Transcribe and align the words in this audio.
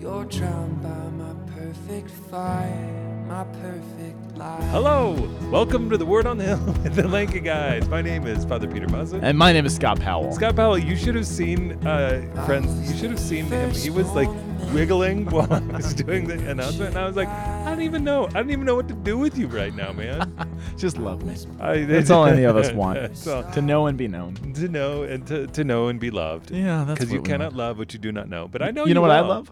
You're 0.00 0.24
drowned 0.24 0.82
by 0.82 0.88
my 0.88 1.34
perfect 1.54 2.10
fire, 2.10 3.24
my 3.28 3.44
perfect 3.44 4.36
life. 4.38 4.62
Hello, 4.70 5.12
welcome 5.50 5.90
to 5.90 5.98
the 5.98 6.06
Word 6.06 6.24
on 6.26 6.38
the 6.38 6.44
Hill 6.44 6.64
with 6.82 6.94
the 6.94 7.06
Lanky 7.06 7.40
Guys. 7.40 7.86
My 7.88 8.00
name 8.00 8.26
is 8.26 8.44
Father 8.46 8.66
Peter 8.66 8.86
Mussett. 8.88 9.22
And 9.22 9.36
my 9.36 9.52
name 9.52 9.66
is 9.66 9.74
Scott 9.76 10.00
Powell. 10.00 10.32
Scott 10.32 10.56
Powell, 10.56 10.78
you 10.78 10.96
should 10.96 11.14
have 11.16 11.26
seen, 11.26 11.72
uh, 11.86 12.22
friends, 12.46 12.90
you 12.90 12.96
should 12.96 13.10
have 13.10 13.20
seen 13.20 13.44
him. 13.46 13.70
He 13.72 13.90
was 13.90 14.10
like 14.12 14.30
wiggling 14.72 15.26
while 15.30 15.52
I 15.52 15.58
was 15.60 15.92
doing 15.92 16.26
the 16.26 16.48
announcement, 16.48 16.90
and 16.94 16.98
I 16.98 17.06
was 17.06 17.16
like, 17.16 17.28
I 17.28 17.66
don't 17.68 17.82
even 17.82 18.02
know. 18.02 18.24
I 18.28 18.32
don't 18.40 18.50
even 18.50 18.64
know 18.64 18.76
what 18.76 18.88
to 18.88 18.94
do 18.94 19.18
with 19.18 19.36
you 19.36 19.48
right 19.48 19.74
now, 19.74 19.92
man. 19.92 20.34
Just 20.78 20.96
love 20.96 21.22
me. 21.24 21.34
I, 21.60 21.82
That's 21.84 22.08
all 22.08 22.24
any 22.24 22.44
of 22.44 22.56
us 22.56 22.72
want. 22.72 23.18
So, 23.18 23.46
to 23.52 23.60
know 23.60 23.86
and 23.86 23.98
be 23.98 24.08
known. 24.08 24.34
to 24.54 24.66
know 24.68 25.02
and 25.02 25.26
to, 25.26 25.46
to 25.48 25.62
know 25.62 25.88
and 25.88 26.00
be 26.00 26.10
loved. 26.10 26.50
Yeah, 26.52 26.84
that's 26.84 27.00
Because 27.00 27.12
you 27.12 27.20
we 27.20 27.26
cannot 27.26 27.48
want. 27.52 27.56
love 27.56 27.78
what 27.78 27.92
you 27.92 27.98
do 27.98 28.12
not 28.12 28.30
know. 28.30 28.48
But 28.48 28.62
I 28.62 28.70
know 28.70 28.84
You 28.84 28.88
you 28.88 28.94
know 28.94 29.02
what 29.02 29.10
I 29.10 29.20
love? 29.20 29.50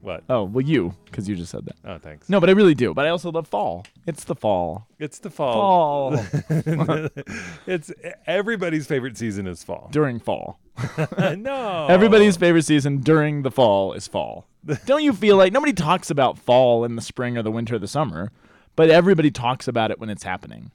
What? 0.00 0.22
Oh, 0.28 0.44
well, 0.44 0.64
you, 0.64 0.94
because 1.06 1.28
you 1.28 1.34
just 1.34 1.50
said 1.50 1.66
that. 1.66 1.76
Oh, 1.84 1.98
thanks. 1.98 2.28
No, 2.28 2.38
but 2.38 2.48
I 2.48 2.52
really 2.52 2.74
do. 2.74 2.94
But 2.94 3.06
I 3.06 3.08
also 3.08 3.32
love 3.32 3.48
fall. 3.48 3.84
It's 4.06 4.24
the 4.24 4.36
fall. 4.36 4.86
It's 4.98 5.18
the 5.18 5.30
fall. 5.30 6.16
Fall. 6.16 6.24
it's 7.66 7.92
everybody's 8.26 8.86
favorite 8.86 9.18
season 9.18 9.46
is 9.48 9.64
fall. 9.64 9.88
During 9.90 10.20
fall. 10.20 10.60
no. 11.36 11.86
Everybody's 11.88 12.36
favorite 12.36 12.64
season 12.64 12.98
during 12.98 13.42
the 13.42 13.50
fall 13.50 13.92
is 13.92 14.06
fall. 14.06 14.46
Don't 14.86 15.02
you 15.02 15.12
feel 15.12 15.36
like 15.36 15.52
nobody 15.52 15.72
talks 15.72 16.10
about 16.10 16.38
fall 16.38 16.84
in 16.84 16.94
the 16.94 17.02
spring 17.02 17.36
or 17.36 17.42
the 17.42 17.50
winter 17.50 17.76
or 17.76 17.78
the 17.78 17.88
summer, 17.88 18.30
but 18.76 18.90
everybody 18.90 19.30
talks 19.30 19.66
about 19.66 19.90
it 19.90 19.98
when 19.98 20.10
it's 20.10 20.22
happening? 20.22 20.70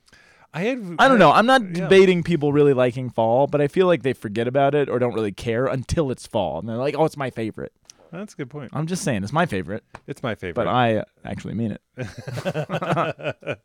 I 0.54 0.64
had. 0.64 0.96
I 1.00 1.08
don't 1.08 1.20
know. 1.20 1.32
I'm 1.32 1.46
not 1.46 1.62
yeah. 1.64 1.82
debating 1.82 2.24
people 2.24 2.54
really 2.54 2.74
liking 2.74 3.10
fall, 3.10 3.48
but 3.48 3.60
I 3.60 3.68
feel 3.68 3.88
like 3.88 4.04
they 4.04 4.14
forget 4.14 4.48
about 4.48 4.76
it 4.76 4.88
or 4.88 5.00
don't 5.00 5.14
really 5.14 5.32
care 5.32 5.66
until 5.66 6.12
it's 6.12 6.28
fall. 6.28 6.60
And 6.60 6.70
they're 6.70 6.78
like, 6.78 6.96
oh, 6.96 7.06
it's 7.06 7.18
my 7.18 7.30
favorite. 7.32 7.74
That's 8.20 8.34
a 8.34 8.38
good 8.38 8.50
point. 8.50 8.72
I'm 8.74 8.86
just 8.86 9.04
saying, 9.04 9.24
it's 9.24 9.34
my 9.34 9.46
favorite, 9.48 9.84
It's 10.06 10.22
my 10.22 10.36
favorite. 10.36 10.54
but 10.56 10.68
I 10.68 11.04
actually 11.26 11.56
mean 11.56 11.72
it. 11.72 11.82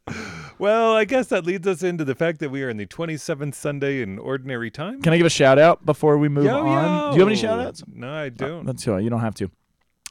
well, 0.59 0.95
I 0.95 1.05
guess 1.05 1.27
that 1.29 1.45
leads 1.45 1.67
us 1.67 1.83
into 1.83 2.05
the 2.05 2.15
fact 2.15 2.41
that 2.41 2.51
we 2.51 2.63
are 2.63 2.71
in 2.71 2.79
the 2.79 2.87
27th 2.87 3.55
Sunday 3.55 4.01
in 4.01 4.19
Ordinary 4.19 4.71
Time. 4.71 5.03
Can 5.03 5.13
I 5.13 5.19
give 5.19 5.27
a 5.27 5.31
shout 5.31 5.59
out 5.59 5.85
before 5.85 6.17
we 6.17 6.29
move 6.29 6.47
Yo, 6.47 6.67
on? 6.67 7.13
Do 7.13 7.17
you 7.17 7.21
have 7.21 7.29
any 7.29 7.37
yo. 7.37 7.43
shout 7.49 7.61
outs? 7.61 7.83
No, 7.87 8.11
I 8.11 8.31
don't. 8.31 8.65
That's 8.65 8.89
all. 8.89 9.01
You 9.01 9.11
don't 9.11 9.21
have 9.21 9.35
to. 9.37 9.51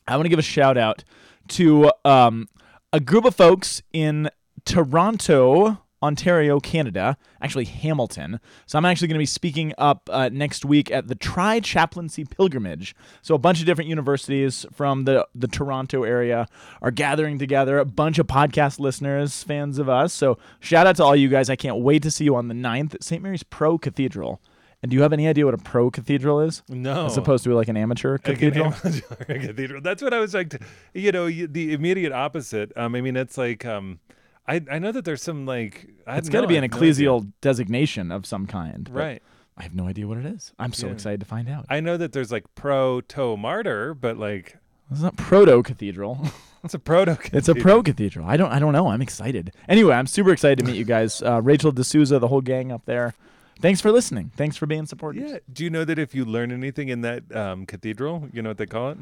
I 0.07 0.15
want 0.15 0.25
to 0.25 0.29
give 0.29 0.39
a 0.39 0.43
shout 0.43 0.77
out 0.77 1.03
to 1.49 1.91
um, 2.05 2.47
a 2.93 2.99
group 2.99 3.25
of 3.25 3.35
folks 3.35 3.81
in 3.91 4.29
Toronto, 4.65 5.79
Ontario, 6.03 6.59
Canada, 6.59 7.17
actually 7.41 7.65
Hamilton. 7.65 8.39
So 8.65 8.77
I'm 8.77 8.85
actually 8.85 9.07
going 9.07 9.15
to 9.15 9.19
be 9.21 9.25
speaking 9.25 9.73
up 9.77 10.09
uh, 10.11 10.29
next 10.31 10.63
week 10.65 10.91
at 10.91 11.07
the 11.07 11.15
Tri 11.15 11.59
Chaplaincy 11.59 12.23
Pilgrimage. 12.25 12.95
So 13.21 13.33
a 13.35 13.39
bunch 13.39 13.59
of 13.59 13.65
different 13.65 13.89
universities 13.89 14.65
from 14.71 15.05
the, 15.05 15.27
the 15.33 15.47
Toronto 15.47 16.03
area 16.03 16.47
are 16.81 16.91
gathering 16.91 17.39
together, 17.39 17.79
a 17.79 17.85
bunch 17.85 18.19
of 18.19 18.27
podcast 18.27 18.79
listeners, 18.79 19.43
fans 19.43 19.79
of 19.79 19.89
us. 19.89 20.13
So 20.13 20.37
shout 20.59 20.85
out 20.87 20.97
to 20.97 21.03
all 21.03 21.15
you 21.15 21.29
guys. 21.29 21.49
I 21.49 21.55
can't 21.55 21.77
wait 21.77 22.03
to 22.03 22.11
see 22.11 22.25
you 22.25 22.35
on 22.35 22.47
the 22.47 22.55
9th 22.55 22.95
at 22.95 23.03
St. 23.03 23.21
Mary's 23.23 23.43
Pro 23.43 23.77
Cathedral. 23.77 24.41
And 24.83 24.91
do 24.91 24.95
you 24.95 25.01
have 25.01 25.11
any 25.11 25.27
idea 25.27 25.43
what 25.43 25.55
a 25.55 25.57
pro 25.57 25.89
cathedral 25.89 26.39
is? 26.39 26.61
no. 26.69 27.07
As 27.07 27.17
opposed 27.17 27.43
to 27.45 27.55
like 27.55 27.67
an 27.67 27.75
amateur 27.75 28.11
Like 28.11 28.27
an 28.27 28.35
cathedral? 28.35 28.65
amateur 28.85 29.25
cathedral. 29.47 29.81
That's 29.81 30.03
what 30.03 30.13
I 30.13 30.19
was 30.19 30.35
like. 30.35 30.51
To, 30.51 30.59
you 30.93 31.11
know, 31.11 31.27
the 31.27 31.73
immediate 31.73 32.11
opposite. 32.13 32.71
Um, 32.77 32.93
I 32.93 33.01
mean, 33.01 33.15
it's 33.15 33.39
like 33.39 33.65
um, 33.65 33.99
I 34.47 34.61
I 34.71 34.79
know 34.79 34.91
that 34.91 35.03
there's 35.05 35.21
some 35.21 35.45
like 35.45 35.87
I 36.05 36.17
It's 36.17 36.29
got 36.29 36.41
to 36.41 36.47
be 36.47 36.57
an 36.57 36.63
ecclesial 36.63 37.31
designation 37.41 38.11
of 38.11 38.25
some 38.25 38.47
kind. 38.47 38.89
right? 38.91 39.21
I 39.57 39.63
have 39.63 39.73
no 39.73 39.87
idea 39.87 40.07
what 40.07 40.17
it 40.19 40.25
is. 40.25 40.53
I'm 40.59 40.71
so 40.71 40.87
Yeah. 40.87 40.93
excited 40.93 41.19
to 41.19 41.25
find 41.25 41.49
out. 41.49 41.65
I 41.69 41.79
know 41.79 41.97
that 41.97 42.11
there's 42.13 42.31
like 42.31 42.45
protomartyr, 42.55 43.99
but 43.99 44.17
like 44.17 44.57
It's 44.91 45.01
not 45.01 45.17
proto 45.17 45.63
cathedral. 45.63 46.19
it's 46.63 46.73
a 46.73 46.79
proto. 46.79 47.17
it's 47.33 47.49
a 47.49 47.55
pro 47.55 47.81
cathedral. 47.83 48.27
I 48.27 48.37
don't. 48.37 48.51
I 48.51 48.59
don't 48.59 48.73
know. 48.73 48.87
I'm 48.87 49.01
excited. 49.01 49.51
Anyway, 49.67 49.93
I'm 49.93 50.07
super 50.07 50.31
excited 50.31 50.59
to 50.59 50.65
meet 50.65 50.77
you 50.77 50.85
guys. 50.85 51.21
Uh, 51.21 51.41
Rachel 51.43 51.71
D'Souza, 51.71 52.19
the 52.19 52.27
whole 52.29 52.41
gang 52.41 52.71
up 52.71 52.85
there. 52.85 53.13
Thanks 53.59 53.81
for 53.81 53.91
listening. 53.91 54.31
Thanks 54.37 54.55
for 54.55 54.67
being 54.67 54.85
supporters. 54.85 55.31
Yeah. 55.31 55.39
Do 55.51 55.63
you 55.63 55.69
know 55.71 55.83
that 55.83 55.97
if 55.97 56.13
you 56.13 56.23
learn 56.25 56.51
anything 56.51 56.89
in 56.89 57.01
that 57.01 57.35
um, 57.35 57.65
cathedral, 57.65 58.29
you 58.31 58.41
know 58.43 58.49
what 58.51 58.59
they 58.59 58.67
call 58.67 58.91
it? 58.91 58.99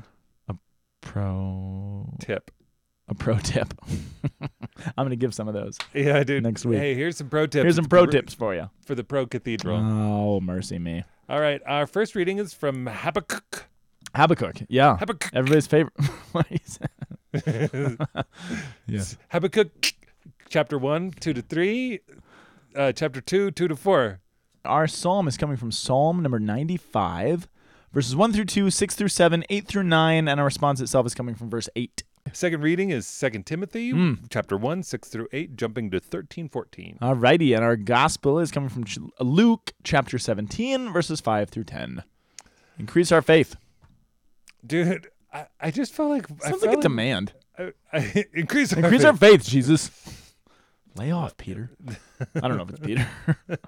A 0.48 0.56
pro. 1.02 2.14
Tip. 2.20 2.52
A 3.08 3.14
pro 3.14 3.38
tip. 3.38 3.74
I'm 4.42 5.06
gonna 5.06 5.16
give 5.16 5.34
some 5.36 5.48
of 5.48 5.54
those. 5.54 5.78
Yeah, 5.94 6.24
dude. 6.24 6.44
Next 6.44 6.66
week. 6.66 6.80
Hey, 6.80 6.96
here's 6.96 7.18
some 7.18 7.30
pro 7.30 7.46
tips. 7.46 7.64
Here's 7.64 7.76
some 7.76 7.86
pro 7.86 8.06
for- 8.06 8.12
tips 8.12 8.34
for 8.34 8.56
you. 8.56 8.70
for 8.84 8.96
the 8.96 9.04
pro 9.04 9.26
cathedral. 9.28 9.78
Oh, 9.78 10.40
mercy 10.42 10.80
me. 10.80 11.04
All 11.30 11.40
right, 11.40 11.62
our 11.68 11.86
first 11.88 12.16
reading 12.16 12.38
is 12.40 12.54
from 12.54 12.88
Habakkuk. 12.88 13.66
Habakkuk. 14.16 14.58
Yeah. 14.70 14.98
Habakkuk. 14.98 15.32
Everybody's 15.34 15.68
favorite. 15.68 15.94
what 16.32 16.48
he 16.48 16.60
said. 16.66 16.90
Yeah. 18.88 19.04
Habakkuk, 19.30 19.94
chapter 20.50 20.78
one, 20.78 21.12
two 21.12 21.34
to 21.34 21.42
three, 21.42 22.00
uh, 22.76 22.92
chapter 22.92 23.22
two, 23.22 23.52
two 23.52 23.68
to 23.68 23.76
four. 23.76 24.22
Our 24.64 24.88
psalm 24.88 25.28
is 25.28 25.38
coming 25.38 25.58
from 25.58 25.72
Psalm 25.72 26.22
number 26.24 26.40
95, 26.40 27.48
verses 27.94 28.16
1 28.16 28.34
through 28.34 28.46
2, 28.46 28.72
6 28.72 28.96
through 28.96 29.10
7, 29.10 29.44
8 29.48 29.68
through 29.68 29.84
9, 29.84 30.28
and 30.28 30.40
our 30.40 30.46
response 30.46 30.82
itself 30.82 31.06
is 31.06 31.14
coming 31.14 31.36
from 31.36 31.52
verse 31.52 31.70
8. 31.76 32.04
Second 32.34 32.62
reading 32.64 32.90
is 32.90 33.08
Second 33.08 33.46
Timothy, 33.46 33.94
Mm. 33.94 34.20
chapter 34.30 34.58
one, 34.58 34.84
six 34.84 35.08
through 35.10 35.28
eight, 35.32 35.56
jumping 35.56 35.92
to 35.92 36.00
13, 36.00 36.50
14. 36.50 36.98
Alrighty, 37.02 37.56
and 37.56 37.64
our 37.64 37.76
gospel 37.76 38.40
is 38.40 38.52
coming 38.52 38.70
from 38.70 38.84
Luke 39.20 39.74
chapter 39.84 40.18
17, 40.18 40.92
verses 40.92 41.22
5 41.22 41.50
through 41.50 41.64
10. 41.66 42.04
Increase 42.80 43.12
our 43.12 43.22
faith. 43.22 43.56
Dude, 44.66 45.08
I, 45.32 45.46
I 45.62 45.72
just 45.72 45.94
felt 45.94 46.10
like 46.10 46.26
I 46.44 46.50
Sounds 46.50 46.62
like 46.62 46.70
a 46.70 46.74
felt 46.74 46.82
demand. 46.84 47.34
I, 47.58 47.72
I, 47.94 48.26
increase 48.34 48.74
our 48.74 48.80
Increase 48.80 49.02
faith. 49.04 49.08
our 49.12 49.18
faith, 49.18 49.48
Jesus. 49.48 49.92
Lay 50.96 51.12
off, 51.12 51.38
Peter. 51.38 51.70
I 52.36 52.48
don't 52.48 52.58
know 52.58 52.64
if 52.64 52.70
it's 52.72 52.80
Peter. 52.80 53.08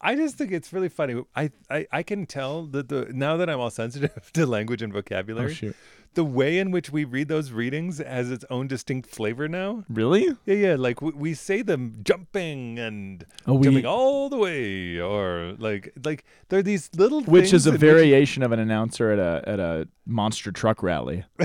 I 0.00 0.14
just 0.14 0.36
think 0.36 0.52
it's 0.52 0.72
really 0.74 0.88
funny. 0.90 1.22
I, 1.34 1.50
I, 1.70 1.86
I 1.90 2.02
can 2.02 2.26
tell 2.26 2.64
that 2.66 2.88
the 2.88 3.06
now 3.14 3.38
that 3.38 3.48
I'm 3.48 3.58
all 3.60 3.70
sensitive 3.70 4.30
to 4.34 4.46
language 4.46 4.82
and 4.82 4.92
oh, 4.92 4.96
vocabulary, 4.96 5.54
shoot. 5.54 5.76
The 6.14 6.24
way 6.24 6.58
in 6.58 6.70
which 6.70 6.90
we 6.90 7.04
read 7.04 7.28
those 7.28 7.52
readings 7.52 7.98
has 7.98 8.30
its 8.30 8.44
own 8.50 8.66
distinct 8.68 9.08
flavor 9.08 9.46
now. 9.48 9.84
Really? 9.88 10.26
Yeah, 10.46 10.54
yeah. 10.54 10.74
Like 10.76 11.00
we, 11.00 11.10
we 11.12 11.34
say 11.34 11.62
them 11.62 12.00
jumping 12.02 12.78
and 12.78 13.24
Oh, 13.46 13.54
we- 13.54 13.64
jumping 13.64 13.86
all 13.86 14.28
the 14.28 14.36
way, 14.38 14.98
or 14.98 15.54
like 15.58 15.92
like 16.04 16.24
there 16.48 16.58
are 16.58 16.62
these 16.62 16.90
little 16.96 17.22
Which 17.22 17.52
is 17.52 17.66
a 17.66 17.70
in 17.70 17.74
which- 17.74 17.80
variation 17.80 18.42
of 18.42 18.52
an 18.52 18.58
announcer 18.58 19.10
at 19.12 19.18
a 19.18 19.48
at 19.48 19.60
a 19.60 19.88
monster 20.06 20.50
truck 20.52 20.82
rally. 20.82 21.24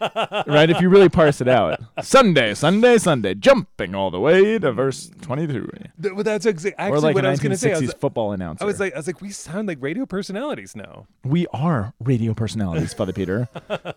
right? 0.00 0.70
If 0.70 0.80
you 0.80 0.88
really 0.88 1.08
parse 1.08 1.40
it 1.40 1.48
out. 1.48 1.80
Sunday, 2.02 2.54
Sunday, 2.54 2.98
Sunday, 2.98 3.34
jumping 3.34 3.94
all 3.94 4.10
the 4.10 4.20
way 4.20 4.58
to 4.58 4.72
verse 4.72 5.10
22. 5.22 5.70
Th- 6.02 6.14
well, 6.14 6.24
that's 6.24 6.46
exa- 6.46 6.72
actually 6.78 6.98
or 6.98 7.00
like 7.00 7.14
what 7.14 7.26
I 7.26 7.30
was 7.30 7.40
going 7.40 7.50
to 7.52 7.58
say. 7.58 7.72
I 7.72 7.76
1960s 7.76 7.80
was, 7.82 7.94
football 7.94 8.32
announcer. 8.32 8.64
I 8.64 8.66
was 8.66 8.80
like, 8.80 8.92
I 8.94 8.96
was 8.96 9.06
like, 9.06 9.20
we 9.20 9.30
sound 9.30 9.68
like 9.68 9.78
radio 9.80 10.06
personalities 10.06 10.74
now. 10.76 11.06
we 11.24 11.46
are 11.52 11.92
radio 12.00 12.34
personalities, 12.34 12.92
Father 12.94 13.12
Peter. 13.12 13.48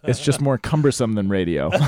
It's 0.03 0.19
just 0.21 0.41
more 0.41 0.57
cumbersome 0.57 1.13
than 1.13 1.29
radio. 1.29 1.69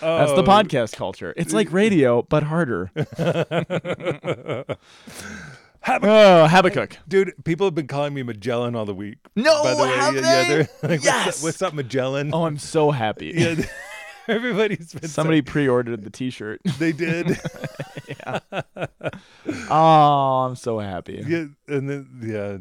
That's 0.00 0.32
the 0.32 0.42
Oh, 0.42 0.44
podcast 0.44 0.96
culture. 0.96 1.32
It's 1.36 1.52
like 1.52 1.72
radio, 1.72 2.22
but 2.22 2.42
harder. 2.42 2.90
Hab- 5.84 6.02
Oh, 6.04 6.46
Habakkuk. 6.48 6.96
Dude, 7.06 7.32
people 7.44 7.66
have 7.66 7.74
been 7.74 7.86
calling 7.86 8.14
me 8.14 8.22
Magellan 8.22 8.74
all 8.74 8.86
the 8.86 8.94
week. 8.94 9.18
No, 9.36 9.62
by 9.62 9.74
the 9.74 9.82
way, 9.82 9.88
have 9.90 10.14
yeah, 10.14 10.20
yeah, 10.20 10.42
they? 10.42 10.48
they're 10.48 10.58
like, 10.82 10.90
what's, 10.90 11.04
Yes! 11.04 11.38
up, 11.40 11.44
what's 11.44 11.62
up, 11.62 11.74
Magellan? 11.74 12.30
Oh, 12.32 12.46
I'm 12.46 12.56
so 12.58 12.90
happy. 12.90 13.32
yeah, 13.36 13.54
everybody's 14.28 14.94
been 14.94 15.08
Somebody 15.10 15.42
pre-ordered 15.42 16.02
the 16.02 16.08
T-shirt. 16.10 16.62
they 16.78 16.92
did. 16.92 17.38
Yeah. 18.08 18.40
Oh, 19.70 20.46
I'm 20.48 20.56
so 20.56 20.78
happy. 20.78 21.22
yeah, 21.26 21.44
and 21.68 21.88
then 21.90 22.08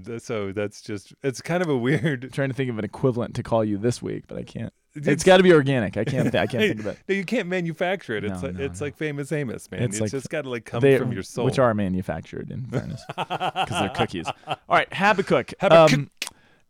yeah, 0.07 0.17
so 0.19 0.51
that's 0.51 0.81
just 0.81 1.13
it's 1.23 1.41
kind 1.41 1.63
of 1.63 1.69
a 1.69 1.77
weird. 1.77 2.31
trying 2.33 2.49
to 2.49 2.55
think 2.55 2.69
of 2.69 2.77
an 2.77 2.85
equivalent 2.85 3.35
to 3.35 3.43
call 3.43 3.63
you 3.63 3.77
this 3.77 4.01
week, 4.01 4.25
but 4.27 4.37
I 4.37 4.43
can't. 4.43 4.73
It's- 4.95 5.11
it's 5.11 5.23
got 5.23 5.37
to 5.37 5.43
be 5.43 5.51
organic. 5.53 5.97
I 5.97 6.03
can't. 6.03 6.27
I 6.35 6.45
can't 6.45 6.51
think 6.77 6.79
of 6.81 6.87
it. 6.87 6.97
No, 7.09 7.15
you 7.15 7.25
can't 7.25 7.47
manufacture 7.47 8.15
it. 8.15 8.23
It's 8.23 8.41
No, 8.41 8.47
like 8.49 8.57
no, 8.57 8.63
it's 8.65 8.79
no. 8.79 8.85
like 8.87 8.95
famous 8.97 9.31
Amos, 9.31 9.69
man. 9.71 9.81
It's 9.83 9.95
It's, 9.95 10.01
like 10.01 10.11
just 10.11 10.29
got 10.29 10.43
to 10.43 10.49
like 10.49 10.65
come 10.65 10.81
They- 10.81 10.97
from 10.97 11.11
your 11.11 11.23
soul. 11.23 11.45
which 11.45 11.57
are 11.59 11.73
manufactured, 11.73 12.51
in 12.51 12.65
fairness, 12.67 13.01
because 13.07 13.69
they're 13.69 13.89
cookies. 13.89 14.27
All 14.47 14.55
right, 14.69 14.93
Habakkuk. 14.93 15.53
Habakkuk. 15.59 15.97
Um, 15.99 16.09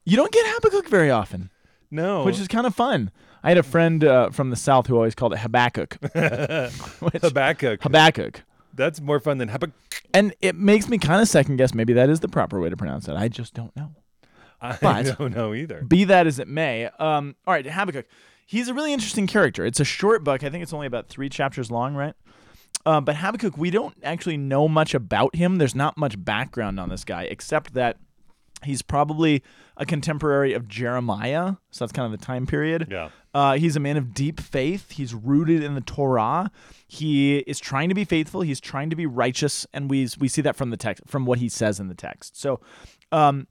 you 0.06 0.16
don't 0.18 0.32
get 0.32 0.46
Habakkuk 0.48 0.88
very 0.90 1.12
often, 1.12 1.50
no, 1.92 2.24
which 2.24 2.40
is 2.40 2.48
kind 2.48 2.66
of 2.66 2.74
fun. 2.76 3.12
I 3.44 3.50
had 3.50 3.58
a 3.58 3.64
friend 3.64 4.04
uh, 4.06 4.30
from 4.30 4.50
the 4.52 4.56
south 4.56 4.88
who 4.88 4.96
always 4.96 5.16
called 5.16 5.34
it 5.34 5.40
Habakkuk. 5.40 5.96
which, 7.02 7.22
Habakkuk. 7.22 7.82
Habakkuk. 7.84 8.42
That's 8.74 9.02
more 9.02 9.20
fun 9.20 9.38
than 9.38 9.50
Habakkuk. 9.50 9.76
And 10.14 10.34
it 10.42 10.56
makes 10.56 10.88
me 10.88 10.98
kind 10.98 11.22
of 11.22 11.28
second 11.28 11.58
guess 11.58 11.74
maybe 11.74 11.92
that 11.94 12.10
is 12.10 12.22
the 12.22 12.28
proper 12.30 12.60
way 12.60 12.70
to 12.70 12.78
pronounce 12.78 13.08
it. 13.08 13.16
I 13.16 13.28
just 13.28 13.54
don't 13.54 13.76
know. 13.76 13.92
I 14.64 14.78
But- 14.82 15.18
don't 15.18 15.36
know 15.36 15.54
either. 15.54 15.82
Be 15.84 16.06
that 16.06 16.26
as 16.28 16.40
it 16.40 16.48
may. 16.48 16.86
Um, 17.00 17.36
all 17.46 17.54
right, 17.54 17.66
Habakkuk. 17.66 18.08
He's 18.46 18.68
a 18.68 18.74
really 18.74 18.94
interesting 18.94 19.28
character. 19.28 19.66
It's 19.66 19.80
a 19.80 19.86
short 19.86 20.24
book. 20.24 20.44
I 20.44 20.50
think 20.50 20.64
it's 20.64 20.74
only 20.74 20.88
about 20.88 21.08
three 21.10 21.30
chapters 21.30 21.70
long, 21.72 21.96
right? 21.96 22.14
Uh, 22.86 23.00
but 23.02 23.16
Habakkuk, 23.16 23.58
we 23.58 23.70
don't 23.72 23.96
actually 24.04 24.38
know 24.38 24.68
much 24.68 24.94
about 24.94 25.36
him. 25.36 25.58
There's 25.58 25.76
not 25.76 25.98
much 25.98 26.24
background 26.24 26.80
on 26.80 26.90
this 26.90 27.04
guy, 27.04 27.24
except 27.24 27.74
that 27.74 27.98
He's 28.66 28.82
probably 28.82 29.44
a 29.76 29.86
contemporary 29.86 30.54
of 30.54 30.70
Jeremiah, 30.70 31.56
so 31.72 31.84
that's 31.84 31.92
kind 31.92 32.06
of 32.14 32.18
the 32.18 32.26
time 32.26 32.48
period. 32.48 32.88
Yeah. 32.90 33.10
Uh, 33.34 33.58
he's 33.58 33.76
a 33.76 33.80
man 33.82 33.98
of 33.98 34.14
deep 34.14 34.40
faith. 34.40 34.92
He's 34.92 35.14
rooted 35.14 35.62
in 35.64 35.76
the 35.76 35.82
Torah. 35.82 36.50
He 36.88 37.40
is 37.40 37.60
trying 37.60 37.90
to 37.90 37.96
be 37.96 38.06
faithful. 38.06 38.40
He's 38.40 38.62
trying 38.62 38.90
to 38.90 38.96
be 38.96 39.06
righteous, 39.06 39.68
and 39.74 39.90
we 39.90 40.08
we 40.18 40.30
see 40.30 40.42
that 40.44 40.56
from 40.56 40.70
the 40.70 40.78
text, 40.78 41.04
from 41.08 41.26
what 41.26 41.40
he 41.40 41.50
says 41.50 41.80
in 41.80 41.88
the 41.90 41.94
text. 41.94 42.40
So, 42.40 42.62
um, 43.12 43.48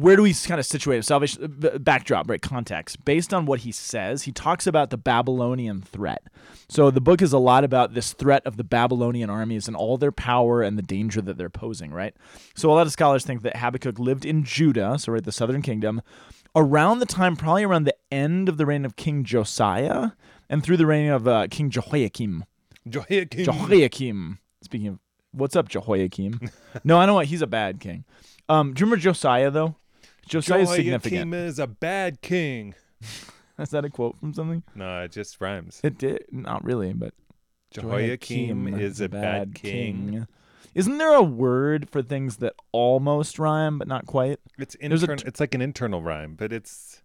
where 0.00 0.16
do 0.16 0.22
we 0.22 0.34
kind 0.34 0.58
of 0.58 0.66
situate 0.66 0.98
it? 0.98 1.04
salvation 1.04 1.56
backdrop 1.80 2.28
right 2.28 2.42
context 2.42 3.04
based 3.04 3.32
on 3.32 3.46
what 3.46 3.60
he 3.60 3.72
says 3.72 4.22
he 4.22 4.32
talks 4.32 4.66
about 4.66 4.90
the 4.90 4.96
babylonian 4.96 5.80
threat 5.80 6.22
so 6.68 6.90
the 6.90 7.00
book 7.00 7.22
is 7.22 7.32
a 7.32 7.38
lot 7.38 7.64
about 7.64 7.94
this 7.94 8.12
threat 8.12 8.44
of 8.46 8.56
the 8.56 8.64
babylonian 8.64 9.30
armies 9.30 9.68
and 9.68 9.76
all 9.76 9.96
their 9.96 10.12
power 10.12 10.62
and 10.62 10.76
the 10.76 10.82
danger 10.82 11.20
that 11.20 11.36
they're 11.36 11.50
posing 11.50 11.90
right 11.92 12.14
so 12.54 12.70
a 12.70 12.74
lot 12.74 12.86
of 12.86 12.92
scholars 12.92 13.24
think 13.24 13.42
that 13.42 13.56
habakkuk 13.56 13.98
lived 13.98 14.24
in 14.24 14.42
judah 14.44 14.98
so 14.98 15.12
right 15.12 15.24
the 15.24 15.32
southern 15.32 15.62
kingdom 15.62 16.02
around 16.56 16.98
the 16.98 17.06
time 17.06 17.36
probably 17.36 17.64
around 17.64 17.84
the 17.84 17.96
end 18.10 18.48
of 18.48 18.56
the 18.56 18.66
reign 18.66 18.84
of 18.84 18.96
king 18.96 19.24
josiah 19.24 20.10
and 20.48 20.62
through 20.62 20.76
the 20.76 20.86
reign 20.86 21.10
of 21.10 21.28
uh, 21.28 21.46
king 21.50 21.70
jehoiakim 21.70 22.44
Jehoiakim. 22.88 23.44
Jehoiakim. 23.44 24.38
Speaking 24.62 24.88
of, 24.88 24.98
what's 25.32 25.56
up, 25.56 25.68
Jehoiakim? 25.68 26.40
no, 26.84 26.98
I 26.98 27.06
know 27.06 27.14
what. 27.14 27.26
He's 27.26 27.42
a 27.42 27.46
bad 27.46 27.80
king. 27.80 28.04
Um, 28.48 28.74
do 28.74 28.80
you 28.80 28.86
remember 28.86 29.02
Josiah 29.02 29.50
though? 29.50 29.76
Josiah 30.26 30.60
is 30.60 30.70
significant. 30.70 31.12
Jehoiakim 31.30 31.34
is 31.34 31.58
a 31.58 31.66
bad 31.66 32.20
king. 32.20 32.74
Is 33.58 33.70
that 33.70 33.84
a 33.84 33.90
quote 33.90 34.18
from 34.18 34.34
something? 34.34 34.64
No, 34.74 35.02
it 35.02 35.12
just 35.12 35.40
rhymes. 35.40 35.80
It 35.84 35.96
did 35.96 36.24
not 36.32 36.64
really, 36.64 36.92
but 36.92 37.14
Jehoiakim 37.70 38.74
is 38.80 39.00
a 39.00 39.08
bad 39.08 39.54
king. 39.54 40.26
Isn't 40.74 40.98
there 40.98 41.14
a 41.14 41.22
word 41.22 41.88
for 41.88 42.02
things 42.02 42.38
that 42.38 42.54
almost 42.72 43.38
rhyme 43.38 43.78
but 43.78 43.86
not 43.86 44.06
quite? 44.06 44.40
It's 44.58 44.74
There's 44.80 45.02
a 45.02 45.06
intern- 45.06 45.18
t- 45.18 45.24
It's 45.28 45.38
like 45.38 45.54
an 45.54 45.62
internal 45.62 46.02
rhyme, 46.02 46.34
but 46.34 46.52
it's 46.52 47.02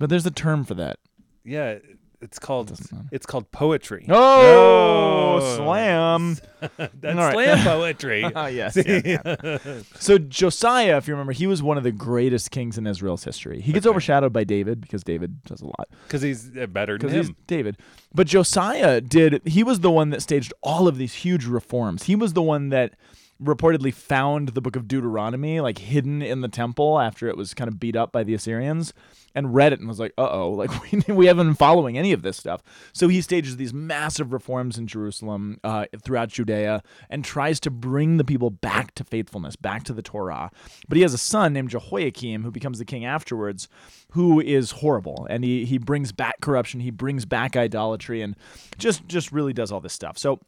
But 0.00 0.10
there's 0.10 0.26
a 0.26 0.32
term 0.32 0.64
for 0.64 0.74
that. 0.74 0.98
yeah. 1.44 1.78
It's 2.22 2.38
called 2.38 2.72
it's 3.10 3.26
called 3.26 3.50
poetry. 3.50 4.06
Oh, 4.08 5.38
Oh. 5.40 5.56
slam! 5.56 6.36
That's 6.76 6.94
All 7.04 7.14
right. 7.14 7.32
slam 7.34 7.64
poetry. 7.64 8.24
Ah, 8.34 8.46
yes. 8.46 8.76
yeah, 8.76 9.00
yeah. 9.04 9.58
So 9.98 10.18
Josiah, 10.18 10.96
if 10.98 11.08
you 11.08 11.14
remember, 11.14 11.32
he 11.32 11.46
was 11.46 11.62
one 11.62 11.76
of 11.78 11.84
the 11.84 11.90
greatest 11.92 12.50
kings 12.50 12.78
in 12.78 12.86
Israel's 12.86 13.24
history. 13.24 13.60
He 13.60 13.72
gets 13.72 13.86
Okay. 13.86 13.90
overshadowed 13.90 14.32
by 14.32 14.44
David 14.44 14.80
because 14.80 15.02
David 15.02 15.42
does 15.44 15.60
a 15.60 15.66
lot. 15.66 15.88
Because 16.06 16.22
he's 16.22 16.56
uh, 16.56 16.66
better 16.66 16.96
than 16.98 17.08
because 17.08 17.12
he's 17.16 17.28
him. 17.30 17.36
David. 17.46 17.76
But 18.14 18.26
Josiah 18.28 19.00
did. 19.00 19.42
He 19.46 19.64
was 19.64 19.80
the 19.80 19.90
one 19.90 20.10
that 20.10 20.22
staged 20.22 20.52
all 20.62 20.86
of 20.88 20.98
these 20.98 21.14
huge 21.14 21.44
reforms. 21.46 22.04
He 22.04 22.14
was 22.14 22.34
the 22.34 22.42
one 22.42 22.68
that 22.68 22.94
reportedly 23.42 23.92
found 23.92 24.50
the 24.50 24.60
book 24.60 24.76
of 24.76 24.88
Deuteronomy 24.88 25.60
like 25.60 25.78
hidden 25.78 26.22
in 26.22 26.40
the 26.40 26.48
temple 26.48 26.98
after 26.98 27.28
it 27.28 27.36
was 27.36 27.54
kind 27.54 27.68
of 27.68 27.80
beat 27.80 27.96
up 27.96 28.12
by 28.12 28.22
the 28.22 28.34
Assyrians 28.34 28.92
and 29.34 29.54
read 29.54 29.72
it 29.72 29.80
and 29.80 29.88
was 29.88 29.98
like, 29.98 30.12
"Uh 30.18 30.28
oh, 30.30 30.50
like 30.52 30.70
we 30.82 31.14
we 31.14 31.26
haven't 31.26 31.46
been 31.46 31.54
following 31.54 31.98
any 31.98 32.12
of 32.12 32.22
this 32.22 32.36
stuff." 32.36 32.62
So 32.92 33.08
he 33.08 33.20
stages 33.20 33.56
these 33.56 33.72
massive 33.72 34.32
reforms 34.32 34.78
in 34.78 34.86
Jerusalem, 34.86 35.58
uh, 35.64 35.86
throughout 36.02 36.28
Judea, 36.28 36.82
and 37.10 37.24
tries 37.24 37.60
to 37.60 37.70
bring 37.70 38.16
the 38.16 38.24
people 38.24 38.50
back 38.50 38.94
to 38.96 39.04
faithfulness, 39.04 39.56
back 39.56 39.84
to 39.84 39.92
the 39.92 40.02
Torah. 40.02 40.50
But 40.88 40.96
he 40.96 41.02
has 41.02 41.14
a 41.14 41.18
son 41.18 41.52
named 41.52 41.70
Jehoiakim 41.70 42.42
who 42.42 42.50
becomes 42.50 42.78
the 42.78 42.84
king 42.84 43.04
afterwards, 43.04 43.68
who 44.12 44.40
is 44.40 44.72
horrible, 44.72 45.26
and 45.30 45.44
he 45.44 45.64
he 45.64 45.78
brings 45.78 46.12
back 46.12 46.40
corruption, 46.40 46.80
he 46.80 46.90
brings 46.90 47.24
back 47.24 47.56
idolatry, 47.56 48.22
and 48.22 48.36
just 48.78 49.06
just 49.06 49.32
really 49.32 49.52
does 49.52 49.72
all 49.72 49.80
this 49.80 49.92
stuff. 49.92 50.18
So 50.18 50.40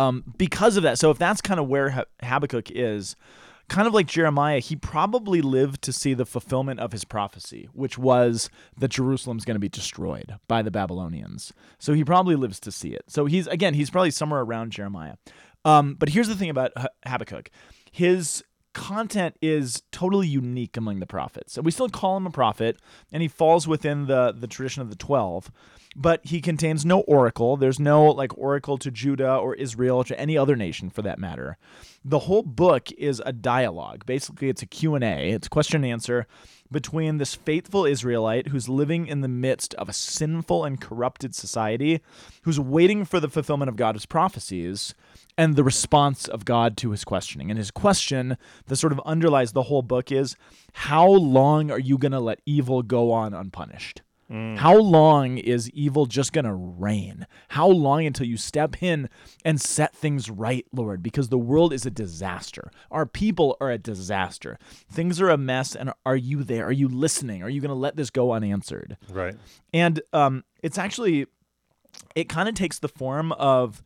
um, 0.00 0.24
because 0.38 0.76
of 0.76 0.82
that. 0.84 0.98
So 0.98 1.10
if 1.10 1.18
that's 1.18 1.40
kind 1.40 1.60
of 1.60 1.68
where 1.68 2.04
Habakkuk 2.22 2.70
is, 2.70 3.16
kind 3.68 3.86
of 3.86 3.94
like 3.94 4.06
Jeremiah, 4.06 4.58
he 4.58 4.74
probably 4.74 5.42
lived 5.42 5.82
to 5.82 5.92
see 5.92 6.14
the 6.14 6.24
fulfillment 6.24 6.80
of 6.80 6.92
his 6.92 7.04
prophecy, 7.04 7.68
which 7.72 7.98
was 7.98 8.48
that 8.78 8.88
Jerusalem's 8.88 9.44
going 9.44 9.56
to 9.56 9.60
be 9.60 9.68
destroyed 9.68 10.34
by 10.48 10.62
the 10.62 10.70
Babylonians. 10.70 11.52
So 11.78 11.92
he 11.92 12.02
probably 12.02 12.34
lives 12.34 12.58
to 12.60 12.72
see 12.72 12.90
it. 12.90 13.04
So 13.08 13.26
he's 13.26 13.46
again, 13.46 13.74
he's 13.74 13.90
probably 13.90 14.10
somewhere 14.10 14.40
around 14.40 14.72
Jeremiah. 14.72 15.14
Um, 15.64 15.94
but 15.98 16.08
here's 16.08 16.28
the 16.28 16.34
thing 16.34 16.50
about 16.50 16.72
Habakkuk, 17.06 17.50
his 17.92 18.42
content 18.72 19.36
is 19.40 19.82
totally 19.92 20.28
unique 20.28 20.76
among 20.76 21.00
the 21.00 21.06
prophets. 21.06 21.54
So 21.54 21.62
we 21.62 21.70
still 21.70 21.88
call 21.88 22.16
him 22.16 22.26
a 22.26 22.30
prophet, 22.30 22.78
and 23.12 23.22
he 23.22 23.28
falls 23.28 23.66
within 23.66 24.06
the 24.06 24.32
the 24.32 24.46
tradition 24.46 24.82
of 24.82 24.90
the 24.90 24.96
twelve 24.96 25.50
but 25.96 26.24
he 26.24 26.40
contains 26.40 26.84
no 26.84 27.00
oracle. 27.00 27.56
There's 27.56 27.80
no 27.80 28.06
like 28.06 28.36
oracle 28.38 28.78
to 28.78 28.90
Judah 28.90 29.36
or 29.36 29.54
Israel 29.54 29.98
or 29.98 30.04
to 30.04 30.18
any 30.18 30.36
other 30.38 30.56
nation 30.56 30.90
for 30.90 31.02
that 31.02 31.18
matter. 31.18 31.56
The 32.04 32.20
whole 32.20 32.42
book 32.42 32.90
is 32.92 33.20
a 33.26 33.32
dialogue. 33.32 34.06
Basically, 34.06 34.48
it's 34.48 34.62
a 34.62 34.66
Q&A. 34.66 35.30
It's 35.30 35.48
question 35.48 35.84
and 35.84 35.92
answer 35.92 36.26
between 36.70 37.18
this 37.18 37.34
faithful 37.34 37.84
Israelite 37.84 38.48
who's 38.48 38.68
living 38.68 39.06
in 39.06 39.20
the 39.20 39.28
midst 39.28 39.74
of 39.74 39.88
a 39.88 39.92
sinful 39.92 40.64
and 40.64 40.80
corrupted 40.80 41.34
society, 41.34 42.00
who's 42.42 42.60
waiting 42.60 43.04
for 43.04 43.20
the 43.20 43.28
fulfillment 43.28 43.68
of 43.68 43.76
God's 43.76 44.06
prophecies 44.06 44.94
and 45.36 45.56
the 45.56 45.64
response 45.64 46.28
of 46.28 46.44
God 46.44 46.76
to 46.78 46.90
his 46.90 47.04
questioning. 47.04 47.50
And 47.50 47.58
his 47.58 47.70
question 47.70 48.36
that 48.66 48.76
sort 48.76 48.92
of 48.92 49.00
underlies 49.04 49.52
the 49.52 49.64
whole 49.64 49.82
book 49.82 50.12
is 50.12 50.36
how 50.72 51.08
long 51.08 51.70
are 51.70 51.78
you 51.78 51.98
going 51.98 52.12
to 52.12 52.20
let 52.20 52.40
evil 52.46 52.82
go 52.82 53.12
on 53.12 53.34
unpunished? 53.34 54.02
How 54.30 54.76
long 54.76 55.38
is 55.38 55.68
evil 55.70 56.06
just 56.06 56.32
going 56.32 56.44
to 56.44 56.52
reign? 56.54 57.26
How 57.48 57.66
long 57.66 58.06
until 58.06 58.26
you 58.26 58.36
step 58.36 58.80
in 58.80 59.08
and 59.44 59.60
set 59.60 59.94
things 59.94 60.30
right, 60.30 60.64
Lord? 60.72 61.02
Because 61.02 61.30
the 61.30 61.38
world 61.38 61.72
is 61.72 61.84
a 61.84 61.90
disaster. 61.90 62.70
Our 62.92 63.06
people 63.06 63.56
are 63.60 63.70
a 63.70 63.78
disaster. 63.78 64.56
Things 64.88 65.20
are 65.20 65.30
a 65.30 65.36
mess. 65.36 65.74
And 65.74 65.92
are 66.06 66.16
you 66.16 66.44
there? 66.44 66.66
Are 66.66 66.72
you 66.72 66.86
listening? 66.86 67.42
Are 67.42 67.48
you 67.48 67.60
going 67.60 67.70
to 67.70 67.74
let 67.74 67.96
this 67.96 68.10
go 68.10 68.30
unanswered? 68.32 68.96
Right. 69.08 69.34
And 69.74 70.00
um, 70.12 70.44
it's 70.62 70.78
actually, 70.78 71.26
it 72.14 72.28
kind 72.28 72.48
of 72.48 72.54
takes 72.54 72.78
the 72.78 72.88
form 72.88 73.32
of 73.32 73.82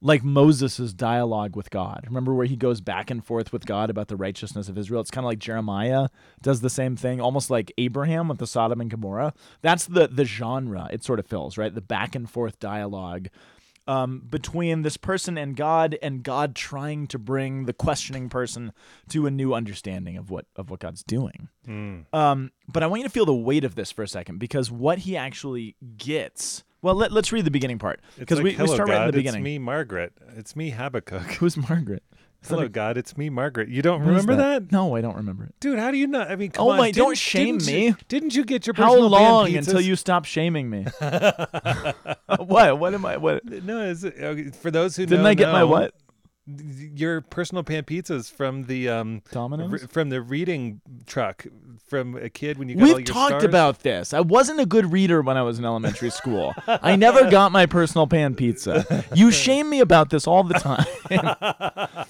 like 0.00 0.22
Moses' 0.22 0.92
dialogue 0.92 1.56
with 1.56 1.70
God. 1.70 2.04
Remember 2.06 2.34
where 2.34 2.46
he 2.46 2.56
goes 2.56 2.80
back 2.80 3.10
and 3.10 3.24
forth 3.24 3.52
with 3.52 3.66
God 3.66 3.90
about 3.90 4.08
the 4.08 4.16
righteousness 4.16 4.68
of 4.68 4.78
Israel? 4.78 5.00
It's 5.00 5.10
kind 5.10 5.24
of 5.24 5.28
like 5.28 5.38
Jeremiah 5.38 6.08
does 6.40 6.60
the 6.60 6.70
same 6.70 6.96
thing, 6.96 7.20
almost 7.20 7.50
like 7.50 7.72
Abraham 7.78 8.28
with 8.28 8.38
the 8.38 8.46
Sodom 8.46 8.80
and 8.80 8.90
Gomorrah. 8.90 9.34
That's 9.62 9.86
the 9.86 10.06
the 10.08 10.24
genre 10.24 10.88
it 10.92 11.04
sort 11.04 11.18
of 11.18 11.26
fills, 11.26 11.58
right? 11.58 11.74
The 11.74 11.80
back 11.80 12.14
and 12.14 12.30
forth 12.30 12.58
dialogue 12.60 13.28
um, 13.88 14.22
between 14.28 14.82
this 14.82 14.96
person 14.96 15.36
and 15.36 15.56
God, 15.56 15.98
and 16.02 16.22
God 16.22 16.54
trying 16.54 17.06
to 17.08 17.18
bring 17.18 17.64
the 17.64 17.72
questioning 17.72 18.28
person 18.28 18.72
to 19.08 19.26
a 19.26 19.30
new 19.30 19.54
understanding 19.54 20.16
of 20.16 20.30
what 20.30 20.44
of 20.54 20.70
what 20.70 20.78
God's 20.78 21.02
doing. 21.02 21.48
Um, 22.12 22.52
but 22.72 22.82
I 22.82 22.86
want 22.86 23.00
you 23.00 23.08
to 23.08 23.12
feel 23.12 23.26
the 23.26 23.34
weight 23.34 23.64
of 23.64 23.74
this 23.74 23.90
for 23.90 24.02
a 24.02 24.08
second 24.08 24.38
because 24.38 24.70
what 24.70 24.98
he 24.98 25.16
actually 25.16 25.74
gets. 25.96 26.62
Well, 26.80 26.94
let, 26.94 27.10
let's 27.10 27.32
read 27.32 27.44
the 27.44 27.50
beginning 27.50 27.78
part 27.80 28.00
because 28.16 28.38
like, 28.38 28.44
we, 28.44 28.56
we 28.56 28.68
start 28.68 28.88
right 28.88 29.00
in 29.00 29.06
the 29.08 29.12
beginning. 29.12 29.40
It's 29.40 29.44
me, 29.44 29.58
Margaret. 29.58 30.12
It's 30.36 30.54
me, 30.54 30.70
Habakkuk. 30.70 31.32
Who's 31.32 31.56
Margaret? 31.56 32.04
That 32.48 32.54
Hello, 32.56 32.68
God. 32.68 32.96
It's 32.96 33.16
me, 33.16 33.30
Margaret. 33.30 33.68
You 33.68 33.82
don't 33.82 34.00
what 34.00 34.08
remember 34.08 34.36
that? 34.36 34.72
No, 34.72 34.96
I 34.96 35.00
don't 35.00 35.16
remember 35.16 35.44
it. 35.44 35.54
Dude, 35.60 35.78
how 35.78 35.90
do 35.90 35.96
you 35.98 36.06
not? 36.06 36.30
I 36.30 36.36
mean, 36.36 36.50
come 36.50 36.66
Oh 36.66 36.70
on. 36.70 36.78
my- 36.78 36.90
don't 36.90 37.08
didn't- 37.10 37.18
shame 37.18 37.58
didn't 37.58 37.66
me. 37.66 37.86
You, 37.86 37.96
didn't 38.08 38.34
you 38.34 38.44
get 38.44 38.66
your 38.66 38.74
How 38.74 38.88
personal 38.88 39.10
pan 39.10 39.22
long 39.22 39.56
until 39.56 39.80
you 39.80 39.96
stop 39.96 40.24
shaming 40.24 40.68
me? 40.70 40.84
what? 42.38 42.78
What 42.78 42.94
am 42.94 43.04
I? 43.04 43.16
What? 43.16 43.44
No, 43.44 43.80
is 43.82 44.04
it, 44.04 44.14
okay, 44.20 44.50
for 44.50 44.70
those 44.70 44.96
who 44.96 45.06
Didn't 45.06 45.22
know, 45.24 45.28
I 45.30 45.34
get 45.34 45.52
my 45.52 45.64
what? 45.64 45.94
Your 46.94 47.20
personal 47.20 47.62
pan 47.62 47.82
pizzas 47.84 48.32
from 48.32 48.64
the 48.64 48.88
um 48.88 49.20
Domino's? 49.32 49.70
re- 49.70 49.78
from 49.86 50.08
the 50.08 50.22
reading 50.22 50.80
truck 51.06 51.44
from 51.86 52.16
a 52.16 52.28
kid 52.28 52.58
when 52.58 52.68
you 52.68 52.76
got 52.76 52.82
We've 52.82 52.92
your 52.98 53.02
talked 53.02 53.30
stars. 53.30 53.44
about 53.44 53.80
this. 53.80 54.12
I 54.12 54.20
wasn't 54.20 54.60
a 54.60 54.66
good 54.66 54.92
reader 54.92 55.22
when 55.22 55.36
I 55.36 55.42
was 55.42 55.58
in 55.58 55.64
elementary 55.64 56.10
school. 56.10 56.54
I 56.66 56.96
never 56.96 57.30
got 57.30 57.52
my 57.52 57.66
personal 57.66 58.06
pan 58.06 58.34
pizza. 58.34 59.04
You 59.14 59.30
shame 59.30 59.70
me 59.70 59.80
about 59.80 60.10
this 60.10 60.26
all 60.26 60.44
the 60.44 60.54
time. 60.54 60.84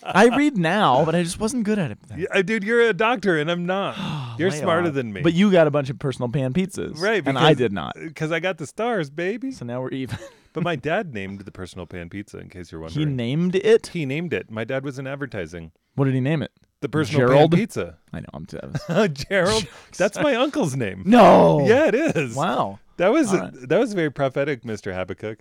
I 0.02 0.30
read 0.36 0.56
now, 0.56 1.04
but 1.04 1.14
I 1.14 1.22
just 1.22 1.38
wasn't 1.40 1.64
good 1.64 1.78
at 1.78 1.90
it. 1.90 1.98
then. 2.08 2.20
Yeah, 2.20 2.26
uh, 2.34 2.42
dude, 2.42 2.64
you're 2.64 2.82
a 2.82 2.92
doctor 2.94 3.38
and 3.38 3.50
I'm 3.50 3.66
not. 3.66 3.96
You're 4.38 4.52
smarter 4.52 4.86
off. 4.88 4.94
than 4.94 5.12
me. 5.12 5.20
But 5.20 5.34
you 5.34 5.50
got 5.50 5.66
a 5.66 5.70
bunch 5.70 5.90
of 5.90 5.98
personal 5.98 6.28
pan 6.28 6.52
pizzas. 6.52 7.00
right? 7.00 7.26
And 7.26 7.36
I 7.36 7.54
did 7.54 7.72
not. 7.72 7.94
Because 7.96 8.30
I 8.30 8.38
got 8.38 8.58
the 8.58 8.68
stars, 8.68 9.10
baby. 9.10 9.50
So 9.50 9.64
now 9.64 9.80
we're 9.82 9.90
even. 9.90 10.16
But 10.54 10.64
my 10.64 10.76
dad 10.76 11.12
named 11.12 11.40
the 11.40 11.52
personal 11.52 11.86
pan 11.86 12.08
pizza. 12.08 12.38
In 12.38 12.48
case 12.48 12.72
you're 12.72 12.80
wondering. 12.80 13.08
He 13.08 13.14
named 13.14 13.54
it. 13.54 13.88
he 13.88 14.06
named 14.06 14.32
it. 14.32 14.50
My 14.50 14.64
dad 14.64 14.82
was 14.82 14.98
in 14.98 15.06
advertising. 15.06 15.72
What 15.94 16.06
did 16.06 16.14
he 16.14 16.20
name 16.20 16.42
it? 16.42 16.50
The 16.80 16.88
personal 16.88 17.26
Gerald? 17.28 17.50
pan 17.52 17.60
pizza. 17.60 17.98
I 18.12 18.20
know. 18.20 18.26
I'm. 18.32 19.12
Gerald. 19.14 19.66
That's 19.98 20.18
my 20.18 20.36
uncle's 20.36 20.76
name. 20.76 21.02
no. 21.06 21.66
Yeah, 21.66 21.86
it 21.88 21.94
is. 21.94 22.34
Wow. 22.36 22.78
That 22.98 23.12
was 23.12 23.32
All 23.32 23.40
right. 23.40 23.68
that 23.68 23.78
was 23.78 23.94
very 23.94 24.10
prophetic, 24.10 24.62
Mr. 24.62 24.94
Habakkuk. 24.94 25.38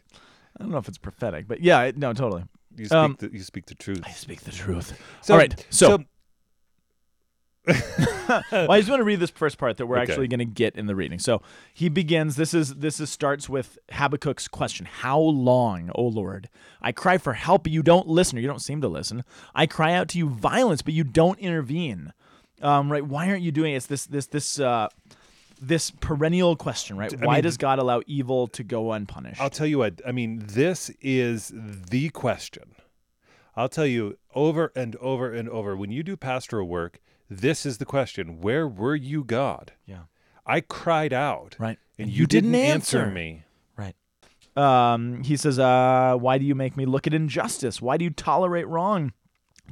I 0.60 0.64
don't 0.64 0.72
know 0.72 0.78
if 0.80 0.88
it's 0.88 0.98
prophetic, 0.98 1.48
but 1.48 1.62
yeah. 1.62 1.82
It, 1.84 1.98
no, 1.98 2.14
totally. 2.14 2.44
You 2.76 2.86
speak 2.86 2.94
Um, 2.96 3.16
the, 3.20 3.30
you 3.32 3.42
speak 3.42 3.66
the 3.68 3.76
truth. 3.76 4.02
I 4.04 4.12
speak 4.12 4.42
the 4.42 4.52
truth. 4.52 5.00
So, 5.22 5.34
All 5.34 5.40
right. 5.40 5.66
So 5.70 6.04
well, 7.68 8.72
I 8.72 8.80
just 8.80 8.90
want 8.90 9.00
to 9.00 9.04
read 9.04 9.20
this 9.20 9.30
first 9.30 9.58
part 9.58 9.78
that 9.78 9.86
we're 9.88 9.98
Okay. 10.00 10.12
actually 10.12 10.28
going 10.28 10.40
to 10.40 10.46
get 10.46 10.76
in 10.76 10.86
the 10.88 10.96
reading. 10.96 11.20
So 11.20 11.42
he 11.74 11.90
begins. 11.90 12.36
This 12.36 12.54
is 12.54 12.76
this 12.76 13.00
is 13.00 13.10
starts 13.10 13.50
with 13.50 13.78
Habakkuk's 13.92 14.48
question: 14.48 14.86
How 14.86 15.20
long, 15.20 15.92
O 15.96 16.04
Lord? 16.04 16.50
I 16.82 16.92
cry 16.92 17.18
for 17.18 17.34
help, 17.34 17.64
but 17.64 17.72
you 17.72 17.84
don't 17.84 18.08
listen, 18.08 18.38
or 18.38 18.42
you 18.42 18.48
don't 18.48 18.62
seem 18.62 18.82
to 18.82 18.88
listen. 18.88 19.24
I 19.54 19.66
cry 19.66 19.94
out 19.94 20.08
to 20.10 20.18
you 20.18 20.30
violence, 20.30 20.82
but 20.82 20.94
you 20.94 21.04
don't 21.04 21.40
intervene. 21.40 22.14
Um, 22.62 22.92
right? 22.92 23.06
Why 23.06 23.30
aren't 23.30 23.44
you 23.44 23.52
doing 23.52 23.74
it? 23.74 23.78
It's 23.78 23.86
this 23.88 24.06
this 24.06 24.28
this 24.28 24.60
uh, 24.60 24.88
this 25.62 25.92
perennial 25.92 26.56
question, 26.56 26.98
right? 26.98 27.14
Why 27.22 27.36
mean- 27.36 27.44
does 27.44 27.58
God 27.58 27.80
allow 27.80 28.02
evil 28.08 28.48
to 28.48 28.64
go 28.64 28.92
unpunished? 28.94 29.42
I'll 29.42 29.50
tell 29.50 29.68
you 29.68 29.80
what, 29.80 30.02
I 30.06 30.12
mean, 30.12 30.44
this 30.46 30.90
is 31.02 31.52
the 31.54 32.10
question. 32.10 32.76
I'll 33.56 33.70
tell 33.70 33.88
you 33.88 34.18
over 34.36 34.72
and 34.76 34.96
over 34.98 35.34
and 35.34 35.50
over 35.50 35.76
when 35.76 35.92
you 35.92 36.04
do 36.04 36.16
pastoral 36.16 36.68
work, 36.68 37.00
this 37.30 37.66
is 37.66 37.78
the 37.78 37.86
question 37.86 38.42
Where 38.42 38.68
were 38.68 38.96
you, 38.96 39.24
God? 39.24 39.74
yeah. 39.86 40.04
I 40.46 40.62
cried 40.62 41.12
out. 41.12 41.58
Right. 41.60 41.78
And, 41.98 42.08
And 42.08 42.10
you, 42.10 42.22
you 42.22 42.28
didn't 42.28 42.56
answer. 42.56 43.00
answer. 43.00 43.12
me. 43.12 43.44
Right. 43.76 43.96
Um, 44.56 45.24
he 45.24 45.36
says, 45.36 45.60
uh, 45.60 46.16
Why 46.18 46.38
do 46.38 46.46
you 46.46 46.56
make 46.56 46.78
me 46.78 46.86
look 46.86 47.06
at 47.06 47.14
injustice? 47.14 47.82
Why 47.82 47.98
do 47.98 48.06
you 48.06 48.12
tolerate 48.12 48.68
wrong? 48.68 49.12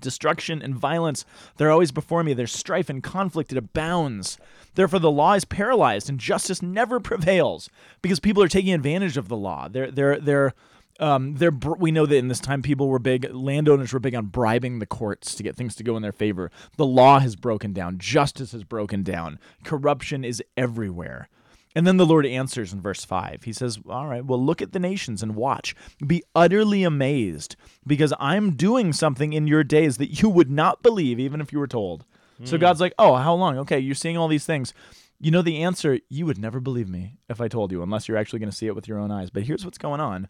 Destruction 0.01 0.61
and 0.61 0.75
violence, 0.75 1.23
they're 1.55 1.71
always 1.71 1.93
before 1.93 2.21
me. 2.21 2.33
There's 2.33 2.51
strife 2.51 2.89
and 2.89 3.01
conflict, 3.01 3.53
it 3.53 3.57
abounds. 3.57 4.37
Therefore, 4.73 4.99
the 4.99 5.09
law 5.09 5.33
is 5.35 5.45
paralyzed 5.45 6.09
and 6.09 6.19
justice 6.19 6.61
never 6.61 6.99
prevails 6.99 7.69
because 8.01 8.19
people 8.19 8.43
are 8.43 8.49
taking 8.49 8.73
advantage 8.73 9.15
of 9.15 9.29
the 9.29 9.37
law. 9.37 9.69
They're, 9.69 9.89
they're, 9.89 10.19
they're, 10.19 10.53
um, 10.99 11.35
they're, 11.35 11.51
br- 11.51 11.75
we 11.77 11.91
know 11.91 12.05
that 12.05 12.17
in 12.17 12.27
this 12.27 12.39
time, 12.39 12.61
people 12.61 12.87
were 12.87 12.99
big, 12.99 13.33
landowners 13.33 13.93
were 13.93 13.99
big 13.99 14.15
on 14.15 14.27
bribing 14.27 14.79
the 14.79 14.85
courts 14.85 15.35
to 15.35 15.43
get 15.43 15.55
things 15.55 15.75
to 15.75 15.83
go 15.83 15.95
in 15.95 16.01
their 16.01 16.11
favor. 16.11 16.51
The 16.77 16.85
law 16.85 17.19
has 17.19 17.35
broken 17.35 17.73
down, 17.73 17.97
justice 17.97 18.51
has 18.53 18.63
broken 18.63 19.03
down, 19.03 19.39
corruption 19.63 20.23
is 20.23 20.41
everywhere. 20.55 21.29
And 21.77 21.85
then 21.85 21.97
the 21.97 22.05
Lord 22.05 22.25
answers 22.25 22.71
in 22.71 22.79
verse 22.79 23.03
5. 23.03 23.43
He 23.43 23.51
says, 23.51 23.79
All 23.89 24.07
right, 24.07 24.23
well, 24.23 24.41
look 24.41 24.61
at 24.61 24.71
the 24.71 24.79
nations 24.79 25.21
and 25.21 25.35
watch. 25.35 25.75
Be 26.07 26.23
utterly 26.33 26.83
amazed 26.83 27.57
because 27.85 28.13
I'm 28.17 28.55
doing 28.55 28.93
something 28.93 29.33
in 29.33 29.45
your 29.45 29.65
days 29.65 29.97
that 29.97 30.21
you 30.21 30.29
would 30.29 30.49
not 30.49 30.81
believe, 30.81 31.19
even 31.19 31.41
if 31.41 31.51
you 31.51 31.59
were 31.59 31.67
told. 31.67 32.05
So 32.45 32.57
God's 32.57 32.81
like, 32.81 32.93
Oh, 32.97 33.15
how 33.15 33.33
long? 33.33 33.57
Okay, 33.59 33.79
you're 33.79 33.95
seeing 33.95 34.17
all 34.17 34.27
these 34.29 34.45
things. 34.45 34.73
You 35.19 35.31
know 35.31 35.41
the 35.41 35.63
answer, 35.63 35.99
you 36.09 36.25
would 36.25 36.37
never 36.37 36.59
believe 36.59 36.89
me 36.89 37.17
if 37.29 37.39
I 37.39 37.47
told 37.47 37.71
you, 37.71 37.81
unless 37.81 38.07
you're 38.07 38.17
actually 38.17 38.39
going 38.39 38.51
to 38.51 38.55
see 38.55 38.67
it 38.67 38.75
with 38.75 38.87
your 38.87 38.99
own 38.99 39.11
eyes. 39.11 39.29
But 39.29 39.43
here's 39.43 39.63
what's 39.63 39.77
going 39.77 40.01
on. 40.01 40.27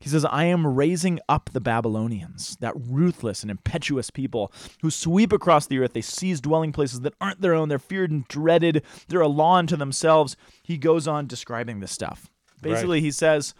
He 0.00 0.08
says, 0.08 0.24
I 0.24 0.44
am 0.44 0.66
raising 0.66 1.20
up 1.28 1.50
the 1.52 1.60
Babylonians, 1.60 2.56
that 2.60 2.72
ruthless 2.74 3.42
and 3.42 3.50
impetuous 3.50 4.10
people 4.10 4.50
who 4.80 4.90
sweep 4.90 5.30
across 5.30 5.66
the 5.66 5.78
earth. 5.78 5.92
They 5.92 6.00
seize 6.00 6.40
dwelling 6.40 6.72
places 6.72 7.02
that 7.02 7.14
aren't 7.20 7.42
their 7.42 7.52
own. 7.52 7.68
They're 7.68 7.78
feared 7.78 8.10
and 8.10 8.26
dreaded. 8.26 8.82
They're 9.08 9.20
a 9.20 9.28
law 9.28 9.56
unto 9.56 9.76
themselves. 9.76 10.36
He 10.62 10.78
goes 10.78 11.06
on 11.06 11.26
describing 11.26 11.80
this 11.80 11.92
stuff. 11.92 12.30
Basically, 12.62 13.00
he 13.02 13.10
says, 13.10 13.54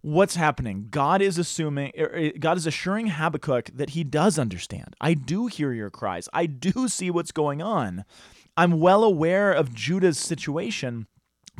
What's 0.00 0.36
happening? 0.36 0.86
God 0.90 1.20
is 1.20 1.38
assuming, 1.38 1.92
er, 1.98 2.12
er, 2.14 2.30
God 2.38 2.56
is 2.56 2.66
assuring 2.66 3.08
Habakkuk 3.08 3.70
that 3.74 3.90
he 3.90 4.04
does 4.04 4.38
understand. 4.38 4.94
I 5.00 5.14
do 5.14 5.48
hear 5.48 5.72
your 5.72 5.90
cries. 5.90 6.28
I 6.32 6.46
do 6.46 6.88
see 6.88 7.10
what's 7.10 7.32
going 7.32 7.60
on. 7.60 8.04
I'm 8.56 8.80
well 8.80 9.02
aware 9.02 9.52
of 9.52 9.74
Judah's 9.74 10.18
situation. 10.18 11.08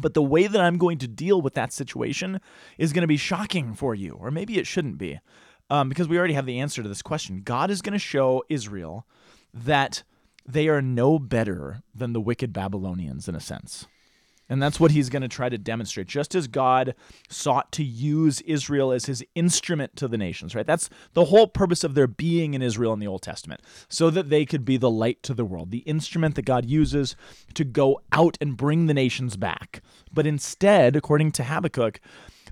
But 0.01 0.15
the 0.15 0.23
way 0.23 0.47
that 0.47 0.61
I'm 0.61 0.79
going 0.79 0.99
to 0.99 1.09
deal 1.09 1.41
with 1.41 1.55
that 1.55 1.73
situation 1.73 2.41
is 2.77 2.93
going 2.93 3.03
to 3.03 3.09
be 3.09 3.17
shocking 3.17 3.75
for 3.75 3.95
you, 3.95 4.13
or 4.13 4.31
maybe 4.31 4.59
it 4.59 4.67
shouldn't 4.67 4.99
be, 4.99 5.21
um, 5.71 5.89
because 5.89 6.09
we 6.09 6.19
already 6.19 6.35
have 6.35 6.47
the 6.47 6.61
answer 6.61 6.83
to 6.83 6.89
this 6.89 7.03
question. 7.03 7.43
God 7.43 7.71
is 7.71 7.83
going 7.83 7.93
to 7.93 7.99
show 7.99 8.43
Israel 8.49 9.07
that 9.53 10.03
they 10.47 10.69
are 10.69 10.81
no 10.81 11.19
better 11.19 11.83
than 11.95 12.13
the 12.13 12.21
wicked 12.21 12.53
Babylonians 12.53 13.29
in 13.29 13.35
a 13.35 13.41
sense. 13.41 13.87
And 14.49 14.63
that's 14.63 14.81
what 14.81 14.93
he's 14.93 15.11
going 15.11 15.23
to 15.23 15.29
try 15.29 15.49
to 15.49 15.59
demonstrate. 15.59 16.07
Just 16.07 16.35
as 16.35 16.49
God 16.49 16.95
sought 17.29 17.71
to 17.73 17.85
use 17.85 18.41
Israel 18.43 18.93
as 18.93 19.07
his 19.07 19.23
instrument 19.35 19.95
to 19.97 20.09
the 20.09 20.17
nations, 20.17 20.55
right? 20.55 20.67
That's 20.67 20.89
the 21.13 21.27
whole 21.27 21.47
purpose 21.47 21.85
of 21.85 21.95
their 21.95 22.07
being 22.07 22.55
in 22.55 22.63
Israel 22.63 22.93
in 22.95 22.99
the 22.99 23.07
Old 23.07 23.23
Testament, 23.23 23.61
so 23.89 24.09
that 24.11 24.31
they 24.31 24.47
could 24.47 24.65
be 24.65 24.77
the 24.77 24.91
light 24.91 25.23
to 25.25 25.35
the 25.35 25.45
world, 25.45 25.71
the 25.71 25.79
instrument 25.79 26.35
that 26.37 26.47
God 26.47 26.65
uses 26.65 27.15
to 27.55 27.65
go 27.65 28.01
out 28.13 28.39
and 28.41 28.57
bring 28.57 28.87
the 28.87 28.95
nations 28.95 29.37
back. 29.37 29.83
But 30.13 30.27
instead, 30.27 30.97
according 30.97 31.33
to 31.33 31.45
Habakkuk, 31.45 32.01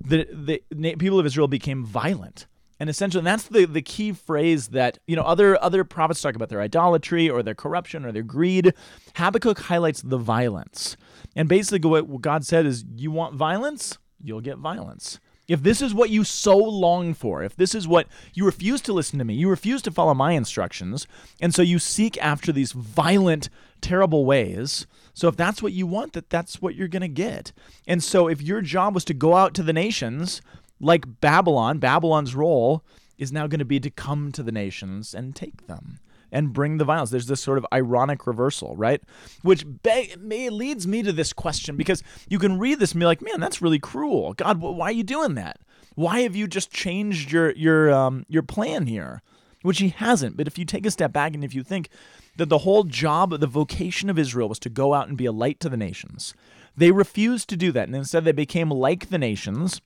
the, 0.00 0.61
the 0.71 0.97
people 0.97 1.19
of 1.19 1.26
Israel 1.26 1.49
became 1.49 1.85
violent. 1.85 2.47
And 2.79 2.91
essentially, 2.91 3.21
and 3.21 3.26
that's 3.26 3.49
the, 3.49 3.65
the 3.65 3.81
key 3.81 4.12
phrase 4.12 4.69
that 4.69 4.99
you 5.07 5.17
know 5.17 5.23
other 5.23 5.62
other 5.62 5.83
prophets 5.83 6.21
talk 6.21 6.35
about 6.35 6.50
their 6.50 6.61
idolatry 6.61 7.29
or 7.31 7.43
their 7.43 7.55
corruption 7.55 8.05
or 8.05 8.12
their 8.12 8.23
greed. 8.23 8.75
Habakkuk 9.15 9.59
highlights 9.59 10.03
the 10.03 10.19
violence, 10.19 10.97
and 11.37 11.49
basically 11.49 11.88
what 11.88 12.21
God 12.21 12.45
said 12.45 12.66
is, 12.66 12.85
you 12.97 13.12
want 13.12 13.35
violence, 13.35 13.99
you'll 14.21 14.40
get 14.40 14.59
violence. 14.59 15.21
If 15.47 15.62
this 15.62 15.81
is 15.81 15.95
what 15.95 16.11
you 16.11 16.25
so 16.25 16.57
long 16.57 17.14
for, 17.14 17.45
if 17.45 17.55
this 17.55 17.73
is 17.73 17.87
what 17.87 18.09
you 18.35 18.45
refuse 18.45 18.81
to 18.81 18.93
listen 18.93 19.21
to 19.21 19.25
me, 19.25 19.35
you 19.35 19.49
refuse 19.49 19.81
to 19.83 19.93
follow 19.93 20.14
my 20.14 20.33
instructions, 20.33 21.07
and 21.40 21.55
so 21.55 21.62
you 21.62 21.78
seek 21.78 22.21
after 22.21 22.50
these 22.50 22.73
violent, 22.73 23.49
terrible 23.81 24.25
ways. 24.25 24.88
So 25.14 25.28
if 25.28 25.37
that's 25.37 25.62
what 25.62 25.73
you 25.73 25.87
want, 25.87 26.14
that 26.14 26.31
that's 26.31 26.61
what 26.61 26.75
you're 26.75 26.88
gonna 26.88 27.07
get. 27.07 27.52
And 27.87 28.02
so 28.02 28.26
if 28.26 28.43
your 28.43 28.61
job 28.61 28.95
was 28.95 29.05
to 29.05 29.14
go 29.14 29.37
out 29.37 29.55
to 29.55 29.62
the 29.62 29.73
nations 29.73 30.43
like 30.81 31.21
Babylon, 31.21 31.78
Babylon's 31.78 32.35
role 32.35 32.85
is 33.16 33.33
now 33.33 33.47
going 33.47 33.61
to 33.61 33.64
be 33.64 33.81
to 33.81 33.90
come 33.90 34.31
to 34.33 34.43
the 34.43 34.52
nations 34.52 35.14
and 35.14 35.35
take 35.35 35.66
them 35.66 36.00
and 36.33 36.52
bring 36.52 36.78
the 36.78 36.85
violence. 36.85 37.11
There's 37.11 37.26
this 37.26 37.40
sort 37.40 37.59
of 37.59 37.66
ironic 37.73 38.26
reversal, 38.26 38.76
right? 38.76 39.02
Which 39.42 39.64
be- 39.83 40.14
may, 40.18 40.50
leads 40.50 40.87
me 40.87 41.02
to 41.02 41.12
this 41.12 41.33
question 41.33 41.76
because 41.76 42.02
you 42.28 42.38
can 42.38 42.59
read 42.59 42.78
this 42.78 42.92
and 42.92 43.00
be 43.00 43.06
like, 43.06 43.23
man, 43.23 43.40
that's 43.40 43.62
really 43.62 43.78
cruel. 43.78 44.33
God, 44.35 44.59
wh- 44.59 44.76
why 44.76 44.87
are 44.87 44.92
you 44.92 45.04
doing 45.04 45.35
that? 45.35 45.59
Why 45.95 46.21
have 46.21 46.37
you 46.37 46.47
just 46.47 46.71
changed 46.71 47.33
your 47.33 47.52
your 47.52 47.90
um, 47.90 48.25
your 48.28 48.42
plan 48.42 48.87
here? 48.87 49.23
Which 49.62 49.78
he 49.78 49.88
hasn't. 49.88 50.37
But 50.37 50.47
if 50.47 50.59
you 50.59 50.64
take 50.64 50.87
a 50.87 50.90
step 50.90 51.12
back 51.12 51.35
and 51.35 51.42
if 51.42 51.54
you 51.54 51.64
think 51.64 51.88
that 52.37 52.50
the 52.50 52.59
whole 52.59 52.85
job, 52.85 53.30
the 53.40 53.47
vocation 53.47 54.11
of 54.11 54.18
Israel 54.18 54.49
was 54.49 54.59
to 54.61 54.68
go 54.68 54.95
out 54.95 55.09
and 55.09 55.16
be 55.16 55.26
a 55.26 55.33
light 55.33 55.59
to 55.61 55.68
the 55.68 55.76
nations, 55.76 56.35
they 56.76 56.90
refused 56.90 57.49
to 57.49 57.56
do 57.56 57.73
that, 57.73 57.88
and 57.88 57.97
instead 57.97 58.25
they 58.25 58.33
became 58.33 58.71
like 58.71 59.09
the 59.09 59.18
nations 59.18 59.80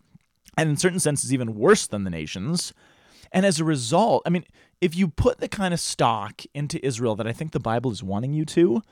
and 0.56 0.68
in 0.68 0.76
certain 0.76 1.00
senses 1.00 1.32
even 1.32 1.54
worse 1.54 1.86
than 1.86 2.04
the 2.04 2.10
nations. 2.10 2.72
And 3.32 3.46
as 3.46 3.60
a 3.60 3.64
result, 3.64 4.22
I 4.26 4.30
mean, 4.30 4.44
if 4.80 4.96
you 4.96 5.08
put 5.08 5.38
the 5.38 5.48
kind 5.48 5.74
of 5.74 5.80
stock 5.80 6.42
into 6.54 6.84
Israel 6.84 7.16
that 7.16 7.26
I 7.26 7.32
think 7.32 7.52
the 7.52 7.60
Bible 7.60 7.90
is 7.90 8.02
wanting 8.02 8.32
you 8.32 8.44
to, 8.46 8.82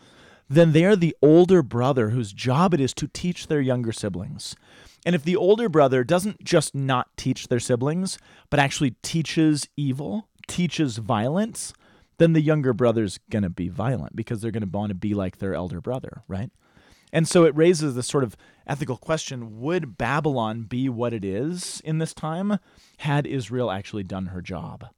then 0.49 0.73
they 0.73 0.85
are 0.85 0.97
the 0.97 1.17
older 1.23 1.63
brother 1.63 2.11
whose 2.11 2.33
job 2.33 2.75
it 2.75 2.81
is 2.81 2.95
to 2.95 3.09
teach 3.09 3.47
their 3.47 3.61
younger 3.61 3.93
siblings. 3.93 4.57
And 5.05 5.15
if 5.15 5.23
the 5.23 5.37
older 5.37 5.69
brother 5.69 6.05
doesn't 6.05 6.43
just 6.43 6.75
not 6.75 7.17
teach 7.17 7.49
their 7.49 7.61
siblings, 7.61 8.19
but 8.51 8.61
actually 8.61 8.97
teaches 9.03 9.69
evil, 9.77 10.29
teaches 10.47 10.99
violence, 10.99 11.73
then 12.19 12.33
the 12.33 12.41
younger 12.41 12.73
brother's 12.73 13.19
going 13.31 13.45
to 13.45 13.51
be 13.51 13.69
violent 13.69 14.17
because 14.17 14.41
they're 14.41 14.51
going 14.51 14.69
to 14.69 14.77
want 14.79 14.91
to 14.91 14.95
be 14.95 15.15
like 15.15 15.39
their 15.39 15.55
elder 15.55 15.81
brother, 15.81 16.23
right? 16.29 16.51
And 17.13 17.27
so 17.27 17.45
it 17.45 17.57
raises 17.57 17.95
this 17.95 18.07
sort 18.07 18.25
of 18.25 18.37
ethical 18.67 18.97
question 18.97 19.61
would 19.61 19.97
Babylon 19.97 20.63
be 20.63 20.89
what 20.89 21.15
it 21.15 21.25
is 21.25 21.81
in 21.85 21.99
this 21.99 22.13
time 22.13 22.59
had 22.99 23.27
Israel 23.27 23.71
actually 23.71 24.03
done 24.03 24.27
her 24.27 24.43
job? 24.43 24.89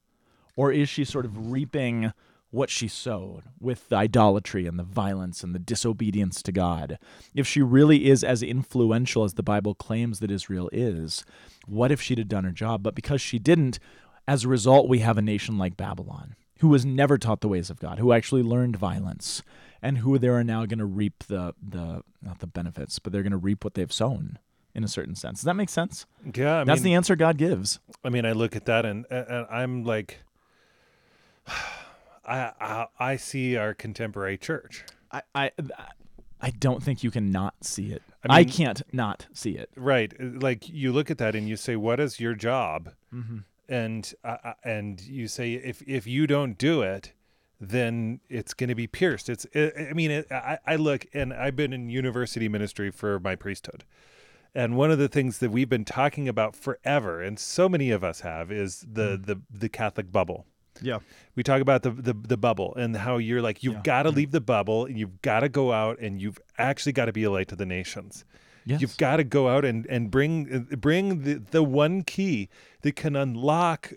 Or 0.61 0.71
is 0.71 0.91
she 0.91 1.07
sort 1.07 1.25
of 1.25 1.51
reaping 1.51 2.13
what 2.51 2.69
she 2.69 2.87
sowed 2.87 3.45
with 3.59 3.89
the 3.89 3.97
idolatry 3.97 4.67
and 4.67 4.79
the 4.79 4.83
violence 4.83 5.43
and 5.43 5.55
the 5.55 5.59
disobedience 5.59 6.43
to 6.43 6.53
God? 6.53 6.99
If 7.35 7.47
she 7.47 7.63
really 7.63 8.11
is 8.11 8.23
as 8.23 8.43
influential 8.43 9.25
as 9.25 9.33
the 9.35 9.43
Bible 9.43 9.75
claims 9.75 10.21
that 10.21 10.31
Israel 10.31 10.69
is, 10.71 11.25
what 11.67 11.91
if 11.91 12.03
she'd 12.03 12.19
have 12.19 12.29
done 12.29 12.45
her 12.45 12.51
job? 12.51 12.83
But 12.83 12.95
because 12.95 13.23
she 13.23 13.39
didn't, 13.39 13.79
as 14.29 14.45
a 14.45 14.49
result, 14.49 14.87
we 14.87 14.99
have 14.99 15.17
a 15.17 15.23
nation 15.23 15.57
like 15.57 15.79
Babylon 15.79 16.37
who 16.59 16.69
was 16.69 16.85
never 16.85 17.17
taught 17.17 17.41
the 17.41 17.49
ways 17.49 17.71
of 17.71 17.81
God, 17.81 17.99
who 17.99 18.13
actually 18.13 18.43
learned 18.43 18.77
violence, 18.77 19.43
and 19.81 19.97
who 19.97 20.19
they 20.19 20.29
are 20.29 20.45
now 20.45 20.67
going 20.67 20.79
to 20.79 20.85
reap 20.85 21.25
the 21.29 21.55
the 21.67 22.03
not 22.21 22.41
the 22.41 22.47
benefits, 22.47 22.99
but 22.99 23.15
they're 23.15 23.23
going 23.23 23.31
to 23.31 23.39
reap 23.39 23.65
what 23.65 23.73
they've 23.73 23.91
sown 23.91 24.39
in 24.75 24.85
a 24.85 24.89
certain 24.89 25.15
sense. 25.15 25.39
Does 25.41 25.47
that 25.47 25.57
make 25.57 25.71
sense? 25.71 26.05
Yeah, 26.35 26.61
I 26.61 26.65
That's 26.65 26.81
mean, 26.81 26.91
the 26.91 26.95
answer 26.97 27.17
God 27.17 27.39
gives. 27.39 27.81
I 28.05 28.11
mean, 28.11 28.27
I 28.27 28.33
look 28.33 28.57
at 28.57 28.67
that 28.67 28.85
and, 28.85 29.07
and 29.11 29.27
and 29.27 29.47
I'm 29.51 29.85
like, 29.85 30.19
I, 32.25 32.53
I 32.61 32.87
I 32.99 33.17
see 33.17 33.57
our 33.57 33.75
contemporary 33.75 34.39
church. 34.39 34.85
I 35.11 35.23
I, 35.35 35.51
I 36.41 36.51
don't 36.51 36.83
think 36.83 37.03
you 37.03 37.11
can 37.11 37.31
not 37.31 37.55
see 37.63 37.93
it. 37.93 38.03
I 38.29 38.41
I, 38.41 38.45
can't 38.45 38.83
not 38.93 39.27
see 39.33 39.53
it. 39.53 39.71
Right. 39.77 40.13
uh, 40.21 40.25
Like 40.41 40.69
you 40.69 40.93
look 40.93 41.11
at 41.11 41.19
that 41.19 41.35
and 41.35 41.49
you 41.49 41.57
say, 41.57 41.77
what 41.77 41.99
is 42.01 42.21
your 42.21 42.35
job? 42.35 42.93
Mm-hmm. 43.13 43.39
And 43.69 44.15
uh, 44.25 44.37
uh, 44.45 44.53
and 44.65 45.01
you 45.01 45.29
say, 45.29 45.55
if 45.55 45.83
if 45.89 46.07
you 46.07 46.27
don't 46.27 46.57
do 46.59 46.83
it, 46.83 47.13
then 47.61 48.21
it's 48.29 48.53
going 48.55 48.69
to 48.69 48.75
be 48.75 48.87
pierced. 48.87 49.29
It's 49.29 49.47
I 49.55 49.73
I 49.91 49.93
mean, 49.93 50.11
it, 50.11 50.31
I 50.31 50.59
I 50.67 50.77
look 50.77 51.07
and 51.15 51.33
I've 51.33 51.57
been 51.57 51.73
in 51.73 51.89
university 51.89 52.49
ministry 52.49 52.91
for 52.91 53.19
my 53.21 53.37
priesthood. 53.37 53.85
And 54.53 54.77
one 54.77 54.91
of 54.91 54.99
the 54.99 55.07
things 55.09 55.39
that 55.39 55.51
we've 55.53 55.69
been 55.69 55.85
talking 55.85 56.29
about 56.29 56.57
forever, 56.57 57.23
and 57.23 57.39
so 57.39 57.69
many 57.69 57.93
of 57.93 58.03
us 58.03 58.21
have, 58.21 58.51
is 58.51 58.85
the 58.93 59.17
Mm. 59.19 59.27
the 59.27 59.41
the 59.51 59.69
Catholic 59.69 60.11
bubble. 60.11 60.47
Yeah. 60.83 60.99
We 61.37 61.43
talk 61.43 61.61
about 61.61 61.83
the 61.83 61.91
the, 61.91 62.15
the 62.15 62.37
bubble 62.37 62.75
and 62.77 62.97
how 62.97 63.19
you're 63.19 63.43
like 63.43 63.63
you've 63.63 63.75
Yeah. 63.75 63.81
got 63.83 64.03
to 64.05 64.11
leave 64.11 64.31
the 64.31 64.41
bubble 64.41 64.85
and 64.87 64.99
you've 64.99 65.21
got 65.23 65.41
to 65.41 65.49
go 65.49 65.73
out 65.73 65.99
and 66.01 66.21
you've 66.21 66.39
actually 66.59 66.93
got 66.93 67.07
to 67.07 67.13
be 67.13 67.25
a 67.25 67.31
light 67.31 67.49
to 67.49 67.57
the 67.57 67.67
nations. 67.67 68.25
Yes. 68.67 68.81
You've 68.83 68.97
got 68.99 69.17
to 69.17 69.25
go 69.25 69.49
out 69.49 69.65
and 69.65 69.87
and 69.87 70.11
bring 70.11 70.67
bring 70.79 71.23
the 71.23 71.35
the 71.51 71.63
one 71.63 72.03
key 72.03 72.49
that 72.83 72.95
can 72.97 73.17
unlock 73.17 73.93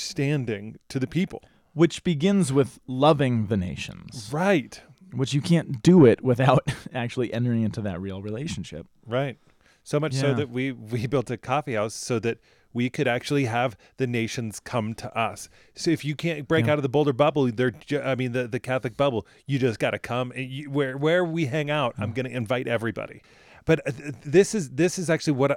understanding 0.00 0.76
to 0.88 0.98
the 0.98 1.06
people. 1.06 1.42
Which 1.74 2.02
begins 2.04 2.52
with 2.52 2.78
loving 2.86 3.46
the 3.48 3.56
nations. 3.56 4.30
Right. 4.32 4.80
which 5.12 5.32
you 5.34 5.40
can't 5.42 5.82
do 5.82 6.04
it 6.06 6.22
without 6.22 6.66
actually 6.94 7.32
entering 7.32 7.62
into 7.62 7.80
that 7.82 8.00
real 8.00 8.20
relationship. 8.22 8.86
Right. 9.06 9.38
So 9.84 10.00
much 10.00 10.14
so 10.14 10.34
that 10.34 10.50
we 10.50 10.72
we 10.72 11.06
built 11.06 11.30
a 11.30 11.36
coffee 11.36 11.74
house 11.74 11.94
so 11.94 12.18
that 12.20 12.38
we 12.76 12.88
could 12.90 13.08
actually 13.08 13.46
have 13.46 13.76
the 13.96 14.06
nations 14.06 14.60
come 14.60 14.94
to 14.94 15.08
us. 15.18 15.48
So 15.74 15.90
if 15.90 16.04
you 16.04 16.14
can't 16.14 16.46
break 16.46 16.66
Yeah. 16.66 16.72
out 16.72 16.78
of 16.78 16.82
the 16.82 16.88
Boulder 16.88 17.12
bubble, 17.12 17.50
they're 17.50 17.72
ju- 17.72 18.00
I 18.00 18.14
mean 18.14 18.32
the, 18.32 18.46
the 18.46 18.60
Catholic 18.60 18.96
bubble, 18.96 19.26
you 19.46 19.58
just 19.58 19.78
got 19.80 19.90
to 19.92 19.98
come. 19.98 20.32
And 20.36 20.46
you, 20.50 20.70
where 20.70 20.96
where 20.96 21.24
we 21.24 21.46
hang 21.46 21.70
out, 21.70 21.94
I'm 21.98 22.12
going 22.12 22.26
to 22.26 22.36
invite 22.36 22.68
everybody. 22.68 23.22
But 23.64 23.78
uh, 23.88 23.90
th- 23.90 24.14
this 24.24 24.54
is 24.54 24.70
this 24.70 24.98
is 24.98 25.10
actually 25.10 25.32
what 25.42 25.50
I, 25.52 25.56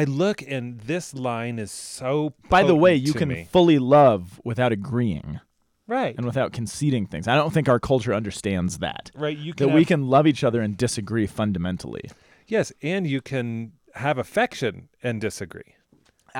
I 0.00 0.04
look 0.04 0.42
and 0.42 0.80
this 0.80 1.14
line 1.14 1.58
is 1.60 1.70
so. 1.70 2.34
By 2.48 2.62
the 2.64 2.74
way, 2.74 2.94
you 2.96 3.12
can 3.14 3.28
me. 3.28 3.46
fully 3.52 3.78
love 3.78 4.40
without 4.44 4.72
agreeing 4.72 5.40
right 5.86 6.14
and 6.16 6.26
without 6.26 6.52
conceding 6.52 7.06
things. 7.06 7.28
I 7.28 7.34
don't 7.36 7.52
think 7.54 7.68
our 7.68 7.78
culture 7.80 8.12
understands 8.12 8.78
that. 8.78 9.10
right 9.14 9.38
you 9.38 9.54
can 9.54 9.68
That 9.68 9.74
we 9.74 9.84
can 9.84 10.08
love 10.08 10.26
each 10.26 10.42
other 10.44 10.60
and 10.60 10.76
disagree 10.76 11.26
fundamentally. 11.26 12.10
yes, 12.46 12.72
and 12.82 13.06
you 13.06 13.20
can 13.22 13.72
have 13.94 14.18
affection 14.18 14.88
and 15.02 15.20
disagree. 15.20 15.74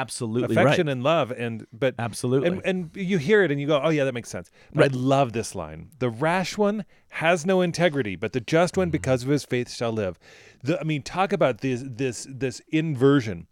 Absolutely 0.01 0.55
affection 0.57 0.87
right. 0.87 0.93
and 0.93 1.03
love 1.03 1.31
and 1.33 1.67
but 1.73 1.95
Absolutely. 1.99 2.49
and, 2.49 2.61
and 2.65 2.91
you 2.95 3.19
hear 3.19 3.43
it 3.43 3.51
and 3.51 3.61
you 3.61 3.67
go 3.67 3.81
oh 3.83 3.89
yeah 3.89 4.05
that 4.05 4.15
makes 4.15 4.29
sense 4.31 4.51
but 4.75 4.81
Right. 4.83 4.93
i 4.93 4.97
love 4.97 5.33
this 5.33 5.55
line 5.55 5.91
the 5.99 6.09
rash 6.09 6.57
one 6.57 6.85
has 7.11 7.45
no 7.45 7.61
integrity 7.61 8.15
but 8.17 8.33
the 8.33 8.41
just 8.41 8.75
Mm-hmm. 8.75 8.81
one 8.83 8.91
because 8.91 9.23
of 9.25 9.29
his 9.31 9.45
faith 9.45 9.71
shall 9.71 9.93
live 9.93 10.19
the, 10.63 10.79
i 10.81 10.85
mean 10.85 11.03
talk 11.03 11.33
about 11.33 11.61
this 11.61 11.83
this 11.85 12.27
this 12.31 12.61
inversion 12.69 13.47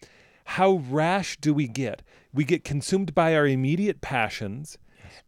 how 0.45 0.75
rash 0.91 1.37
do 1.39 1.53
we 1.53 1.67
get 1.67 2.03
we 2.33 2.45
get 2.45 2.63
consumed 2.65 3.15
by 3.15 3.35
our 3.35 3.47
immediate 3.47 4.01
passions 4.01 4.79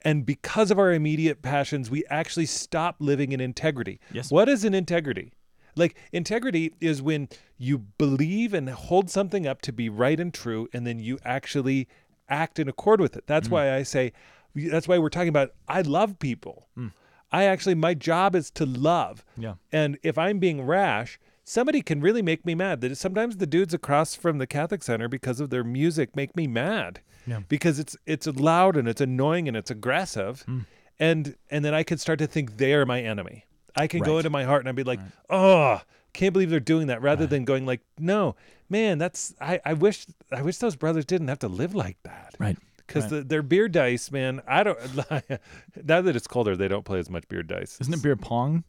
and 0.03 0.25
because 0.27 0.71
of 0.71 0.79
our 0.79 0.93
immediate 0.93 1.43
passions 1.43 1.91
we 1.91 2.05
actually 2.11 2.47
stop 2.47 2.97
living 3.01 3.33
in 3.33 3.41
integrity 3.41 3.99
Yes. 4.13 4.31
what 4.31 4.49
is 4.49 4.65
an 4.65 4.75
integrity 4.75 5.33
like 5.79 5.97
integrity 6.13 6.75
is 6.81 7.01
when 7.01 7.29
you 7.57 7.79
believe 7.79 8.53
and 8.53 8.69
hold 8.69 9.11
something 9.11 9.47
up 9.47 9.63
to 9.63 9.73
be 9.73 9.89
right 9.89 10.19
and 10.19 10.33
true, 10.35 10.69
and 10.73 10.87
then 10.87 10.99
you 10.99 11.19
actually 11.25 11.89
act 12.29 12.59
in 12.59 12.69
accord 12.69 13.01
with 13.01 13.17
it. 13.17 13.27
That's 13.27 13.49
mm. 13.49 13.53
why 13.53 13.75
I 13.75 13.83
say, 13.83 14.13
that's 14.55 14.89
why 14.89 14.99
we're 14.99 15.09
talking 15.09 15.29
about. 15.29 15.53
I 15.69 15.83
love 15.83 16.19
people. 16.19 16.67
Mm. 16.77 16.93
I 17.31 17.45
actually, 17.45 17.75
my 17.75 17.95
job 17.95 18.35
is 18.35 18.51
to 18.53 18.67
love. 18.67 19.25
Yeah. 19.37 19.55
And 19.73 19.99
if 20.03 20.17
I'm 20.19 20.39
being 20.39 20.63
rash, 20.63 21.19
somebody 21.45 21.83
can 21.83 22.01
really 22.01 22.23
make 22.23 22.45
me 22.45 22.55
mad. 22.55 22.81
That 22.81 22.97
sometimes 22.97 23.37
the 23.37 23.47
dudes 23.47 23.75
across 23.75 24.15
from 24.15 24.39
the 24.39 24.47
Catholic 24.47 24.83
Center, 24.83 25.09
because 25.09 25.41
of 25.41 25.51
their 25.51 25.65
music, 25.65 26.17
make 26.17 26.37
me 26.37 26.47
mad. 26.47 27.01
Yeah. 27.27 27.41
Because 27.49 27.79
it's 27.79 27.97
it's 28.07 28.27
loud 28.27 28.77
and 28.77 28.89
it's 28.89 29.03
annoying 29.03 29.49
and 29.49 29.57
it's 29.57 29.71
aggressive, 29.71 30.45
mm. 30.49 30.65
and 30.99 31.37
and 31.51 31.63
then 31.63 31.75
I 31.75 31.83
could 31.83 32.01
start 32.01 32.19
to 32.21 32.27
think 32.27 32.57
they 32.57 32.73
are 32.73 32.87
my 32.87 33.03
enemy. 33.03 33.45
I 33.79 33.87
can 33.87 34.03
go 34.03 34.19
into 34.19 34.31
my 34.31 34.45
heart 34.45 34.61
and 34.63 34.69
I'd 34.69 34.77
be 34.77 34.85
like, 34.85 35.01
oh, 35.31 35.81
can't 36.13 36.33
believe 36.33 36.51
they're 36.51 36.61
doing 36.61 36.89
that, 36.89 37.03
rather 37.03 37.27
than 37.27 37.45
going 37.45 37.67
like, 37.67 37.81
no, 37.99 38.35
man, 38.69 38.99
that's 38.99 39.35
I, 39.41 39.61
I 39.65 39.75
wish 39.75 40.07
I 40.33 40.43
wish 40.43 40.59
those 40.59 40.77
brothers 40.77 41.05
didn't 41.05 41.29
have 41.29 41.39
to 41.41 41.49
live 41.49 41.75
like 41.75 41.97
that. 42.05 42.35
Right. 42.39 42.57
Because 42.87 43.05
Right. 43.05 43.11
the, 43.19 43.23
their 43.23 43.43
beer 43.43 43.69
dice, 43.69 44.11
man, 44.11 44.41
I 44.47 44.63
don't. 44.65 44.79
now 45.85 46.01
that 46.01 46.17
it's 46.17 46.27
colder, 46.27 46.57
they 46.57 46.69
don't 46.69 46.85
play 46.85 46.99
as 46.99 47.11
much 47.11 47.29
beer 47.29 47.43
dice. 47.43 47.79
Isn't 47.81 47.93
it 47.93 48.03
beer 48.03 48.17
pong? 48.17 48.65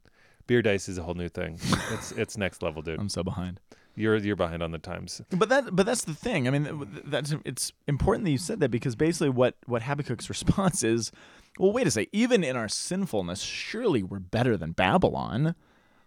Beer 0.46 0.62
dice 0.62 0.89
is 0.89 0.98
a 0.98 1.04
whole 1.04 1.13
new 1.13 1.30
thing. 1.30 1.58
it's 1.92 2.12
it's 2.12 2.38
next 2.38 2.62
level, 2.62 2.82
dude. 2.82 3.00
I'm 3.00 3.08
so 3.10 3.24
behind. 3.24 3.62
You're 4.00 4.15
you're 4.15 4.38
behind 4.38 4.63
on 4.63 4.72
the 4.72 4.77
times. 4.77 5.22
But 5.29 5.50
that 5.50 5.75
but 5.75 5.86
that's 5.86 6.06
the 6.06 6.13
thing. 6.13 6.48
I 6.48 6.51
mean, 6.51 7.01
that's 7.03 7.36
it's 7.44 7.74
important 7.86 8.24
that 8.24 8.32
you 8.32 8.38
said 8.38 8.62
that 8.62 8.70
because 8.70 8.96
basically 8.96 9.29
what 9.29 9.56
what 9.65 9.82
Habakkuk's 9.82 10.29
response 10.29 10.84
is, 10.84 11.12
well, 11.58 11.74
wait 11.74 11.86
a 11.86 11.91
second. 11.91 12.10
Even 12.13 12.41
in 12.46 12.56
our 12.56 12.70
sinfulness, 12.70 13.41
surely 13.41 14.01
we're 14.01 14.20
better 14.20 14.56
than 14.56 14.72
Babylon. 14.72 15.53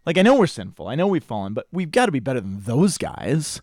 Like 0.06 0.16
I 0.16 0.22
know 0.22 0.38
we're 0.38 0.46
sinful. 0.46 0.88
I 0.88 0.94
know 0.94 1.06
we've 1.06 1.22
fallen, 1.22 1.52
but 1.52 1.66
we've 1.70 1.90
got 1.90 2.06
to 2.06 2.12
be 2.12 2.18
better 2.18 2.40
than 2.40 2.62
those 2.62 2.96
guys. 2.96 3.61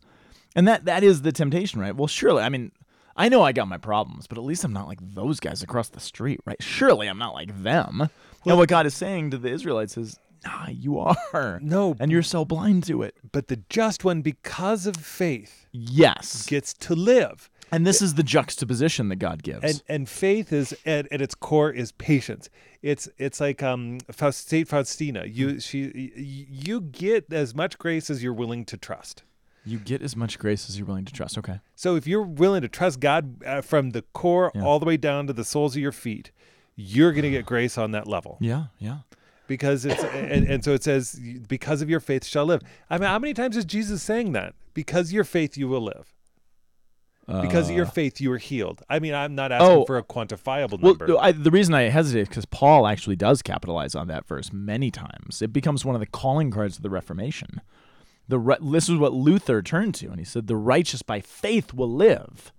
And 0.56 0.68
that 0.68 0.86
that 0.86 1.04
is 1.04 1.24
the 1.24 1.32
temptation, 1.32 1.80
right? 1.82 1.96
Well, 1.96 2.08
surely. 2.08 2.44
I 2.44 2.50
mean, 2.50 2.72
I 3.18 3.30
know 3.30 3.42
I 3.42 3.52
got 3.52 3.68
my 3.68 3.80
problems, 3.80 4.28
but 4.28 4.38
at 4.38 4.44
least 4.44 4.64
I'm 4.64 4.74
not 4.74 4.88
like 4.88 5.00
those 5.02 5.40
guys 5.40 5.64
across 5.64 5.90
the 5.90 6.00
street, 6.00 6.40
right? 6.46 6.62
Surely 6.62 7.08
I'm 7.08 7.18
not 7.18 7.34
like 7.34 7.64
them. 7.64 8.10
and 8.46 8.58
what 8.58 8.70
God 8.70 8.86
is 8.86 8.94
saying 8.94 9.32
to 9.32 9.40
the 9.40 9.50
Israelites 9.50 9.98
is, 9.98 10.20
Nah, 10.46 10.68
you 10.70 11.00
are. 11.00 11.60
No. 11.62 11.96
And 12.00 12.12
you're 12.12 12.24
so 12.24 12.46
blind 12.46 12.84
to 12.86 13.02
it. 13.04 13.16
But 13.32 13.48
the 13.48 13.60
just 13.70 14.04
one, 14.04 14.22
because 14.22 14.86
of 14.86 14.96
faith, 14.96 15.68
Yes. 15.72 16.46
gets 16.46 16.74
to 16.76 16.96
live. 16.96 17.50
And 17.72 17.86
this 17.86 18.02
is 18.02 18.16
the 18.16 18.24
juxtaposition 18.24 19.10
that 19.10 19.18
God 19.18 19.44
gives. 19.44 19.64
and 19.64 19.84
and 19.88 20.10
faith 20.10 20.52
is 20.52 20.74
at, 20.88 21.12
at 21.12 21.22
its 21.22 21.36
core 21.36 21.70
is 21.72 21.92
patience 21.92 22.50
it's 22.82 23.08
it's 23.20 23.40
like 23.40 23.62
um 23.62 24.00
Faust, 24.12 24.50
saint 24.50 24.68
faustina 24.68 25.26
you 25.28 25.60
she 25.60 26.12
you 26.16 26.82
get 26.82 27.32
as 27.32 27.54
much 27.54 27.78
grace 27.78 28.10
as 28.10 28.24
you're 28.24 28.34
willing 28.34 28.66
to 28.66 28.76
trust 28.78 29.22
you 29.66 29.78
get 29.78 30.02
as 30.02 30.16
much 30.16 30.40
grace 30.40 30.68
as 30.68 30.80
you're 30.80 30.88
willing 30.88 31.06
to 31.06 31.14
trust. 31.14 31.38
Okay. 31.38 31.60
so 31.76 31.96
if 31.96 32.08
you're 32.08 32.24
willing 32.24 32.62
to 32.64 32.68
trust 32.70 33.00
god 33.00 33.44
uh, 33.46 33.62
from 33.62 33.92
the 33.92 34.02
core 34.14 34.52
Yeah. 34.56 34.64
all 34.64 34.80
the 34.80 34.86
way 34.88 34.98
down 34.98 35.28
to 35.28 35.34
the 35.34 35.44
soles 35.46 35.76
of 35.76 35.82
your 35.82 35.92
feet 35.92 36.32
you're 36.76 37.12
going 37.12 37.24
to 37.24 37.30
get 37.30 37.46
grace 37.54 37.78
on 37.78 37.92
that 37.92 38.08
level 38.08 38.38
Yeah, 38.40 38.64
yeah. 38.80 39.00
Because 39.50 39.84
it's 39.84 40.02
and, 40.04 40.48
and 40.48 40.64
so 40.64 40.72
it 40.74 40.82
says 40.84 41.20
because 41.50 41.82
of 41.82 41.90
your 41.90 42.00
faith 42.00 42.24
shall 42.24 42.46
live 42.46 42.62
i 42.90 42.98
mean 42.98 43.08
how 43.10 43.20
many 43.20 43.34
times 43.34 43.58
is 43.58 43.66
jesus 43.66 44.02
saying 44.02 44.32
that 44.32 44.54
because 44.74 45.12
your 45.12 45.26
faith 45.26 45.58
you 45.58 45.68
will 45.68 45.82
live 45.82 46.14
because 47.42 47.70
of 47.70 47.76
your 47.76 47.86
Uh, 47.86 47.90
faith 47.90 48.20
you 48.22 48.32
are 48.32 48.38
healed 48.38 48.82
i 48.90 48.98
mean 49.00 49.14
i'm 49.14 49.36
not 49.36 49.52
asking 49.52 49.70
Oh. 49.82 49.86
for 49.86 49.98
a 49.98 50.04
quantifiable 50.04 50.82
Well, 50.82 50.96
number 50.96 51.18
I, 51.20 51.32
the 51.32 51.52
reason 51.52 51.74
I 51.76 51.84
hesitate 51.90 52.22
is 52.22 52.28
because 52.30 52.46
Paul 52.46 52.88
actually 52.88 53.16
does 53.18 53.42
capitalize 53.42 53.94
on 53.96 54.08
that 54.08 54.26
verse 54.28 54.52
many 54.54 54.90
times. 54.90 55.42
It 55.42 55.52
becomes 55.54 55.84
one 55.86 55.96
of 55.96 56.00
the 56.02 56.08
calling 56.08 56.50
cards 56.50 56.78
of 56.78 56.84
the 56.84 56.90
Reformation. 56.90 57.62
The 58.28 58.40
ri- 58.40 58.58
this 58.62 58.88
is 58.90 58.98
what 58.98 59.14
Luther 59.14 59.62
turned 59.62 59.96
to, 59.96 60.08
and 60.08 60.18
he 60.20 60.26
said, 60.26 60.48
"The 60.48 60.56
righteous 60.56 61.02
by 61.04 61.20
faith 61.20 61.74
will 61.74 61.92
live." 61.92 62.52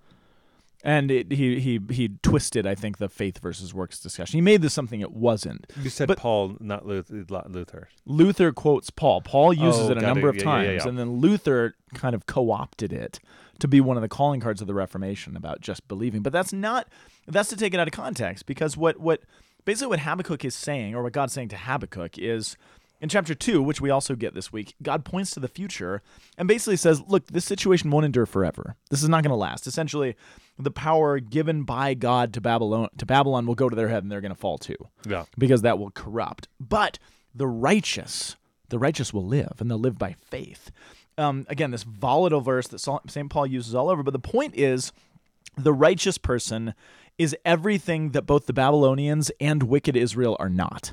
And 0.83 1.11
it, 1.11 1.31
he 1.33 1.61
he 1.61 1.79
he 1.91 2.09
twisted, 2.23 2.67
I 2.67 2.75
think, 2.75 2.97
the 2.99 3.09
faith 3.11 3.39
versus 3.41 3.75
works 3.75 4.01
discussion. 4.01 4.39
He 4.39 4.41
made 4.41 4.63
this 4.63 4.73
something 4.73 5.01
it 5.01 5.13
wasn't. 5.13 5.67
You 5.83 5.91
said 5.91 6.09
But- 6.09 6.19
Paul, 6.19 6.57
not 6.59 6.87
Luther. 6.87 7.25
Luther. 7.51 7.89
Luther 8.07 8.51
quotes 8.53 8.89
Paul. 8.89 9.21
Paul 9.21 9.53
uses 9.53 9.89
Oh, 9.89 9.91
it 9.91 9.99
a 9.99 10.01
number 10.01 10.29
it. 10.29 10.31
of 10.31 10.37
Yeah, 10.37 10.41
yeah, 10.43 10.45
times, 10.69 10.83
yeah. 10.85 10.89
and 10.89 10.99
then 10.99 11.19
Luther 11.19 11.75
kind 11.93 12.15
of 12.15 12.25
co-opted 12.27 12.93
it 12.95 13.21
to 13.59 13.69
be 13.69 13.81
one 13.83 13.99
of 13.99 14.01
the 14.03 14.09
calling 14.09 14.41
cards 14.41 14.63
of 14.63 14.67
the 14.67 14.73
Reformation 14.75 15.37
about 15.37 15.61
just 15.61 15.87
believing. 15.87 16.23
But 16.23 16.33
that's 16.33 16.53
not 16.53 16.89
that's 17.29 17.51
to 17.51 17.57
take 17.57 17.75
it 17.75 17.81
out 17.81 17.87
of 17.87 17.93
context 17.93 18.47
because 18.47 18.75
what 18.77 18.99
what 18.99 19.21
basically 19.67 19.89
what 19.89 20.01
Habakkuk 20.01 20.45
is 20.47 20.55
saying, 20.55 20.95
or 20.95 21.03
what 21.03 21.13
God's 21.13 21.35
saying 21.35 21.49
to 21.49 21.57
Habakkuk, 21.59 22.17
is 22.17 22.57
in 23.01 23.09
chapter 23.09 23.35
two, 23.35 23.63
which 23.63 23.81
we 23.81 23.91
also 23.91 24.15
get 24.15 24.35
this 24.35 24.53
week. 24.53 24.75
God 24.83 25.05
points 25.05 25.31
to 25.33 25.41
the 25.41 25.49
future 25.49 26.03
and 26.39 26.47
basically 26.49 26.77
says, 26.77 27.03
"Look, 27.09 27.27
this 27.29 27.45
situation 27.45 27.91
won't 27.91 28.07
endure 28.07 28.27
forever. 28.27 28.77
This 28.91 29.03
is 29.03 29.09
not 29.09 29.23
going 29.23 29.31
to 29.31 29.37
last. 29.37 29.67
Essentially." 29.67 30.17
The 30.59 30.71
power 30.71 31.21
given 31.21 31.63
by 31.63 31.95
God 31.95 32.35
to 32.35 32.41
Babylon 32.43 32.89
to 32.99 33.07
Babylon 33.07 33.47
will 33.47 33.55
go 33.55 33.71
to 33.71 33.75
their 33.77 33.89
head 33.89 34.03
and 34.03 34.13
they're 34.13 34.21
going 34.21 34.35
to 34.35 34.39
fall 34.39 34.59
too 34.59 34.77
Yeah. 35.09 35.25
because 35.39 35.63
that 35.63 35.79
will 35.79 35.91
corrupt. 35.91 36.49
But 36.61 36.99
the 37.35 37.47
righteous, 37.47 38.37
the 38.69 38.79
righteous 38.79 39.15
will 39.15 39.25
live, 39.25 39.55
and 39.59 39.71
they'll 39.71 39.79
live 39.79 39.99
by 39.99 40.13
faith. 40.13 40.71
Um, 41.17 41.47
again, 41.49 41.71
this 41.71 41.83
volatile 41.85 42.43
verse 42.43 42.69
that 42.69 42.79
St. 43.09 43.31
Paul 43.31 43.47
uses 43.47 43.75
all 43.75 43.89
over. 43.89 44.03
But 44.03 44.13
the 44.13 44.19
point 44.19 44.55
is, 44.55 44.93
the 45.57 45.73
righteous 45.73 46.19
person 46.19 46.75
is 47.17 47.35
everything 47.45 48.11
that 48.11 48.23
both 48.27 48.45
the 48.47 48.53
Babylonians 48.53 49.31
and 49.41 49.63
wicked 49.63 49.97
Israel 49.97 50.37
are 50.39 50.51
not. 50.51 50.93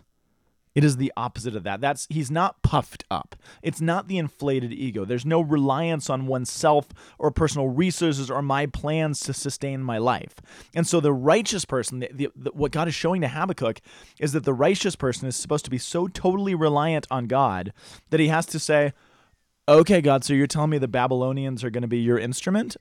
It 0.78 0.84
is 0.84 0.98
the 0.98 1.12
opposite 1.18 1.56
of 1.56 1.63
that. 1.63 1.82
That's 1.82 2.06
he's 2.08 2.30
not 2.30 2.62
puffed 2.62 3.04
up. 3.10 3.36
It's 3.63 3.82
not 3.82 4.08
the 4.08 4.20
inflated 4.20 4.72
ego. 4.72 5.06
There's 5.06 5.26
no 5.26 5.42
reliance 5.42 6.08
on 6.08 6.28
oneself 6.28 6.90
or 7.18 7.32
personal 7.32 7.68
resources 7.68 8.30
or 8.30 8.44
my 8.44 8.68
plans 8.68 9.22
to 9.22 9.34
sustain 9.34 9.82
my 9.82 9.98
life. 9.98 10.36
And 10.76 10.86
so 10.86 11.00
the 11.00 11.12
righteous 11.12 11.66
person, 11.66 12.02
the, 12.02 12.10
the, 12.13 12.30
the, 12.36 12.52
what 12.52 12.72
God 12.72 12.88
is 12.88 12.94
showing 12.94 13.22
to 13.22 13.28
Habakkuk 13.28 13.82
is 14.20 14.34
that 14.34 14.44
the 14.44 14.54
righteous 14.54 14.96
person 14.96 15.28
is 15.28 15.36
supposed 15.36 15.66
to 15.66 15.72
be 15.72 15.80
so 15.80 16.08
totally 16.08 16.54
reliant 16.54 17.08
on 17.10 17.26
God 17.26 17.74
that 18.12 18.20
he 18.20 18.28
has 18.28 18.46
to 18.46 18.60
say, 18.60 18.94
"Okay, 19.68 20.00
God, 20.00 20.24
so 20.24 20.36
you're 20.36 20.46
telling 20.46 20.70
me 20.70 20.78
the 20.78 20.88
Babylonians 20.88 21.63
are 21.63 21.72
going 21.72 21.82
to 21.82 21.88
be 21.88 22.02
your 22.02 22.20
instrument? 22.20 22.78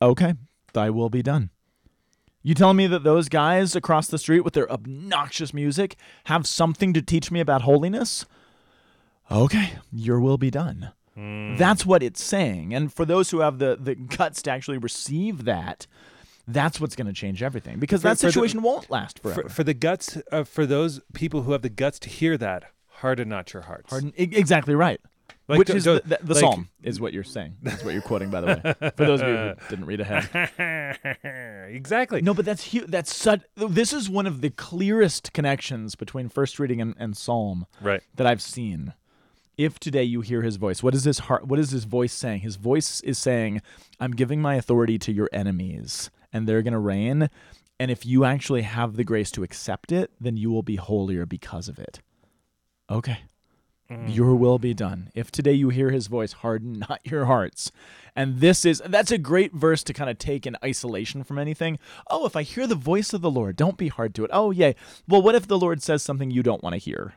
Okay, 0.00 0.36
thy 0.72 0.88
will 0.88 1.10
be 1.10 1.22
done." 1.22 1.50
You 2.42 2.54
telling 2.54 2.76
me 2.78 2.86
that 2.86 3.04
those 3.04 3.28
guys 3.28 3.76
across 3.76 4.08
the 4.08 4.18
street 4.18 4.40
with 4.40 4.54
their 4.54 4.70
obnoxious 4.72 5.52
music 5.52 5.96
have 6.24 6.46
something 6.46 6.92
to 6.94 7.02
teach 7.02 7.30
me 7.30 7.40
about 7.40 7.62
holiness? 7.62 8.24
Okay, 9.30 9.72
your 9.92 10.20
will 10.20 10.38
be 10.38 10.50
done. 10.50 10.92
That's 11.16 11.84
what 11.84 12.02
it's 12.02 12.22
saying. 12.22 12.72
And 12.72 12.90
for 12.90 13.04
those 13.04 13.30
who 13.30 13.40
have 13.40 13.58
the, 13.58 13.76
the 13.78 13.94
guts 13.94 14.40
to 14.42 14.50
actually 14.50 14.78
receive 14.78 15.44
that, 15.44 15.86
that's 16.48 16.80
what's 16.80 16.96
going 16.96 17.08
to 17.08 17.12
change 17.12 17.42
everything 17.42 17.78
because 17.78 18.00
For- 18.00 18.08
that 18.08 18.18
for 18.18 18.26
the- 18.26 18.32
situation 18.32 18.62
won't 18.62 18.88
last 18.90 19.18
forever. 19.18 19.42
For, 19.42 19.48
for 19.50 19.64
the 19.64 19.74
guts, 19.74 20.16
uh, 20.32 20.44
for 20.44 20.64
those 20.64 21.00
people 21.12 21.42
who 21.42 21.52
have 21.52 21.60
the 21.60 21.68
guts 21.68 21.98
to 22.00 22.08
hear 22.08 22.38
that, 22.38 22.64
harden 22.88 23.28
not 23.28 23.52
your 23.52 23.64
hearts. 23.64 23.90
Pardon? 23.90 24.14
E- 24.16 24.30
Exactly 24.32 24.74
right. 24.74 24.98
Like, 25.50 25.58
Which 25.58 25.68
don't- 25.68 25.76
is 25.78 25.84
the, 25.84 26.02
the, 26.06 26.18
the 26.22 26.34
like- 26.34 26.40
psalm 26.40 26.68
is 26.82 27.00
what 27.00 27.12
you're 27.12 27.24
saying. 27.24 27.56
That's 27.62 27.82
what 27.84 27.92
you're 27.92 28.02
quoting, 28.02 28.30
by 28.30 28.40
the 28.40 28.46
way. 28.46 28.90
For 28.96 29.04
those 29.04 29.20
of 29.20 29.28
you 29.28 29.34
who 29.36 29.54
didn't 29.68 29.84
read 29.86 30.00
ahead. 30.00 31.08
exactly. 31.74 32.22
No, 32.22 32.34
but 32.34 32.44
that's 32.44 32.62
huge. 32.64 32.86
That's 32.86 33.14
such. 33.14 33.42
This 33.56 33.92
is 33.92 34.08
one 34.08 34.26
of 34.26 34.40
the 34.40 34.50
clearest 34.50 35.32
connections 35.32 35.94
between 35.94 36.28
first 36.28 36.58
reading 36.58 36.80
and, 36.80 36.94
and 36.98 37.16
psalm 37.16 37.66
Right. 37.80 38.02
that 38.14 38.26
I've 38.26 38.42
seen. 38.42 38.94
If 39.58 39.78
today 39.78 40.04
you 40.04 40.22
hear 40.22 40.40
his 40.42 40.56
voice, 40.56 40.82
what 40.82 40.94
is 40.94 41.04
his 41.04 41.18
heart? 41.20 41.46
What 41.46 41.58
is 41.58 41.70
his 41.70 41.84
voice 41.84 42.12
saying? 42.14 42.40
His 42.40 42.56
voice 42.56 43.00
is 43.02 43.18
saying, 43.18 43.60
"I'm 43.98 44.12
giving 44.12 44.40
my 44.40 44.54
authority 44.54 44.98
to 45.00 45.12
your 45.12 45.28
enemies, 45.32 46.10
and 46.32 46.46
they're 46.48 46.62
going 46.62 46.72
to 46.72 46.78
reign. 46.78 47.28
And 47.78 47.90
if 47.90 48.06
you 48.06 48.24
actually 48.24 48.62
have 48.62 48.96
the 48.96 49.04
grace 49.04 49.30
to 49.32 49.42
accept 49.42 49.90
it, 49.92 50.12
then 50.20 50.36
you 50.36 50.50
will 50.50 50.62
be 50.62 50.76
holier 50.76 51.26
because 51.26 51.68
of 51.68 51.78
it." 51.78 52.00
Okay. 52.90 53.18
Mm-hmm. 53.90 54.08
Your 54.08 54.36
will 54.36 54.58
be 54.58 54.72
done. 54.72 55.10
If 55.14 55.32
today 55.32 55.52
you 55.52 55.68
hear 55.70 55.90
his 55.90 56.06
voice, 56.06 56.32
harden 56.32 56.78
not 56.88 57.00
your 57.04 57.24
hearts. 57.24 57.72
And 58.14 58.40
this 58.40 58.64
is 58.64 58.82
that's 58.86 59.10
a 59.10 59.18
great 59.18 59.52
verse 59.52 59.82
to 59.84 59.92
kind 59.92 60.10
of 60.10 60.18
take 60.18 60.46
in 60.46 60.56
isolation 60.64 61.24
from 61.24 61.38
anything. 61.38 61.78
Oh, 62.08 62.26
if 62.26 62.36
I 62.36 62.42
hear 62.42 62.66
the 62.66 62.74
voice 62.74 63.12
of 63.12 63.20
the 63.20 63.30
Lord, 63.30 63.56
don't 63.56 63.76
be 63.76 63.88
hard 63.88 64.14
to 64.16 64.24
it. 64.24 64.30
Oh, 64.32 64.50
yay. 64.50 64.74
Well, 65.08 65.22
what 65.22 65.34
if 65.34 65.46
the 65.46 65.58
Lord 65.58 65.82
says 65.82 66.02
something 66.02 66.30
you 66.30 66.42
don't 66.42 66.62
want 66.62 66.74
to 66.74 66.78
hear? 66.78 67.14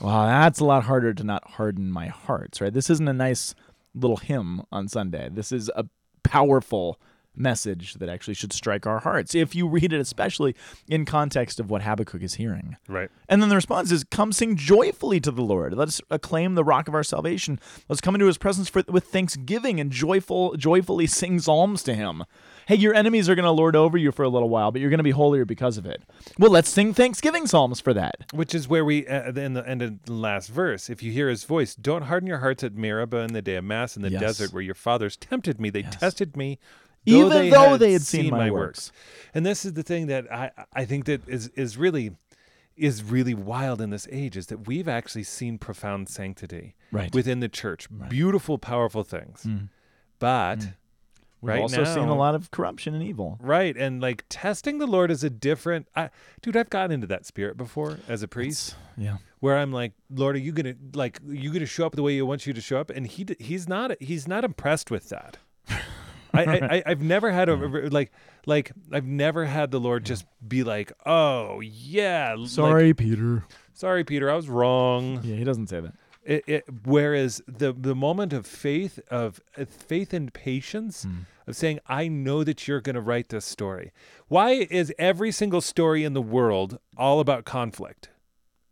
Well, 0.00 0.26
that's 0.26 0.60
a 0.60 0.64
lot 0.64 0.84
harder 0.84 1.14
to 1.14 1.24
not 1.24 1.52
harden 1.52 1.90
my 1.90 2.08
hearts, 2.08 2.60
right? 2.60 2.72
This 2.72 2.90
isn't 2.90 3.08
a 3.08 3.12
nice 3.12 3.54
little 3.94 4.18
hymn 4.18 4.62
on 4.70 4.88
Sunday. 4.88 5.28
This 5.30 5.50
is 5.50 5.70
a 5.74 5.86
powerful 6.22 7.00
message 7.34 7.94
that 7.94 8.08
actually 8.08 8.34
should 8.34 8.52
strike 8.52 8.86
our 8.86 9.00
hearts 9.00 9.34
if 9.34 9.54
you 9.54 9.66
read 9.66 9.92
it, 9.92 10.00
especially 10.00 10.54
in 10.88 11.04
context 11.04 11.58
of 11.58 11.70
what 11.70 11.82
Habakkuk 11.82 12.22
is 12.22 12.34
hearing. 12.34 12.76
Right. 12.88 13.10
And 13.28 13.40
then 13.40 13.48
the 13.48 13.54
response 13.56 13.90
is, 13.90 14.04
"Come 14.04 14.32
sing 14.32 14.56
joyfully 14.56 15.20
to 15.20 15.30
the 15.30 15.42
Lord. 15.42 15.74
Let 15.74 15.88
us 15.88 16.00
acclaim 16.10 16.54
the 16.54 16.64
Rock 16.64 16.88
of 16.88 16.94
our 16.94 17.02
salvation. 17.02 17.58
Let's 17.88 18.00
come 18.00 18.14
into 18.14 18.26
His 18.26 18.38
presence 18.38 18.68
for, 18.68 18.82
with 18.88 19.04
thanksgiving 19.04 19.80
and 19.80 19.90
joyful, 19.90 20.54
joyfully 20.56 21.06
sing 21.06 21.38
psalms 21.38 21.82
to 21.84 21.94
Him. 21.94 22.24
Hey, 22.66 22.76
your 22.76 22.94
enemies 22.94 23.28
are 23.28 23.34
going 23.34 23.44
to 23.44 23.50
lord 23.50 23.74
over 23.74 23.98
you 23.98 24.12
for 24.12 24.22
a 24.22 24.28
little 24.28 24.48
while, 24.48 24.70
but 24.70 24.80
you're 24.80 24.90
going 24.90 24.98
to 24.98 25.04
be 25.04 25.10
holier 25.10 25.44
because 25.44 25.78
of 25.78 25.84
it. 25.86 26.00
Well, 26.38 26.52
let's 26.52 26.68
sing 26.70 26.94
thanksgiving 26.94 27.48
psalms 27.48 27.80
for 27.80 27.92
that. 27.94 28.14
Which 28.32 28.54
is 28.54 28.68
where 28.68 28.84
we, 28.84 29.04
uh, 29.06 29.32
in 29.32 29.54
the 29.54 29.68
end 29.68 29.82
of 29.82 30.00
the 30.04 30.12
last 30.12 30.48
verse, 30.48 30.88
if 30.88 31.02
you 31.02 31.10
hear 31.10 31.28
his 31.28 31.42
voice, 31.42 31.74
don't 31.74 32.02
harden 32.02 32.28
your 32.28 32.38
hearts 32.38 32.62
at 32.62 32.74
Meribah 32.74 33.18
in 33.22 33.32
the 33.32 33.42
day 33.42 33.56
of 33.56 33.64
Massah 33.64 33.98
in 33.98 34.02
the 34.02 34.10
Yes. 34.10 34.20
desert 34.20 34.52
where 34.52 34.62
your 34.62 34.76
fathers 34.76 35.16
tempted 35.16 35.60
me. 35.60 35.70
They 35.70 35.82
tested 35.82 36.36
me. 36.36 36.60
Even 37.04 37.50
though 37.50 37.76
they 37.76 37.92
had 37.92 38.02
seen 38.02 38.30
my 38.30 38.50
works. 38.50 38.92
And 39.34 39.44
this 39.44 39.64
is 39.64 39.72
the 39.72 39.82
thing 39.82 40.06
that 40.06 40.32
I, 40.32 40.50
I 40.72 40.84
think 40.84 41.06
that 41.06 41.28
is, 41.28 41.48
is 41.48 41.76
really 41.76 42.12
is 42.76 43.02
really 43.02 43.34
wild 43.34 43.80
in 43.82 43.90
this 43.90 44.08
age 44.10 44.36
is 44.36 44.46
that 44.46 44.66
we've 44.66 44.88
actually 44.88 45.22
seen 45.24 45.58
profound 45.58 46.08
sanctity 46.08 46.74
Right. 46.90 47.14
within 47.14 47.40
the 47.40 47.48
church. 47.48 47.86
Beautiful, 48.08 48.56
powerful 48.58 49.04
things. 49.04 49.42
Hmm. 49.42 49.56
But 50.18 50.56
hmm. 50.56 50.68
We've 51.42 51.48
right 51.54 51.60
also 51.60 51.82
now, 51.82 51.94
seen 51.94 52.08
a 52.08 52.14
lot 52.14 52.36
of 52.36 52.52
corruption 52.52 52.94
and 52.94 53.02
evil. 53.02 53.36
Right, 53.40 53.76
and 53.76 54.00
like 54.00 54.24
testing 54.28 54.78
the 54.78 54.86
Lord 54.86 55.10
is 55.10 55.24
a 55.24 55.30
different. 55.30 55.88
I, 55.96 56.10
dude, 56.40 56.56
I've 56.56 56.70
gotten 56.70 56.92
into 56.92 57.08
that 57.08 57.26
spirit 57.26 57.56
before 57.56 57.98
as 58.08 58.22
a 58.22 58.28
priest, 58.28 58.76
Yeah. 58.96 59.16
where 59.40 59.58
I'm 59.58 59.72
like, 59.72 59.92
Lord, 60.08 60.36
are 60.36 60.38
you 60.38 60.52
gonna 60.52 60.76
like, 60.94 61.18
are 61.28 61.34
you 61.34 61.52
gonna 61.52 61.66
show 61.66 61.84
up 61.84 61.96
the 61.96 62.02
way 62.04 62.14
you 62.14 62.24
want 62.24 62.46
you 62.46 62.52
to 62.52 62.60
show 62.60 62.78
up? 62.78 62.90
And 62.90 63.08
he, 63.08 63.26
he's 63.40 63.68
not, 63.68 64.00
he's 64.00 64.28
not 64.28 64.44
impressed 64.44 64.92
with 64.92 65.08
that. 65.08 65.38
I, 66.34 66.42
I, 66.42 66.82
I've 66.86 67.02
never 67.02 67.30
had 67.30 67.48
a 67.48 67.54
like, 67.90 68.12
like, 68.46 68.72
I've 68.90 69.06
never 69.06 69.44
had 69.44 69.70
the 69.70 69.80
Lord 69.80 70.04
just 70.04 70.24
be 70.46 70.64
like, 70.64 70.92
oh 71.06 71.60
yeah, 71.60 72.34
like, 72.38 72.48
Sorry, 72.48 72.94
Peter. 72.94 73.44
sorry, 73.72 74.04
Peter, 74.04 74.30
I 74.30 74.34
was 74.34 74.48
wrong. 74.48 75.20
Yeah, 75.22 75.36
he 75.36 75.44
doesn't 75.44 75.68
say 75.68 75.80
that. 75.80 75.94
It, 76.24 76.44
it, 76.46 76.64
whereas 76.84 77.42
the 77.48 77.72
the 77.72 77.96
moment 77.96 78.32
of 78.32 78.46
faith 78.46 79.00
of 79.10 79.40
uh, 79.58 79.64
faith 79.64 80.12
and 80.14 80.32
patience 80.32 81.04
of 81.48 81.56
saying 81.56 81.80
I 81.88 82.06
know 82.06 82.44
that 82.44 82.68
you're 82.68 82.80
going 82.80 82.94
to 82.94 83.00
write 83.00 83.30
this 83.30 83.44
story. 83.44 83.90
Why 84.28 84.68
is 84.70 84.92
every 85.00 85.32
single 85.32 85.60
story 85.60 86.04
in 86.04 86.12
the 86.12 86.22
world 86.22 86.78
all 86.96 87.18
about 87.18 87.44
conflict? 87.44 88.10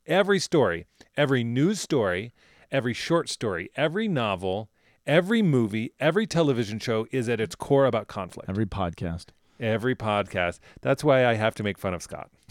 Every 0.06 0.38
story, 0.38 0.86
every 1.16 1.42
news 1.42 1.80
story, 1.80 2.32
every 2.70 2.94
short 2.94 3.28
story, 3.28 3.68
every 3.74 4.06
novel, 4.06 4.69
every 5.06 5.42
movie, 5.42 5.92
every 5.98 6.26
television 6.26 6.78
show 6.78 7.06
is 7.10 7.28
at 7.28 7.40
its 7.40 7.54
core 7.54 7.86
about 7.86 8.08
conflict. 8.08 8.48
Every 8.48 8.66
podcast. 8.66 9.26
Every 9.58 9.94
podcast. 9.94 10.58
That's 10.80 11.04
why 11.04 11.26
I 11.26 11.34
have 11.34 11.54
to 11.56 11.62
make 11.62 11.78
fun 11.78 11.94
of 11.94 12.02
Scott. 12.02 12.30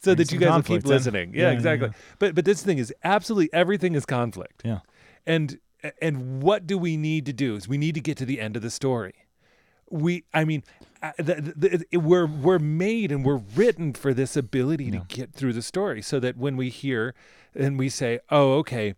So 0.00 0.14
that 0.14 0.32
you 0.32 0.38
guys 0.38 0.54
will 0.54 0.62
keep 0.62 0.86
listening. 0.86 1.34
Yeah, 1.34 1.42
Yeah, 1.42 1.48
yeah, 1.48 1.54
exactly. 1.54 1.90
But 2.18 2.34
but 2.34 2.44
this 2.44 2.62
thing 2.62 2.78
is 2.78 2.92
absolutely 3.04 3.52
everything 3.52 3.94
is 3.94 4.06
conflict. 4.06 4.62
yeah. 4.64 4.80
And 5.26 5.58
and 6.00 6.42
what 6.42 6.66
do 6.66 6.78
we 6.78 6.96
need 6.96 7.26
to 7.26 7.32
do? 7.32 7.54
Is 7.56 7.68
we 7.68 7.78
need 7.78 7.94
to 7.94 8.00
get 8.00 8.16
to 8.18 8.24
the 8.24 8.40
end 8.40 8.56
of 8.56 8.62
the 8.62 8.70
story. 8.70 9.14
We, 9.90 10.24
I 10.32 10.44
mean, 10.44 10.64
uh, 11.02 11.12
the, 11.18 11.52
the, 11.54 11.84
the, 11.90 11.96
we're 11.98 12.26
we're 12.26 12.58
made 12.58 13.12
and 13.12 13.24
we're 13.24 13.42
written 13.54 13.92
for 13.92 14.14
this 14.14 14.36
ability 14.36 14.90
to 14.90 15.04
get 15.08 15.34
through 15.34 15.52
the 15.52 15.62
story, 15.62 16.00
so 16.00 16.18
that 16.20 16.36
when 16.38 16.56
we 16.56 16.70
hear 16.70 17.14
and 17.54 17.78
we 17.78 17.90
say, 17.90 18.20
"Oh, 18.30 18.54
okay," 18.54 18.94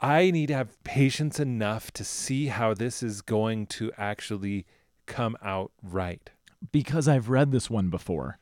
I 0.00 0.30
need 0.30 0.46
to 0.46 0.54
have 0.54 0.82
patience 0.82 1.38
enough 1.38 1.90
to 1.92 2.04
see 2.04 2.46
how 2.46 2.74
this 2.74 3.02
is 3.02 3.20
going 3.20 3.66
to 3.66 3.92
actually 3.98 4.66
come 5.06 5.36
out 5.42 5.72
right. 5.82 6.30
because 6.72 7.08
I've 7.08 7.28
read 7.28 7.52
this 7.52 7.68
one 7.68 7.90
before. 7.90 8.38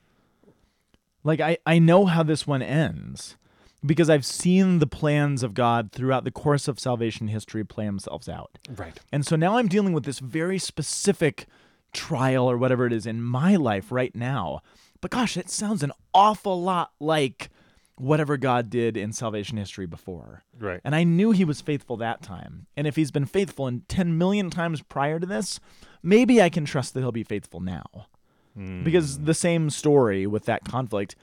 Like 1.24 1.40
I, 1.40 1.58
I 1.66 1.78
know 1.78 2.06
how 2.06 2.22
this 2.22 2.46
one 2.46 2.62
ends 2.62 3.36
because 3.84 4.10
I've 4.10 4.24
seen 4.24 4.78
the 4.78 4.86
plans 4.86 5.42
of 5.42 5.54
God 5.54 5.92
throughout 5.92 6.24
the 6.24 6.30
course 6.30 6.68
of 6.68 6.80
salvation 6.80 7.28
history 7.28 7.64
play 7.64 7.86
themselves 7.86 8.28
out. 8.28 8.58
Right. 8.74 8.98
And 9.12 9.26
so 9.26 9.36
now 9.36 9.58
I'm 9.58 9.68
dealing 9.68 9.92
with 9.92 10.04
this 10.04 10.18
very 10.18 10.58
specific 10.58 11.46
trial 11.92 12.48
or 12.50 12.56
whatever 12.56 12.86
it 12.86 12.92
is 12.92 13.06
in 13.06 13.22
my 13.22 13.56
life 13.56 13.90
right 13.90 14.14
now. 14.14 14.60
But 15.00 15.10
gosh, 15.10 15.36
it 15.36 15.48
sounds 15.50 15.82
an 15.82 15.92
awful 16.12 16.60
lot 16.60 16.92
like 17.00 17.50
whatever 17.98 18.36
God 18.36 18.70
did 18.70 18.96
in 18.96 19.12
salvation 19.12 19.58
history 19.58 19.86
before. 19.86 20.44
Right. 20.58 20.80
And 20.84 20.94
I 20.94 21.04
knew 21.04 21.32
he 21.32 21.44
was 21.44 21.60
faithful 21.60 21.96
that 21.98 22.22
time. 22.22 22.66
And 22.76 22.86
if 22.86 22.96
he's 22.96 23.10
been 23.10 23.26
faithful 23.26 23.66
in 23.66 23.82
10 23.88 24.16
million 24.16 24.50
times 24.50 24.82
prior 24.82 25.18
to 25.18 25.26
this, 25.26 25.60
maybe 26.02 26.40
I 26.40 26.48
can 26.48 26.64
trust 26.64 26.94
that 26.94 27.00
he'll 27.00 27.12
be 27.12 27.24
faithful 27.24 27.60
now. 27.60 28.06
Hmm. 28.54 28.82
Because 28.82 29.20
the 29.20 29.34
same 29.34 29.70
story 29.70 30.26
with 30.26 30.44
that 30.44 30.64
conflict, 30.64 31.16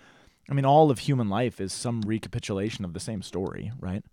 I 0.49 0.53
mean, 0.53 0.65
all 0.65 0.91
of 0.91 0.99
human 0.99 1.29
life 1.29 1.59
is 1.59 1.73
some 1.73 2.01
recapitulation 2.01 2.85
of 2.85 2.93
the 2.93 2.99
same 2.99 3.21
story, 3.21 3.71
right? 3.79 4.03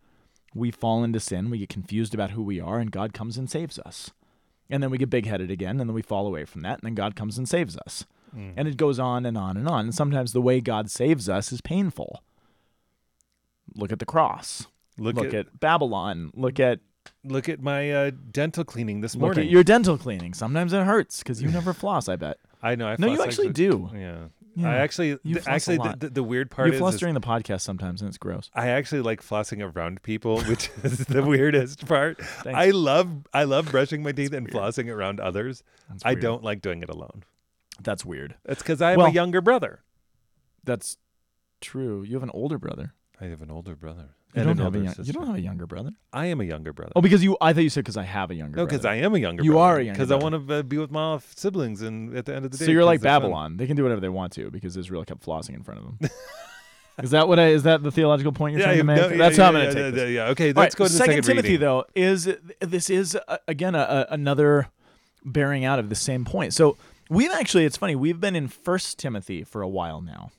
We 0.54 0.70
fall 0.70 1.02
into 1.02 1.20
sin, 1.20 1.50
we 1.50 1.58
get 1.58 1.68
confused 1.68 2.14
about 2.14 2.32
who 2.32 2.42
we 2.42 2.60
are, 2.60 2.78
and 2.78 2.90
God 2.90 3.12
comes 3.12 3.38
and 3.38 3.50
saves 3.50 3.78
us. 3.78 4.10
And 4.68 4.82
then 4.82 4.90
we 4.90 4.98
get 4.98 5.10
big 5.10 5.26
headed 5.26 5.50
again, 5.50 5.80
and 5.80 5.88
then 5.88 5.94
we 5.94 6.02
fall 6.02 6.26
away 6.26 6.44
from 6.44 6.62
that, 6.62 6.80
and 6.80 6.82
then 6.82 6.94
God 6.94 7.16
comes 7.16 7.38
and 7.38 7.48
saves 7.48 7.76
us. 7.78 8.06
Hmm. 8.32 8.50
And 8.56 8.68
it 8.68 8.76
goes 8.76 8.98
on 8.98 9.26
and 9.26 9.36
on 9.36 9.56
and 9.56 9.68
on. 9.68 9.86
And 9.86 9.94
sometimes 9.94 10.32
the 10.32 10.40
way 10.40 10.60
God 10.60 10.90
saves 10.90 11.28
us 11.28 11.52
is 11.52 11.60
painful. 11.60 12.22
Look 13.74 13.92
at 13.92 13.98
the 13.98 14.04
cross. 14.06 14.66
Look, 14.98 15.16
Look, 15.16 15.26
at, 15.28 15.34
at, 15.34 15.60
Babylon. 15.60 16.30
Look 16.34 16.60
at 16.60 16.80
look 17.24 17.48
at 17.48 17.60
my 17.60 17.90
uh, 17.90 18.10
dental 18.30 18.64
cleaning 18.64 19.00
this 19.00 19.14
look 19.14 19.20
morning. 19.22 19.46
at 19.46 19.50
your 19.50 19.64
dental 19.64 19.96
cleaning. 19.98 20.34
Sometimes 20.34 20.72
it 20.72 20.84
hurts 20.84 21.18
because 21.18 21.42
you 21.42 21.48
never 21.48 21.72
floss. 21.82 22.08
I 22.08 22.16
bet. 22.16 22.38
I 22.62 22.74
know. 22.74 22.86
I 22.88 22.96
No, 22.98 23.08
you 23.08 23.22
actually 23.22 23.50
do. 23.52 23.90
Yeah. 23.94 24.24
Yeah. 24.54 24.68
I 24.70 24.76
actually, 24.76 25.16
th- 25.16 25.46
actually, 25.48 25.78
the, 25.78 25.82
lot. 25.82 26.00
the, 26.00 26.10
the 26.10 26.22
weird 26.22 26.50
part 26.50 26.68
You 26.68 26.74
is, 26.74 26.78
floss 26.78 26.94
is 26.94 27.00
during 27.00 27.14
the 27.14 27.22
podcast 27.22 27.62
sometimes, 27.62 28.02
and 28.02 28.08
it's 28.08 28.18
gross. 28.18 28.50
I 28.54 28.68
actually 28.68 29.00
like 29.00 29.22
flossing 29.22 29.62
around 29.66 30.02
people, 30.02 30.42
which 30.42 30.70
is 30.84 30.98
the 31.06 31.22
weirdest 31.22 31.86
part. 31.86 32.20
Thanks. 32.22 32.58
I 32.58 32.68
love, 32.68 33.08
I 33.32 33.44
love 33.44 33.70
brushing 33.70 34.02
my 34.02 34.12
teeth 34.12 34.34
and 34.34 34.46
flossing 34.50 34.92
around 34.92 35.20
others. 35.20 35.64
That's 35.88 36.04
I 36.04 36.10
weird. 36.10 36.20
don't 36.20 36.44
like 36.44 36.60
doing 36.60 36.82
it 36.82 36.90
alone. 36.90 37.24
That's 37.82 38.04
weird. 38.04 38.34
That's 38.44 38.62
because 38.62 38.82
I 38.82 38.90
have 38.90 38.98
Well- 38.98 39.06
a 39.06 39.12
younger 39.12 39.40
brother. 39.40 39.80
That's 40.64 40.98
true. 41.62 42.02
You 42.02 42.14
have 42.16 42.22
an 42.22 42.30
older 42.34 42.58
brother. 42.58 42.92
I 43.22 43.26
have 43.26 43.40
an 43.42 43.50
older 43.50 43.76
brother. 43.76 44.08
You 44.34 44.42
don't 44.44 44.58
have 44.58 44.74
a 44.74 44.78
young, 44.80 44.94
you 45.04 45.12
don't 45.12 45.26
have 45.26 45.36
a 45.36 45.40
younger 45.40 45.66
brother. 45.66 45.90
I 46.12 46.26
am 46.26 46.40
a 46.40 46.44
younger 46.44 46.72
brother. 46.72 46.92
Oh, 46.96 47.00
because 47.02 47.22
you. 47.22 47.36
I 47.40 47.52
thought 47.52 47.60
you 47.62 47.68
said 47.70 47.84
because 47.84 47.96
I 47.98 48.02
have 48.02 48.30
a 48.30 48.34
younger. 48.34 48.56
no, 48.56 48.64
because 48.66 48.84
I 48.84 48.94
am 48.96 49.14
a 49.14 49.18
younger. 49.18 49.44
You 49.44 49.52
brother. 49.52 49.64
are 49.74 49.78
a 49.78 49.82
younger 49.84 49.98
Because 49.98 50.10
I 50.10 50.16
want 50.16 50.48
to 50.48 50.54
uh, 50.54 50.62
be 50.62 50.78
with 50.78 50.90
my 50.90 51.18
siblings, 51.36 51.82
and 51.82 52.16
at 52.16 52.24
the 52.24 52.34
end 52.34 52.44
of 52.46 52.50
the 52.50 52.58
day, 52.58 52.64
So 52.64 52.70
you're 52.72 52.84
like 52.84 53.00
they're 53.00 53.12
fun. 53.12 53.22
Babylon. 53.22 53.56
They 53.58 53.66
can 53.66 53.76
do 53.76 53.82
whatever 53.84 54.00
they 54.00 54.08
want 54.08 54.32
to 54.34 54.50
because 54.50 54.76
Israel 54.76 55.04
kept 55.04 55.24
flossing 55.24 55.54
in 55.54 55.62
front 55.62 55.80
of 55.80 55.98
them. 55.98 56.10
is 57.02 57.10
that 57.12 57.28
what 57.28 57.38
I? 57.38 57.48
Is 57.48 57.62
that 57.64 57.82
the 57.82 57.92
theological 57.92 58.32
point 58.32 58.52
you're 58.56 58.62
Yeah, 58.66 58.74
than 58.74 58.78
to 58.78 58.84
no, 58.84 59.02
make? 59.02 59.10
yeah, 59.12 59.16
That's 59.18 59.36
yeah, 59.38 59.42
how 59.44 59.48
I'm 59.50 59.54
going 59.54 59.64
yeah, 59.66 59.70
to 59.70 59.74
take 59.74 59.94
yeah, 59.96 60.04
this. 60.04 60.10
yeah. 60.14 60.28
Okay, 60.28 60.46
let's 60.46 60.56
right, 60.56 60.74
go 60.76 60.86
to 60.86 60.92
the 60.92 60.98
second, 60.98 61.12
second 61.12 61.22
Timothy 61.24 61.48
reading. 61.50 61.60
though 61.60 61.84
is 61.94 62.28
this 62.60 62.90
is 62.90 63.16
uh, 63.28 63.36
again 63.46 63.74
a, 63.74 64.06
a, 64.10 64.14
another 64.14 64.68
bearing 65.24 65.64
out 65.64 65.78
of 65.78 65.90
the 65.90 65.94
same 65.94 66.24
point. 66.24 66.54
So 66.54 66.76
we've 67.10 67.30
actually 67.32 67.66
it's 67.66 67.76
funny 67.76 67.94
we've 67.94 68.18
been 68.20 68.34
in 68.34 68.48
First 68.48 68.98
Timothy 68.98 69.44
for 69.44 69.60
a 69.62 69.68
while 69.68 70.00
now, 70.00 70.30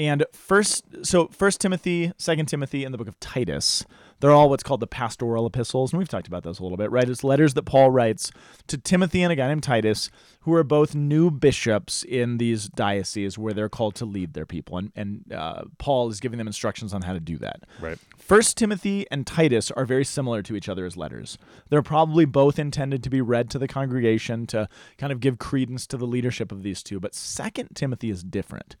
and 0.00 0.24
first 0.32 0.84
so 1.04 1.28
First 1.28 1.60
Timothy, 1.60 2.12
Second 2.16 2.46
Timothy, 2.46 2.84
and 2.84 2.94
the 2.94 2.98
book 2.98 3.08
of 3.08 3.20
Titus. 3.20 3.84
They're 4.20 4.32
all 4.32 4.50
what's 4.50 4.62
called 4.62 4.80
the 4.80 4.86
pastoral 4.86 5.46
epistles, 5.46 5.92
and 5.92 5.98
we've 5.98 6.08
talked 6.08 6.28
about 6.28 6.42
those 6.42 6.58
a 6.58 6.62
little 6.62 6.76
bit, 6.76 6.90
right? 6.90 7.08
It's 7.08 7.24
letters 7.24 7.54
that 7.54 7.62
Paul 7.62 7.90
writes 7.90 8.30
to 8.66 8.76
Timothy 8.76 9.22
and 9.22 9.32
a 9.32 9.36
guy 9.36 9.48
named 9.48 9.62
Titus, 9.62 10.10
who 10.40 10.52
are 10.52 10.62
both 10.62 10.94
new 10.94 11.30
bishops 11.30 12.02
in 12.02 12.36
these 12.36 12.68
dioceses 12.68 13.38
where 13.38 13.54
they're 13.54 13.70
called 13.70 13.94
to 13.94 14.04
lead 14.04 14.34
their 14.34 14.44
people, 14.44 14.76
and 14.78 14.92
and 14.94 15.32
uh, 15.32 15.62
Paul 15.78 16.10
is 16.10 16.20
giving 16.20 16.38
them 16.38 16.46
instructions 16.46 16.92
on 16.92 17.02
how 17.02 17.14
to 17.14 17.20
do 17.20 17.38
that. 17.38 17.60
Right. 17.80 17.98
First 18.18 18.56
Timothy 18.56 19.06
and 19.10 19.26
Titus 19.26 19.70
are 19.70 19.84
very 19.84 20.04
similar 20.04 20.42
to 20.42 20.54
each 20.54 20.68
other 20.68 20.84
as 20.84 20.96
letters. 20.96 21.38
They're 21.68 21.82
probably 21.82 22.26
both 22.26 22.58
intended 22.58 23.02
to 23.04 23.10
be 23.10 23.20
read 23.20 23.48
to 23.50 23.58
the 23.58 23.68
congregation 23.68 24.46
to 24.48 24.68
kind 24.98 25.12
of 25.12 25.20
give 25.20 25.38
credence 25.38 25.86
to 25.88 25.96
the 25.96 26.06
leadership 26.06 26.52
of 26.52 26.62
these 26.62 26.82
two, 26.82 27.00
but 27.00 27.14
Second 27.14 27.70
Timothy 27.74 28.10
is 28.10 28.22
different. 28.22 28.76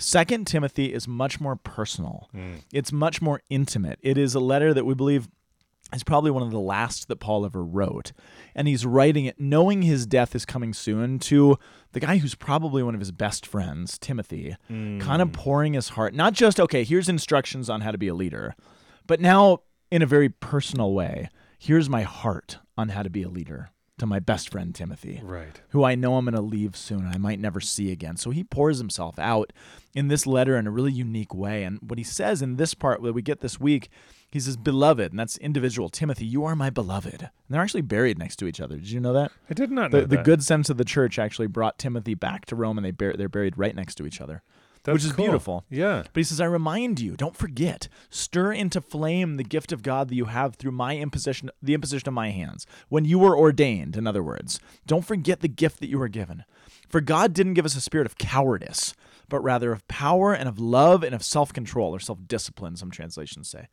Second 0.00 0.46
Timothy 0.46 0.92
is 0.94 1.06
much 1.06 1.40
more 1.40 1.56
personal. 1.56 2.28
Mm. 2.34 2.62
It's 2.72 2.90
much 2.90 3.20
more 3.20 3.42
intimate. 3.50 3.98
It 4.02 4.16
is 4.16 4.34
a 4.34 4.40
letter 4.40 4.72
that 4.72 4.86
we 4.86 4.94
believe 4.94 5.28
is 5.92 6.04
probably 6.04 6.30
one 6.30 6.42
of 6.42 6.50
the 6.50 6.60
last 6.60 7.08
that 7.08 7.16
Paul 7.16 7.44
ever 7.44 7.62
wrote. 7.64 8.12
And 8.54 8.68
he's 8.68 8.86
writing 8.86 9.24
it 9.24 9.40
knowing 9.40 9.82
his 9.82 10.06
death 10.06 10.34
is 10.34 10.44
coming 10.44 10.72
soon 10.72 11.18
to 11.20 11.58
the 11.92 12.00
guy 12.00 12.18
who's 12.18 12.34
probably 12.34 12.82
one 12.82 12.94
of 12.94 13.00
his 13.00 13.12
best 13.12 13.46
friends, 13.46 13.98
Timothy, 13.98 14.56
mm. 14.70 15.00
kind 15.00 15.20
of 15.20 15.32
pouring 15.32 15.74
his 15.74 15.90
heart, 15.90 16.14
not 16.14 16.32
just, 16.32 16.60
okay, 16.60 16.84
here's 16.84 17.08
instructions 17.08 17.68
on 17.68 17.80
how 17.80 17.90
to 17.90 17.98
be 17.98 18.08
a 18.08 18.14
leader, 18.14 18.54
but 19.06 19.20
now 19.20 19.62
in 19.90 20.02
a 20.02 20.06
very 20.06 20.28
personal 20.28 20.94
way, 20.94 21.28
here's 21.58 21.90
my 21.90 22.02
heart 22.02 22.58
on 22.78 22.90
how 22.90 23.02
to 23.02 23.10
be 23.10 23.22
a 23.22 23.28
leader 23.28 23.70
to 24.00 24.06
my 24.06 24.18
best 24.18 24.48
friend, 24.50 24.74
Timothy 24.74 25.20
Right. 25.22 25.60
who 25.70 25.84
I 25.84 25.94
know 25.94 26.16
I'm 26.16 26.24
going 26.24 26.34
to 26.34 26.40
leave 26.40 26.76
soon 26.76 27.00
and 27.06 27.14
I 27.14 27.18
might 27.18 27.38
never 27.40 27.60
see 27.60 27.90
again. 27.92 28.16
So 28.16 28.30
he 28.30 28.42
pours 28.44 28.78
himself 28.78 29.18
out 29.18 29.52
in 29.94 30.08
this 30.08 30.26
letter 30.26 30.56
in 30.56 30.66
a 30.66 30.70
really 30.70 30.92
unique 30.92 31.32
way. 31.34 31.62
And 31.64 31.78
what 31.80 31.98
he 31.98 32.04
says 32.04 32.42
in 32.42 32.56
this 32.56 32.74
part 32.74 33.02
that 33.02 33.12
we 33.12 33.22
get 33.22 33.40
this 33.40 33.58
week, 33.60 33.88
he 34.30 34.38
says, 34.40 34.56
Beloved, 34.56 35.12
and 35.12 35.18
that's 35.18 35.36
individual. 35.38 35.88
Timothy, 35.88 36.24
you 36.26 36.44
are 36.44 36.54
my 36.56 36.70
beloved. 36.70 37.22
And 37.22 37.30
they're 37.48 37.62
actually 37.62 37.80
buried 37.82 38.18
next 38.18 38.36
to 38.36 38.46
each 38.46 38.60
other. 38.60 38.76
Did 38.76 38.90
you 38.90 39.00
know 39.00 39.12
that? 39.12 39.32
I 39.48 39.54
did 39.54 39.70
not 39.70 39.90
know 39.92 40.00
The, 40.02 40.06
the 40.06 40.16
that. 40.16 40.24
good 40.24 40.42
sense 40.44 40.70
of 40.70 40.76
the 40.76 40.84
church 40.84 41.18
actually 41.18 41.48
brought 41.48 41.78
Timothy 41.78 42.14
back 42.14 42.46
to 42.46 42.56
Rome 42.56 42.78
and 42.78 42.84
they 42.84 42.90
bur- 42.92 43.16
they're 43.16 43.28
buried 43.28 43.58
right 43.58 43.74
next 43.74 43.96
to 43.96 44.06
each 44.06 44.20
other. 44.20 44.42
That's 44.84 44.94
which 44.94 45.04
is 45.04 45.12
cool. 45.12 45.24
beautiful. 45.26 45.64
Yeah. 45.68 46.02
But 46.02 46.16
he 46.20 46.22
says, 46.22 46.40
I 46.40 46.46
remind 46.46 47.00
you, 47.00 47.16
don't 47.16 47.36
forget, 47.36 47.88
stir 48.08 48.52
into 48.52 48.80
flame 48.80 49.36
the 49.36 49.44
gift 49.44 49.72
of 49.72 49.82
God 49.82 50.08
that 50.08 50.14
you 50.14 50.26
have 50.26 50.56
through 50.56 50.72
my 50.72 50.96
imposition, 50.96 51.50
the 51.62 51.74
imposition 51.74 52.08
of 52.08 52.14
my 52.14 52.30
hands. 52.30 52.66
When 52.88 53.04
you 53.04 53.18
were 53.18 53.36
ordained, 53.36 53.96
in 53.96 54.06
other 54.06 54.22
words, 54.22 54.58
don't 54.86 55.04
forget 55.04 55.40
the 55.40 55.48
gift 55.48 55.80
that 55.80 55.90
you 55.90 55.98
were 55.98 56.08
given. 56.08 56.44
For 56.88 57.00
God 57.00 57.34
didn't 57.34 57.54
give 57.54 57.66
us 57.66 57.76
a 57.76 57.80
spirit 57.80 58.06
of 58.06 58.18
cowardice, 58.18 58.94
but 59.28 59.40
rather 59.42 59.72
of 59.72 59.86
power 59.86 60.32
and 60.32 60.48
of 60.48 60.58
love 60.58 61.04
and 61.04 61.14
of 61.14 61.22
self 61.22 61.52
control 61.52 61.94
or 61.94 62.00
self 62.00 62.18
discipline, 62.26 62.76
some 62.76 62.90
translations 62.90 63.48
say. 63.48 63.68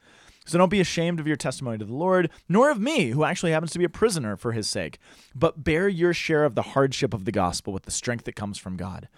So 0.45 0.57
don't 0.57 0.69
be 0.69 0.79
ashamed 0.79 1.19
of 1.19 1.27
your 1.27 1.35
testimony 1.35 1.77
to 1.77 1.85
the 1.85 1.93
Lord, 1.93 2.29
nor 2.47 2.69
of 2.69 2.79
me, 2.79 3.09
who 3.09 3.25
actually 3.25 3.51
happens 3.51 3.71
to 3.71 3.79
be 3.79 3.85
a 3.85 3.89
prisoner 3.89 4.37
for 4.37 4.53
his 4.53 4.69
sake, 4.69 4.97
but 5.35 5.63
bear 5.63 5.89
your 5.89 6.13
share 6.13 6.45
of 6.45 6.55
the 6.55 6.61
hardship 6.61 7.13
of 7.13 7.25
the 7.25 7.33
gospel 7.33 7.73
with 7.73 7.83
the 7.83 7.91
strength 7.91 8.23
that 8.25 8.35
comes 8.35 8.57
from 8.57 8.77
God. 8.77 9.09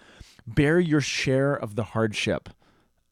Bear 0.46 0.80
your 0.80 1.00
share 1.00 1.54
of 1.54 1.76
the 1.76 1.84
hardship 1.84 2.48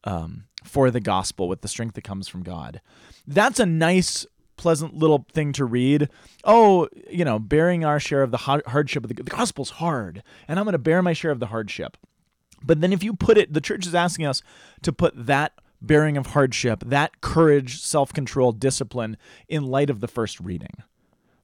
um, 0.03 0.45
for 0.63 0.91
the 0.91 0.99
gospel 0.99 1.47
with 1.47 1.61
the 1.61 1.67
strength 1.67 1.95
that 1.95 2.03
comes 2.03 2.27
from 2.27 2.43
God. 2.43 2.81
That's 3.27 3.59
a 3.59 3.65
nice, 3.65 4.25
pleasant 4.57 4.95
little 4.95 5.25
thing 5.31 5.53
to 5.53 5.65
read. 5.65 6.09
Oh, 6.43 6.87
you 7.09 7.25
know, 7.25 7.39
bearing 7.39 7.85
our 7.85 7.99
share 7.99 8.23
of 8.23 8.31
the 8.31 8.37
hardship 8.37 9.03
of 9.03 9.09
the, 9.09 9.23
the 9.23 9.29
gospel's 9.29 9.71
hard, 9.71 10.23
and 10.47 10.59
I'm 10.59 10.65
going 10.65 10.73
to 10.73 10.79
bear 10.79 11.01
my 11.01 11.13
share 11.13 11.31
of 11.31 11.39
the 11.39 11.47
hardship. 11.47 11.97
But 12.61 12.81
then 12.81 12.91
if 12.91 13.03
you 13.03 13.13
put 13.13 13.37
it, 13.37 13.53
the 13.53 13.61
church 13.61 13.87
is 13.87 13.95
asking 13.95 14.25
us 14.25 14.41
to 14.81 14.91
put 14.91 15.13
that 15.25 15.53
bearing 15.81 16.17
of 16.17 16.27
hardship, 16.27 16.83
that 16.85 17.21
courage, 17.21 17.81
self 17.81 18.11
control, 18.13 18.51
discipline 18.51 19.17
in 19.47 19.63
light 19.63 19.89
of 19.89 20.01
the 20.01 20.07
first 20.07 20.39
reading. 20.39 20.83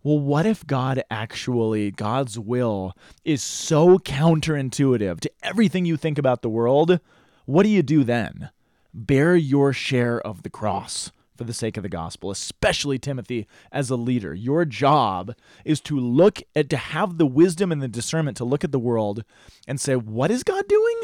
Well, 0.05 0.19
what 0.19 0.45
if 0.45 0.67
God 0.67 1.03
actually, 1.09 1.89
God's 1.89 2.37
will 2.37 2.93
is 3.23 3.41
so 3.41 3.97
counterintuitive 3.97 5.19
to 5.21 5.31
everything 5.41 5.85
you 5.85 5.97
think 5.97 6.19
about 6.19 6.43
the 6.43 6.49
world? 6.49 6.99
What 7.45 7.63
do 7.63 7.69
you 7.69 7.81
do 7.81 8.03
then? 8.03 8.51
Bear 8.93 9.35
your 9.35 9.73
share 9.73 10.21
of 10.21 10.43
the 10.43 10.51
cross 10.51 11.11
for 11.35 11.43
the 11.43 11.55
sake 11.55 11.75
of 11.75 11.81
the 11.81 11.89
gospel, 11.89 12.29
especially 12.29 12.99
Timothy 12.99 13.47
as 13.71 13.89
a 13.89 13.95
leader. 13.95 14.31
Your 14.31 14.63
job 14.63 15.33
is 15.65 15.81
to 15.81 15.99
look 15.99 16.39
at, 16.55 16.69
to 16.69 16.77
have 16.77 17.17
the 17.17 17.25
wisdom 17.25 17.71
and 17.71 17.81
the 17.81 17.87
discernment 17.87 18.37
to 18.37 18.45
look 18.45 18.63
at 18.63 18.71
the 18.71 18.77
world 18.77 19.23
and 19.67 19.81
say, 19.81 19.95
What 19.95 20.29
is 20.29 20.43
God 20.43 20.67
doing? 20.67 20.97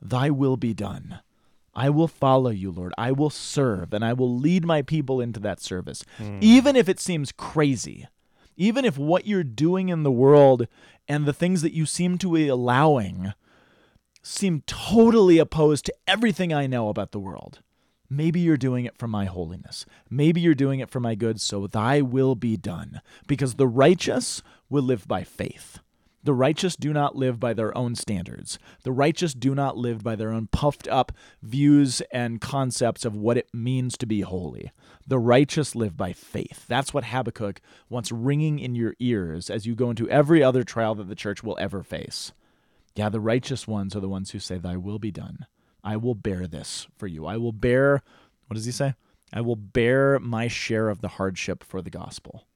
Thy 0.00 0.30
will 0.30 0.56
be 0.56 0.72
done. 0.72 1.18
I 1.74 1.90
will 1.90 2.06
follow 2.06 2.50
you, 2.50 2.70
Lord. 2.70 2.94
I 2.96 3.10
will 3.10 3.28
serve 3.28 3.92
and 3.92 4.04
I 4.04 4.12
will 4.12 4.38
lead 4.38 4.64
my 4.64 4.82
people 4.82 5.20
into 5.20 5.40
that 5.40 5.60
service, 5.60 6.04
hmm. 6.16 6.38
even 6.40 6.76
if 6.76 6.88
it 6.88 7.00
seems 7.00 7.32
crazy 7.32 8.06
even 8.56 8.84
if 8.84 8.98
what 8.98 9.26
you're 9.26 9.44
doing 9.44 9.88
in 9.88 10.02
the 10.02 10.10
world 10.10 10.66
and 11.08 11.24
the 11.24 11.32
things 11.32 11.62
that 11.62 11.72
you 11.72 11.86
seem 11.86 12.18
to 12.18 12.34
be 12.34 12.48
allowing 12.48 13.32
seem 14.22 14.62
totally 14.66 15.38
opposed 15.38 15.86
to 15.86 15.94
everything 16.06 16.52
I 16.52 16.66
know 16.66 16.88
about 16.88 17.12
the 17.12 17.20
world. 17.20 17.60
Maybe 18.08 18.40
you're 18.40 18.56
doing 18.56 18.84
it 18.84 18.96
for 18.96 19.08
my 19.08 19.24
holiness. 19.24 19.84
Maybe 20.08 20.40
you're 20.40 20.54
doing 20.54 20.80
it 20.80 20.90
for 20.90 21.00
my 21.00 21.14
good, 21.14 21.40
so 21.40 21.66
thy 21.66 22.00
will 22.00 22.34
be 22.34 22.56
done. 22.56 23.00
Because 23.26 23.54
the 23.54 23.66
righteous 23.66 24.42
will 24.68 24.82
live 24.82 25.08
by 25.08 25.24
faith. 25.24 25.80
The 26.26 26.34
righteous 26.34 26.74
do 26.74 26.92
not 26.92 27.14
live 27.14 27.38
by 27.38 27.54
their 27.54 27.76
own 27.78 27.94
standards. 27.94 28.58
The 28.82 28.90
righteous 28.90 29.32
do 29.32 29.54
not 29.54 29.76
live 29.76 30.02
by 30.02 30.16
their 30.16 30.32
own 30.32 30.48
puffed 30.48 30.88
up 30.88 31.12
views 31.40 32.02
and 32.10 32.40
concepts 32.40 33.04
of 33.04 33.14
what 33.14 33.36
it 33.36 33.46
means 33.54 33.96
to 33.98 34.06
be 34.06 34.22
holy. 34.22 34.72
The 35.06 35.20
righteous 35.20 35.76
live 35.76 35.96
by 35.96 36.12
faith. 36.12 36.64
That's 36.66 36.92
what 36.92 37.04
Habakkuk 37.04 37.60
wants 37.88 38.10
ringing 38.10 38.58
in 38.58 38.74
your 38.74 38.96
ears 38.98 39.50
as 39.50 39.66
you 39.66 39.76
go 39.76 39.88
into 39.88 40.10
every 40.10 40.42
other 40.42 40.64
trial 40.64 40.96
that 40.96 41.06
the 41.06 41.14
church 41.14 41.44
will 41.44 41.56
ever 41.60 41.84
face. 41.84 42.32
Yeah, 42.96 43.08
the 43.08 43.20
righteous 43.20 43.68
ones 43.68 43.94
are 43.94 44.00
the 44.00 44.08
ones 44.08 44.32
who 44.32 44.40
say, 44.40 44.58
Thy 44.58 44.76
will 44.76 44.98
be 44.98 45.12
done. 45.12 45.46
I 45.84 45.96
will 45.96 46.16
bear 46.16 46.48
this 46.48 46.88
for 46.96 47.06
you. 47.06 47.24
I 47.26 47.36
will 47.36 47.52
bear, 47.52 48.02
what 48.48 48.56
does 48.56 48.64
he 48.64 48.72
say? 48.72 48.94
I 49.32 49.42
will 49.42 49.54
bear 49.54 50.18
my 50.18 50.48
share 50.48 50.88
of 50.88 51.02
the 51.02 51.08
hardship 51.08 51.62
for 51.62 51.80
the 51.80 51.90
gospel. 51.90 52.48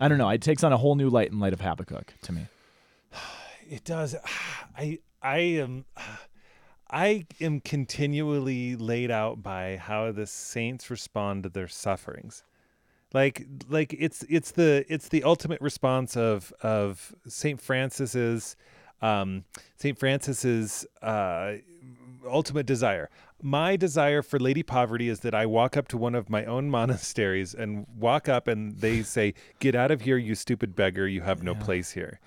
I 0.00 0.08
don't 0.08 0.16
know. 0.16 0.30
It 0.30 0.40
takes 0.40 0.64
on 0.64 0.72
a 0.72 0.78
whole 0.78 0.94
new 0.94 1.10
light 1.10 1.30
in 1.30 1.38
light 1.38 1.52
of 1.52 1.60
Habakkuk 1.60 2.14
to 2.22 2.32
me. 2.32 2.46
It 3.68 3.84
does. 3.84 4.16
I 4.76 4.98
I 5.22 5.38
am 5.38 5.84
I 6.90 7.26
am 7.40 7.60
continually 7.60 8.74
laid 8.74 9.10
out 9.12 9.42
by 9.42 9.76
how 9.76 10.10
the 10.10 10.26
saints 10.26 10.90
respond 10.90 11.44
to 11.44 11.48
their 11.48 11.68
sufferings. 11.68 12.42
Like 13.12 13.46
like 13.68 13.94
it's 13.98 14.24
it's 14.28 14.52
the 14.52 14.84
it's 14.88 15.08
the 15.08 15.24
ultimate 15.24 15.60
response 15.60 16.16
of 16.16 16.52
of 16.62 17.14
Saint 17.26 17.60
Francis's 17.60 18.56
um 19.02 19.44
Saint 19.76 19.98
Francis's 19.98 20.86
uh 21.02 21.54
ultimate 22.26 22.66
desire. 22.66 23.08
My 23.42 23.76
desire 23.76 24.22
for 24.22 24.38
Lady 24.38 24.62
Poverty 24.62 25.08
is 25.08 25.20
that 25.20 25.34
I 25.34 25.46
walk 25.46 25.76
up 25.76 25.88
to 25.88 25.96
one 25.96 26.14
of 26.14 26.28
my 26.28 26.44
own 26.44 26.70
monasteries 26.78 27.54
and 27.54 27.86
walk 27.96 28.28
up 28.28 28.48
and 28.48 28.78
they 28.78 29.02
say, 29.02 29.34
"Get 29.60 29.74
out 29.74 29.90
of 29.90 30.02
here, 30.02 30.18
you 30.18 30.34
stupid 30.34 30.76
beggar! 30.76 31.08
You 31.08 31.22
have 31.22 31.42
no 31.42 31.54
place 31.54 31.92
here." 31.92 32.20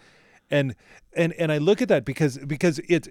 And 0.52 0.76
and 1.16 1.34
and 1.34 1.52
I 1.52 1.58
look 1.58 1.82
at 1.82 1.88
that 1.88 2.06
because 2.06 2.38
because 2.38 2.80
it 2.88 3.08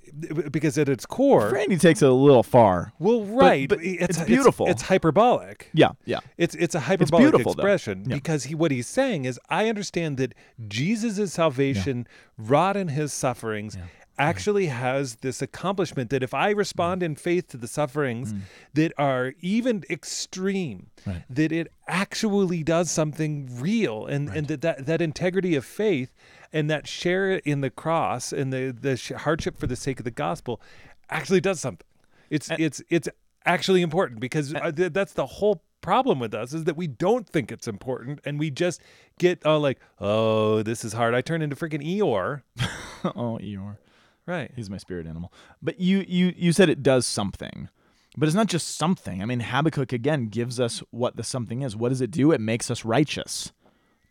because 0.52 0.78
at 0.78 0.88
its 0.88 1.06
core, 1.06 1.50
Randy 1.50 1.76
takes 1.76 2.00
it 2.02 2.08
a 2.08 2.12
little 2.12 2.42
far. 2.44 2.92
well, 3.00 3.22
right, 3.24 3.68
but 3.68 3.78
it's 3.82 4.22
beautiful. 4.24 4.68
It's, 4.68 4.82
hyperbolic. 4.82 5.68
Yeah, 5.72 5.90
yeah. 6.04 6.20
It's 6.38 6.54
it's 6.54 6.74
a 6.74 6.80
hyperbolic 6.80 7.32
though. 7.32 7.50
expression 7.50 8.04
Yeah. 8.06 8.14
because 8.16 8.44
he 8.44 8.54
what 8.54 8.70
he's 8.70 8.86
saying 8.86 9.24
is 9.24 9.40
I 9.48 9.68
understand 9.68 10.18
that 10.18 10.34
Jesus' 10.68 11.32
salvation 11.32 12.06
wrought 12.38 12.76
in 12.76 12.88
his 12.88 13.12
sufferings 13.12 13.76
actually 14.18 14.66
has 14.66 15.16
this 15.16 15.40
accomplishment 15.42 16.10
that 16.10 16.22
if 16.22 16.34
I 16.34 16.50
respond 16.50 17.00
Mm. 17.00 17.06
in 17.06 17.16
faith 17.16 17.48
to 17.48 17.56
the 17.56 17.66
sufferings 17.66 18.34
that 18.74 18.92
are 18.98 19.32
even 19.40 19.82
extreme, 19.90 20.88
Right. 21.06 21.24
that 21.30 21.50
it 21.50 21.72
actually 21.88 22.62
does 22.62 22.90
something 22.90 23.48
real 23.58 24.06
and, 24.06 24.28
and 24.28 24.46
that, 24.48 24.60
that 24.60 24.86
that 24.86 25.00
integrity 25.02 25.56
of 25.56 25.64
faith 25.64 26.12
and 26.52 26.70
that 26.70 26.86
share 26.86 27.32
in 27.32 27.60
the 27.60 27.70
cross 27.70 28.32
and 28.32 28.52
the, 28.52 28.76
the 28.78 28.96
sh- 28.96 29.12
hardship 29.12 29.56
for 29.56 29.66
the 29.66 29.76
sake 29.76 29.98
of 29.98 30.04
the 30.04 30.10
gospel 30.10 30.60
actually 31.08 31.40
does 31.40 31.60
something. 31.60 31.86
It's 32.30 32.50
it's 32.58 32.82
it's 32.88 33.08
actually 33.44 33.82
important 33.82 34.20
because 34.20 34.54
uh, 34.54 34.72
th- 34.72 34.92
that's 34.92 35.12
the 35.12 35.26
whole 35.26 35.62
problem 35.80 36.18
with 36.18 36.32
us 36.32 36.54
is 36.54 36.64
that 36.64 36.76
we 36.76 36.86
don't 36.86 37.28
think 37.28 37.50
it's 37.50 37.66
important 37.66 38.20
and 38.24 38.38
we 38.38 38.50
just 38.50 38.80
get 39.18 39.44
uh, 39.44 39.58
like 39.58 39.78
oh 40.00 40.62
this 40.62 40.84
is 40.84 40.94
hard. 40.94 41.14
I 41.14 41.20
turn 41.20 41.42
into 41.42 41.56
freaking 41.56 41.84
Eeyore. 41.84 42.42
oh, 43.04 43.38
Eeyore. 43.42 43.76
Right. 44.24 44.50
He's 44.54 44.70
my 44.70 44.78
spirit 44.78 45.06
animal. 45.06 45.32
But 45.60 45.80
you 45.80 46.04
you 46.08 46.32
you 46.36 46.52
said 46.52 46.68
it 46.68 46.82
does 46.82 47.06
something. 47.06 47.68
But 48.16 48.26
it's 48.26 48.36
not 48.36 48.46
just 48.46 48.76
something. 48.76 49.22
I 49.22 49.26
mean, 49.26 49.40
Habakkuk 49.40 49.92
again 49.92 50.26
gives 50.26 50.60
us 50.60 50.82
what 50.90 51.16
the 51.16 51.24
something 51.24 51.62
is. 51.62 51.74
What 51.74 51.88
does 51.88 52.02
it 52.02 52.10
do? 52.10 52.30
It 52.30 52.40
makes 52.40 52.70
us 52.70 52.84
righteous. 52.84 53.52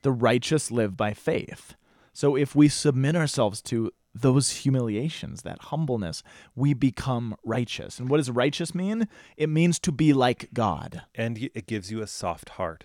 The 0.01 0.11
righteous 0.11 0.71
live 0.71 0.97
by 0.97 1.13
faith. 1.13 1.75
So 2.13 2.35
if 2.35 2.55
we 2.55 2.67
submit 2.67 3.15
ourselves 3.15 3.61
to 3.63 3.91
those 4.13 4.49
humiliations, 4.49 5.43
that 5.43 5.61
humbleness, 5.63 6.21
we 6.55 6.73
become 6.73 7.35
righteous. 7.45 7.97
And 7.99 8.09
what 8.09 8.17
does 8.17 8.29
righteous 8.29 8.75
mean? 8.75 9.07
It 9.37 9.47
means 9.47 9.79
to 9.79 9.91
be 9.91 10.11
like 10.13 10.49
God. 10.53 11.03
and 11.15 11.37
it 11.37 11.65
gives 11.67 11.89
you 11.91 12.01
a 12.01 12.07
soft 12.07 12.49
heart 12.49 12.83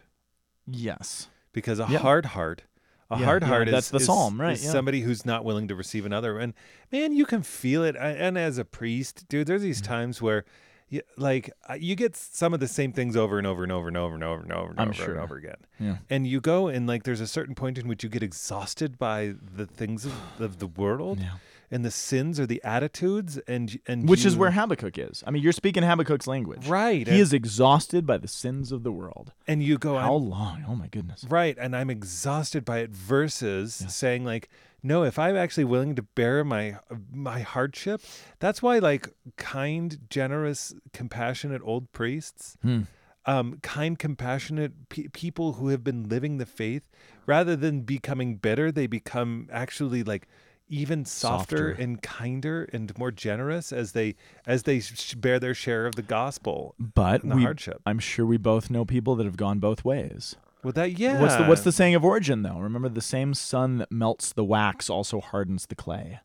Yes. 0.66 1.28
because 1.52 1.78
a 1.80 1.86
Yeah. 1.90 1.98
hard 1.98 2.26
heart 2.26 2.62
a 3.08 3.18
Yeah, 3.20 3.24
hard 3.24 3.42
yeah, 3.42 3.48
heart 3.48 3.68
is, 3.68 3.72
that's 3.72 3.90
the 3.90 3.98
is- 3.98 4.06
psalm, 4.06 4.40
right, 4.40 4.54
is 4.54 4.62
somebody 4.68 5.02
who's 5.02 5.24
not 5.24 5.44
willing 5.44 5.68
to 5.68 5.76
receive 5.76 6.04
another 6.04 6.38
and 6.40 6.54
man 6.90 7.12
you 7.12 7.24
can 7.24 7.42
feel 7.42 7.84
it 7.84 7.96
I- 7.96 8.10
and 8.10 8.36
as 8.36 8.58
a 8.58 8.64
priest 8.64 9.28
dude 9.28 9.46
there's 9.46 9.62
these 9.62 9.80
mm. 9.80 9.84
times 9.86 10.20
where 10.20 10.44
you, 10.88 11.02
like 11.16 11.50
uh, 11.68 11.74
you 11.74 11.96
get 11.96 12.14
some 12.16 12.54
of 12.54 12.60
the 12.60 12.68
same 12.68 12.92
things 12.92 13.16
over 13.16 13.38
and 13.38 13.46
over 13.46 13.62
and 13.64 13.72
over 13.72 13.88
and 13.88 13.96
over 13.96 14.14
and 14.14 14.22
over 14.24 14.42
and 14.42 14.52
over 14.52 14.70
and 14.70 14.80
I'm 14.80 14.88
over 14.88 14.94
sure. 14.94 15.14
and 15.14 15.20
over 15.20 15.36
again 15.36 15.56
Yeah. 15.80 15.96
and 16.08 16.26
you 16.26 16.40
go 16.40 16.68
and 16.68 16.86
like 16.86 17.02
there's 17.02 17.20
a 17.20 17.26
certain 17.26 17.54
point 17.54 17.76
in 17.78 17.88
which 17.88 18.04
you 18.04 18.08
get 18.08 18.22
exhausted 18.22 18.98
by 18.98 19.34
the 19.56 19.66
things 19.66 20.04
of, 20.04 20.14
of 20.38 20.58
the 20.58 20.66
world 20.68 21.18
Yeah. 21.20 21.38
and 21.72 21.84
the 21.84 21.90
sins 21.90 22.38
or 22.38 22.46
the 22.46 22.62
attitudes 22.62 23.38
and 23.48 23.80
and 23.88 24.08
Which 24.08 24.24
is 24.24 24.36
where 24.36 24.52
Habakkuk 24.52 24.96
is. 24.96 25.24
I 25.26 25.32
mean, 25.32 25.42
you're 25.42 25.52
speaking 25.52 25.82
Habakkuk's 25.82 26.28
language. 26.28 26.68
right 26.68 27.06
He 27.06 27.12
and, 27.14 27.20
is 27.20 27.32
exhausted 27.32 28.06
by 28.06 28.18
the 28.18 28.28
sins 28.28 28.70
of 28.70 28.84
the 28.84 28.92
world. 28.92 29.32
and 29.48 29.62
you 29.64 29.78
go 29.78 29.98
How 29.98 30.14
long? 30.14 30.64
Oh 30.68 30.76
my 30.76 30.86
goodness. 30.86 31.24
Right, 31.28 31.56
and 31.60 31.74
I'm 31.74 31.90
exhausted 31.90 32.64
by 32.64 32.78
it 32.78 32.90
versus 32.90 33.74
saying 33.88 34.24
like, 34.24 34.48
no, 34.86 35.02
if 35.04 35.18
I'm 35.18 35.36
actually 35.36 35.64
willing 35.64 35.94
to 35.96 36.02
bear 36.02 36.44
my 36.44 36.78
my 37.12 37.40
hardship, 37.40 38.00
that's 38.38 38.62
why 38.62 38.78
like 38.78 39.08
kind, 39.36 39.98
generous, 40.10 40.74
compassionate 40.92 41.62
old 41.64 41.90
priests, 41.92 42.56
Hmm. 42.62 42.82
um, 43.26 43.58
kind, 43.62 43.98
compassionate 43.98 44.88
pe- 44.88 45.08
people 45.12 45.54
who 45.54 45.68
have 45.68 45.82
been 45.82 46.08
living 46.08 46.38
the 46.38 46.46
faith, 46.46 46.84
rather 47.26 47.56
than 47.56 47.80
becoming 47.82 48.36
bitter, 48.36 48.70
they 48.70 48.86
become 48.86 49.48
actually 49.52 50.02
like 50.02 50.28
even 50.68 51.04
softer, 51.04 51.56
Softer. 51.70 51.82
and 51.82 52.02
kinder 52.02 52.68
and 52.72 52.96
more 52.98 53.12
generous 53.12 53.72
as 53.72 53.92
they 53.92 54.16
as 54.46 54.64
they 54.64 54.80
sh- 54.80 55.14
bear 55.14 55.38
their 55.38 55.54
share 55.54 55.86
of 55.86 55.94
the 55.94 56.02
gospel 56.02 56.74
But 56.78 57.22
the 57.22 57.36
we, 57.36 57.42
hardship. 57.42 57.80
I'm 57.86 57.98
sure 58.00 58.26
we 58.26 58.36
both 58.36 58.68
know 58.70 58.84
people 58.84 59.14
that 59.16 59.26
have 59.26 59.36
gone 59.36 59.58
both 59.60 59.84
ways. 59.84 60.34
Well, 60.66 60.72
that 60.72 60.98
yeah. 60.98 61.20
What's 61.20 61.36
the 61.36 61.44
What's 61.44 61.60
the 61.60 61.70
saying 61.70 61.94
of 61.94 62.04
Origen 62.04 62.42
though? 62.42 62.58
Remember, 62.58 62.88
the 62.88 63.00
same 63.00 63.34
sun 63.34 63.78
that 63.78 63.92
melts 63.92 64.32
the 64.32 64.42
wax 64.42 64.90
also 64.90 65.20
hardens 65.20 65.66
the 65.66 65.76
clay. 65.76 66.18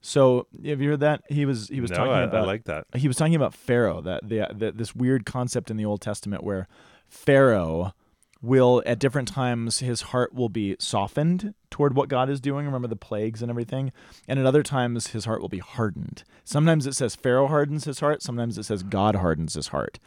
So 0.00 0.46
have 0.64 0.80
you 0.80 0.90
heard 0.90 1.00
that? 1.00 1.22
He 1.28 1.44
was 1.44 1.66
he 1.66 1.80
was 1.80 1.90
no, 1.90 1.96
talking 1.96 2.12
I, 2.12 2.22
about 2.22 2.44
I 2.44 2.46
like 2.46 2.62
that. 2.66 2.86
he 2.94 3.08
was 3.08 3.16
talking 3.16 3.34
about 3.34 3.54
Pharaoh 3.54 4.00
that 4.02 4.28
the, 4.28 4.46
the 4.54 4.70
this 4.70 4.94
weird 4.94 5.26
concept 5.26 5.68
in 5.68 5.76
the 5.76 5.84
Old 5.84 6.00
Testament 6.00 6.44
where 6.44 6.68
Pharaoh 7.08 7.92
will 8.40 8.84
at 8.86 9.00
different 9.00 9.26
times 9.26 9.80
his 9.80 10.02
heart 10.02 10.32
will 10.32 10.48
be 10.48 10.76
softened 10.78 11.52
toward 11.68 11.96
what 11.96 12.08
God 12.08 12.30
is 12.30 12.40
doing. 12.40 12.66
Remember 12.66 12.86
the 12.86 12.94
plagues 12.94 13.42
and 13.42 13.50
everything, 13.50 13.90
and 14.28 14.38
at 14.38 14.46
other 14.46 14.62
times 14.62 15.08
his 15.08 15.24
heart 15.24 15.40
will 15.40 15.48
be 15.48 15.58
hardened. 15.58 16.22
Sometimes 16.44 16.86
it 16.86 16.94
says 16.94 17.16
Pharaoh 17.16 17.48
hardens 17.48 17.82
his 17.82 17.98
heart. 17.98 18.22
Sometimes 18.22 18.58
it 18.58 18.62
says 18.62 18.84
God 18.84 19.16
hardens 19.16 19.54
his 19.54 19.68
heart. 19.68 19.98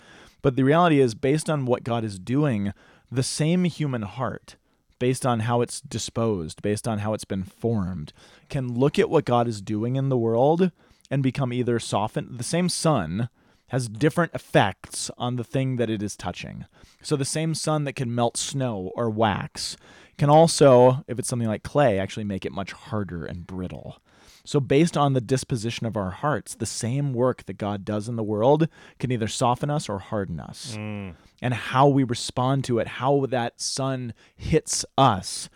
But 0.41 0.56
the 0.56 0.63
reality 0.63 1.02
is, 1.02 1.15
based 1.15 1.50
on 1.50 1.65
what 1.65 1.84
God 1.84 2.06
is 2.06 2.17
doing, 2.17 2.72
the 3.12 3.24
same 3.24 3.63
human 3.63 4.04
heart 4.04 4.56
based 5.00 5.26
on 5.26 5.41
how 5.41 5.62
it's 5.62 5.82
disposed, 5.82 6.62
based 6.62 6.88
on 6.88 7.00
how 7.00 7.13
it's 7.13 7.26
been 7.26 7.43
formed, 7.43 8.13
can 8.50 8.78
look 8.78 9.00
at 9.00 9.10
what 9.10 9.26
God 9.26 9.48
is 9.48 9.62
doing 9.62 9.95
in 9.95 10.10
the 10.10 10.17
world 10.17 10.72
and 11.10 11.24
become 11.24 11.54
either 11.54 11.80
softened. 11.80 12.38
The 12.38 12.43
same 12.43 12.69
sun 12.69 13.30
has 13.69 13.88
different 13.88 14.34
effects 14.34 15.10
on 15.17 15.36
the 15.36 15.43
thing 15.43 15.78
that 15.78 15.89
it 15.89 16.04
is 16.04 16.15
touching. 16.15 16.65
So 17.02 17.15
the 17.15 17.26
same 17.26 17.56
sun 17.56 17.86
that 17.86 17.95
can 17.95 18.13
melt 18.13 18.36
snow 18.36 18.91
or 18.95 19.10
wax 19.10 19.78
can 20.17 20.30
also, 20.30 21.04
if 21.08 21.17
it's 21.17 21.30
something 21.30 21.48
like 21.48 21.63
clay, 21.63 21.98
actually 21.98 22.26
make 22.26 22.45
it 22.45 22.52
much 22.52 22.74
harder 22.74 23.26
and 23.26 23.48
brittle. 23.48 24.02
So, 24.45 24.60
based 24.60 24.95
on 24.97 25.13
the 25.13 25.21
disposition 25.21 25.86
of 25.86 25.95
our 25.97 26.12
hearts, 26.12 26.56
the 26.56 26.65
same 26.65 27.13
work 27.13 27.45
that 27.45 27.58
God 27.58 27.86
does 27.86 28.08
in 28.08 28.15
the 28.15 28.23
world 28.23 28.67
can 28.97 29.12
either 29.12 29.28
soften 29.28 29.69
us 29.69 29.89
or 29.89 29.99
harden 29.99 30.39
us 30.39 30.75
Mm. 30.78 31.15
and 31.41 31.54
how 31.54 31.88
we 31.88 32.04
respond 32.04 32.63
to 32.65 32.80
it, 32.80 32.88
how 32.88 33.25
that 33.28 33.60
sun 33.62 34.13
hits 34.36 34.86
us, 34.97 35.49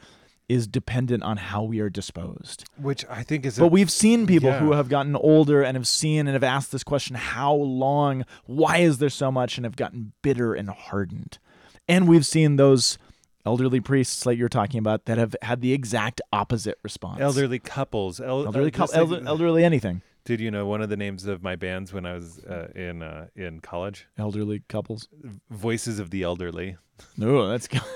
is 0.50 0.68
dependent 0.68 1.24
on 1.24 1.38
how 1.38 1.64
we 1.64 1.80
are 1.80 1.90
disposed. 1.90 2.66
Which 2.78 3.06
I 3.10 3.24
think 3.24 3.46
is. 3.46 3.58
a 3.58 3.62
But 3.62 3.72
we've 3.72 3.90
seen 3.90 4.28
people 4.28 4.52
who 4.52 4.74
have 4.74 4.90
gotten 4.90 5.16
older 5.16 5.64
and 5.64 5.78
have 5.78 5.88
seen 5.88 6.28
and 6.28 6.32
have 6.34 6.44
asked 6.44 6.72
this 6.72 6.84
question 6.84 7.16
how 7.16 7.54
long? 7.56 8.26
Why 8.46 8.80
is 8.80 8.98
there 8.98 9.10
so 9.10 9.32
much? 9.32 9.58
And 9.58 9.64
have 9.66 9.78
gotten 9.78 10.12
bitter 10.22 10.54
and 10.54 10.70
hardened. 10.70 11.40
And 11.88 12.08
we've 12.10 12.26
seen 12.26 12.58
those 12.58 12.98
elderly 13.46 13.80
priests, 13.80 14.26
like 14.26 14.38
you're 14.38 14.50
talking 14.50 14.80
about, 14.80 15.06
that 15.06 15.18
have 15.18 15.36
had 15.42 15.62
the 15.62 15.74
exact 15.74 16.22
opposite 16.32 16.78
response. 16.84 17.20
elderly 17.22 17.60
couples. 17.60 18.20
El- 18.20 18.46
elderly, 18.46 18.72
uh, 18.74 18.86
cou- 18.88 18.94
elder, 18.94 19.22
elderly 19.26 19.64
anything. 19.64 20.02
Did 20.26 20.40
you 20.40 20.52
know 20.52 20.66
one 20.66 20.82
of 20.82 20.90
the 20.90 20.96
names 20.96 21.26
of 21.26 21.44
my 21.44 21.58
bands 21.58 21.92
when 21.92 22.06
I 22.06 22.14
was 22.14 22.40
uh, 22.46 22.70
in 22.76 23.04
uh, 23.04 23.28
in 23.36 23.60
college? 23.60 24.08
Elderly 24.18 24.64
couples. 24.70 25.10
Voices 25.50 26.00
of 26.00 26.12
the 26.12 26.24
Elderly. 26.24 26.78
No, 27.18 27.48
that's 27.48 27.68
good. 27.68 27.82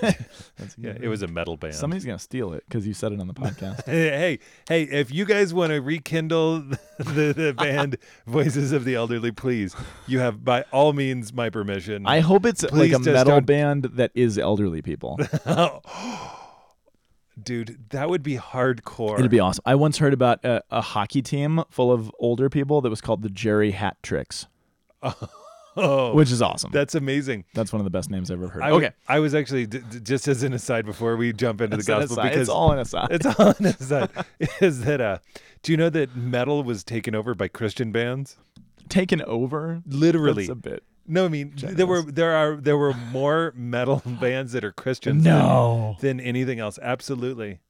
that's 0.56 0.76
Yeah, 0.78 0.94
it 1.00 1.08
was 1.08 1.22
a 1.22 1.26
metal 1.26 1.56
band. 1.56 1.74
Somebody's 1.74 2.04
gonna 2.04 2.18
steal 2.18 2.52
it 2.52 2.62
because 2.68 2.86
you 2.86 2.94
said 2.94 3.10
it 3.12 3.20
on 3.20 3.26
the 3.26 3.34
podcast. 3.34 3.84
Hey, 3.84 4.10
hey, 4.10 4.38
hey! 4.68 4.82
If 4.84 5.10
you 5.12 5.24
guys 5.24 5.52
want 5.52 5.70
to 5.72 5.80
rekindle 5.80 6.60
the, 6.98 7.32
the 7.36 7.54
band 7.56 7.96
Voices 8.26 8.70
of 8.70 8.84
the 8.84 8.94
Elderly, 8.94 9.32
please, 9.32 9.74
you 10.06 10.20
have 10.20 10.44
by 10.44 10.62
all 10.72 10.92
means 10.92 11.32
my 11.32 11.50
permission. 11.50 12.06
I 12.06 12.20
hope 12.20 12.46
it's 12.46 12.64
Please 12.64 12.92
like 12.92 13.00
a 13.02 13.10
metal 13.10 13.34
don't- 13.36 13.46
band 13.46 13.84
that 13.94 14.12
is 14.14 14.38
elderly 14.38 14.82
people. 14.82 15.18
Dude, 17.42 17.78
that 17.90 18.10
would 18.10 18.22
be 18.22 18.36
hardcore. 18.36 19.18
It'd 19.18 19.30
be 19.30 19.40
awesome. 19.40 19.62
I 19.64 19.76
once 19.76 19.98
heard 19.98 20.12
about 20.12 20.44
a, 20.44 20.62
a 20.70 20.80
hockey 20.80 21.22
team 21.22 21.62
full 21.70 21.92
of 21.92 22.10
older 22.18 22.48
people 22.50 22.80
that 22.80 22.90
was 22.90 23.00
called 23.00 23.22
the 23.22 23.30
Jerry 23.30 23.70
Hat 23.70 23.96
Tricks, 24.02 24.46
oh, 25.78 26.12
which 26.14 26.30
is 26.30 26.42
awesome. 26.42 26.70
that's 26.72 26.94
amazing. 26.94 27.44
That's 27.54 27.72
one 27.72 27.80
of 27.80 27.84
the 27.84 27.90
best 27.90 28.10
names 28.10 28.30
I've 28.30 28.38
ever 28.42 28.48
heard. 28.48 28.62
I 28.62 28.70
okay, 28.72 28.90
I 29.08 29.18
was 29.20 29.34
actually 29.34 29.66
d- 29.66 29.78
d- 29.90 30.00
just 30.02 30.28
as 30.28 30.42
an 30.42 30.52
aside 30.52 30.84
before 30.84 31.16
we 31.16 31.32
jump 31.32 31.60
into 31.60 31.76
That's 31.76 31.86
the 31.86 31.92
gospel 31.92 32.22
because 32.22 32.38
it's 32.40 32.48
all 32.50 32.72
an 32.72 32.78
aside. 32.78 33.08
it's 33.10 33.26
all 33.26 33.54
an 33.58 33.66
aside. 33.66 34.10
Is 34.60 34.80
that 34.82 35.00
uh? 35.00 35.18
Do 35.62 35.72
you 35.72 35.78
know 35.78 35.88
that 35.90 36.14
metal 36.16 36.62
was 36.62 36.84
taken 36.84 37.14
over 37.14 37.34
by 37.34 37.48
Christian 37.48 37.92
bands? 37.92 38.36
taken 38.88 39.20
over. 39.22 39.82
Literally, 39.86 40.44
That's 40.46 40.52
a 40.52 40.54
bit. 40.70 40.82
No, 41.06 41.24
I 41.24 41.28
mean 41.28 41.52
there 41.56 41.86
were 41.86 42.02
there 42.02 42.32
are 42.32 42.56
there 42.56 42.76
were 42.76 42.92
more 42.92 43.52
metal 43.56 44.02
bands 44.20 44.52
that 44.52 44.62
are 44.64 44.72
Christians 44.72 45.24
No. 45.24 45.96
than, 46.00 46.18
than 46.18 46.26
anything 46.26 46.58
else. 46.58 46.78
Absolutely. 46.82 47.60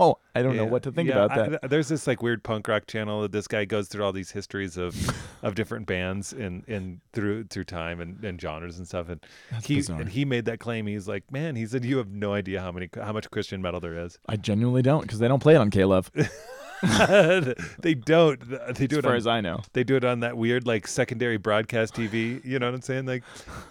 Oh, 0.00 0.16
I 0.34 0.42
don't 0.42 0.56
know 0.56 0.64
what 0.64 0.82
to 0.84 0.92
think 0.92 1.10
yeah, 1.10 1.24
about 1.24 1.36
that. 1.36 1.48
th- 1.60 1.70
there's 1.70 1.88
this 1.88 2.06
like 2.06 2.22
weird 2.22 2.42
punk 2.42 2.66
rock 2.68 2.86
channel 2.86 3.20
that 3.22 3.32
this 3.32 3.46
guy 3.46 3.66
goes 3.66 3.86
through 3.88 4.02
all 4.02 4.12
these 4.12 4.30
histories 4.30 4.76
of 4.78 4.96
of 5.42 5.54
different 5.54 5.86
bands 5.86 6.32
in 6.32 6.64
in 6.66 7.00
through 7.12 7.44
through 7.44 7.64
time 7.64 8.00
and, 8.00 8.24
and 8.24 8.40
genres 8.40 8.78
and 8.78 8.88
stuff. 8.88 9.10
And 9.10 9.20
That's 9.50 9.66
he 9.66 9.76
bizarre. 9.76 10.00
and 10.00 10.08
he 10.08 10.24
made 10.24 10.46
that 10.46 10.58
claim. 10.58 10.86
He's 10.86 11.06
like, 11.06 11.30
man, 11.30 11.54
he 11.54 11.66
said 11.66 11.84
you 11.84 11.98
have 11.98 12.08
no 12.08 12.32
idea 12.32 12.60
how 12.60 12.72
many 12.72 12.88
how 12.94 13.12
much 13.12 13.30
Christian 13.30 13.60
metal 13.60 13.78
there 13.78 13.98
is. 13.98 14.18
I 14.26 14.36
genuinely 14.36 14.82
don't 14.82 15.02
because 15.02 15.18
they 15.18 15.28
don't 15.28 15.40
play 15.42 15.54
it 15.54 15.58
on 15.58 15.70
K 15.70 15.84
Love, 15.84 16.10
they 16.82 17.94
don't. 17.94 18.40
They 18.74 18.86
do 18.86 18.96
as 18.96 18.98
it 18.98 19.02
far 19.02 19.10
on 19.12 19.16
as 19.18 19.26
I 19.26 19.40
know. 19.42 19.60
they 19.74 19.84
do 19.84 19.96
it 19.96 20.04
on 20.04 20.20
that 20.20 20.36
weird 20.36 20.66
like 20.66 20.86
secondary 20.86 21.36
broadcast 21.36 21.94
TV. 21.94 22.42
You 22.44 22.58
know 22.58 22.66
what 22.66 22.74
I'm 22.74 22.80
saying? 22.82 23.04
Like, 23.06 23.22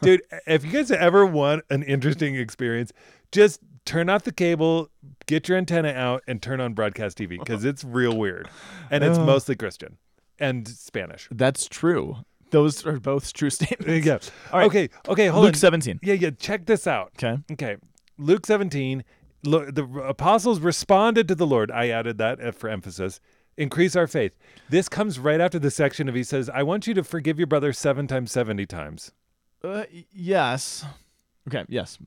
dude, 0.01 0.21
if 0.45 0.63
you 0.63 0.71
guys 0.71 0.91
ever 0.91 1.25
want 1.25 1.63
an 1.71 1.81
interesting 1.83 2.35
experience, 2.35 2.93
just 3.31 3.61
turn 3.85 4.09
off 4.09 4.23
the 4.23 4.31
cable, 4.31 4.89
get 5.25 5.47
your 5.49 5.57
antenna 5.57 5.89
out, 5.91 6.23
and 6.27 6.41
turn 6.41 6.59
on 6.61 6.73
broadcast 6.73 7.17
TV 7.17 7.39
because 7.39 7.65
it's 7.65 7.83
real 7.83 8.17
weird, 8.17 8.49
and 8.91 9.03
it's 9.03 9.17
mostly 9.19 9.55
Christian 9.55 9.97
and 10.39 10.67
Spanish. 10.67 11.27
That's 11.31 11.67
true. 11.67 12.17
Those 12.51 12.85
are 12.85 12.99
both 12.99 13.31
true 13.33 13.49
statements. 13.51 14.05
yeah. 14.05 14.17
All 14.51 14.59
right. 14.59 14.67
Okay. 14.67 14.89
Okay. 15.07 15.27
Hold 15.27 15.43
on. 15.43 15.45
Luke 15.45 15.55
on. 15.55 15.59
17. 15.59 15.99
Yeah. 16.01 16.15
Yeah. 16.15 16.31
Check 16.31 16.65
this 16.65 16.87
out. 16.87 17.11
Okay. 17.21 17.41
Okay. 17.51 17.77
Luke 18.17 18.45
17. 18.45 19.03
Look, 19.43 19.73
the 19.75 19.85
apostles 20.05 20.59
responded 20.59 21.27
to 21.29 21.35
the 21.35 21.47
Lord. 21.47 21.71
I 21.71 21.89
added 21.89 22.17
that 22.17 22.43
uh, 22.43 22.51
for 22.51 22.69
emphasis. 22.69 23.19
Increase 23.55 23.95
our 23.95 24.07
faith. 24.07 24.33
This 24.69 24.89
comes 24.89 25.19
right 25.19 25.39
after 25.39 25.59
the 25.59 25.69
section 25.71 26.09
of 26.09 26.15
he 26.15 26.23
says, 26.23 26.49
"I 26.49 26.63
want 26.63 26.87
you 26.87 26.93
to 26.93 27.03
forgive 27.03 27.37
your 27.37 27.47
brother 27.47 27.71
seven 27.73 28.07
times, 28.07 28.31
seventy 28.31 28.65
times." 28.65 29.11
Uh, 29.63 29.83
yes. 30.11 30.85
Okay. 31.47 31.65
Yes. 31.67 31.97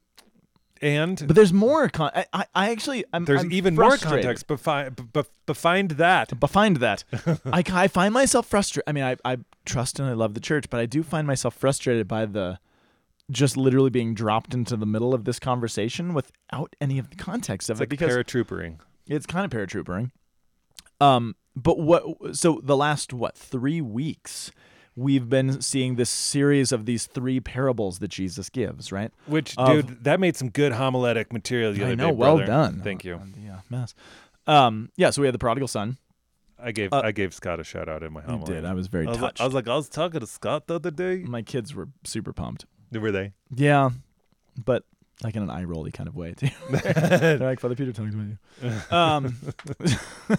And 0.83 1.17
But 1.27 1.37
there's 1.37 1.53
more. 1.53 1.89
Con- 1.89 2.11
I, 2.15 2.27
I, 2.33 2.45
I 2.55 2.71
actually. 2.73 3.05
I'm, 3.13 3.25
there's 3.25 3.43
I'm 3.43 3.53
even 3.53 3.77
more 3.77 3.91
frustrated. 3.91 4.25
context 4.25 4.49
befi- 4.49 4.97
b- 4.97 5.05
b- 5.13 5.29
behind 5.47 5.93
that. 5.93 6.39
behind 6.41 6.79
that 6.79 7.05
I, 7.53 7.63
I 7.73 7.87
find 7.89 8.13
myself 8.13 8.47
frustrated 8.49 8.85
i 8.89 8.93
mean 8.93 9.05
I, 9.05 9.17
I 9.25 9.39
trust 9.65 10.01
and 10.01 10.09
i 10.09 10.13
love 10.13 10.35
the 10.35 10.41
church 10.41 10.69
but 10.71 10.81
i 10.81 10.87
do 10.87 11.03
find 11.05 11.25
myself 11.27 11.55
frustrated 11.55 12.09
by 12.09 12.27
the 12.27 12.59
just 13.31 13.57
literally 13.57 13.91
being 13.91 14.13
dropped 14.15 14.53
into 14.55 14.77
the 14.77 14.87
middle 14.87 15.15
of 15.15 15.25
this 15.25 15.39
conversation 15.39 16.15
without 16.15 16.75
any 16.81 16.99
of 16.99 17.11
the 17.11 17.17
context 17.17 17.71
of 17.71 17.75
It's 17.75 17.81
it 17.81 17.83
like 17.83 17.89
because 17.91 18.17
paratroopering. 18.17 18.79
it's 19.07 19.27
kind 19.27 19.45
of 19.45 19.51
paratroopering 19.53 20.11
um 21.01 21.37
but 21.55 21.79
what 21.79 22.03
so 22.37 22.61
the 22.63 22.77
last 22.77 23.13
what 23.13 23.37
three 23.37 23.81
weeks 23.81 24.51
we've 24.95 25.29
been 25.29 25.63
seeing 25.63 25.97
this 25.97 26.11
series 26.11 26.71
of 26.73 26.85
these 26.87 27.07
three 27.07 27.41
parables 27.41 27.99
that 28.01 28.09
jesus 28.09 28.51
gives 28.51 28.93
right 28.93 29.11
Which, 29.27 29.57
Of- 29.57 29.87
dude, 29.87 30.05
that 30.05 30.21
made 30.21 30.37
some 30.37 30.51
good 30.51 30.73
homiletic 30.73 31.33
material 31.33 31.73
the 31.73 31.83
other 31.83 31.93
I 31.93 31.95
know, 31.95 32.09
day. 32.11 32.17
well 32.17 32.37
brother. 32.37 32.47
done. 32.53 32.81
Thank 32.83 33.05
you. 33.05 33.15
Uh, 33.17 33.21
Yeah, 33.43 33.61
mess. 33.71 33.95
Um, 34.47 34.91
yeah, 34.97 35.11
so 35.11 35.23
we 35.23 35.27
had 35.29 35.35
the 35.35 35.39
prodigal 35.39 35.69
son, 35.69 35.97
I 36.59 36.73
gave 36.73 36.93
Uh, 36.93 37.01
I 37.05 37.13
gave 37.13 37.33
Scott 37.35 37.59
a 37.61 37.65
shout 37.65 37.89
out 37.89 38.03
in 38.03 38.13
my 38.13 38.21
You 38.21 38.27
homily. 38.27 38.55
did. 38.55 38.65
I 38.65 38.75
was 38.75 38.87
very 38.89 39.07
I 39.07 39.11
was, 39.11 39.19
like, 39.21 39.31
touched. 39.31 39.41
I 39.41 39.45
was 39.47 39.55
like, 39.55 39.69
I 39.69 39.75
was 39.77 39.89
talking 39.89 40.21
to 40.21 40.27
Scott 40.27 40.67
the 40.67 40.75
other 40.77 40.91
day. 40.91 41.19
My 41.27 41.43
kids 41.43 41.75
were 41.75 41.89
super 42.05 42.33
pumped. 42.33 42.67
Were 42.93 43.11
they? 43.13 43.33
Yeah, 43.55 43.91
but 44.65 44.85
like 45.25 45.35
in 45.37 45.43
an 45.43 45.51
eye 45.51 45.65
rolly 45.65 45.91
kind 45.93 46.09
of 46.09 46.15
way 46.17 46.35
too. 46.35 46.49
They're 46.71 47.39
like 47.39 47.61
Father 47.61 47.75
Peter 47.77 47.93
talking 47.93 48.39
to 48.61 48.69
you. 48.69 48.73
Um, 48.97 49.37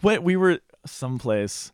what 0.00 0.22
we 0.22 0.36
were 0.36 0.60
someplace, 0.86 1.72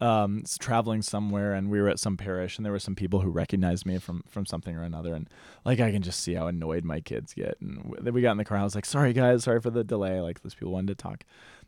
um, 0.00 0.44
traveling 0.58 1.02
somewhere, 1.02 1.52
and 1.52 1.70
we 1.70 1.80
were 1.80 1.88
at 1.88 1.98
some 1.98 2.16
parish, 2.16 2.56
and 2.56 2.64
there 2.64 2.72
were 2.72 2.78
some 2.78 2.94
people 2.94 3.20
who 3.20 3.30
recognized 3.30 3.84
me 3.84 3.98
from 3.98 4.22
from 4.28 4.46
something 4.46 4.74
or 4.74 4.82
another, 4.82 5.14
and 5.14 5.28
like 5.64 5.80
I 5.80 5.90
can 5.90 6.02
just 6.02 6.20
see 6.20 6.34
how 6.34 6.46
annoyed 6.46 6.84
my 6.84 7.00
kids 7.00 7.34
get. 7.34 7.56
And 7.60 7.94
then 8.00 8.14
we 8.14 8.22
got 8.22 8.32
in 8.32 8.38
the 8.38 8.44
car. 8.44 8.58
I 8.58 8.64
was 8.64 8.74
like, 8.74 8.86
"Sorry 8.86 9.12
guys, 9.12 9.44
sorry 9.44 9.60
for 9.60 9.70
the 9.70 9.84
delay." 9.84 10.20
Like 10.20 10.42
those 10.42 10.54
people 10.54 10.72
wanted 10.72 10.98
to 10.98 11.02
talk. 11.02 11.24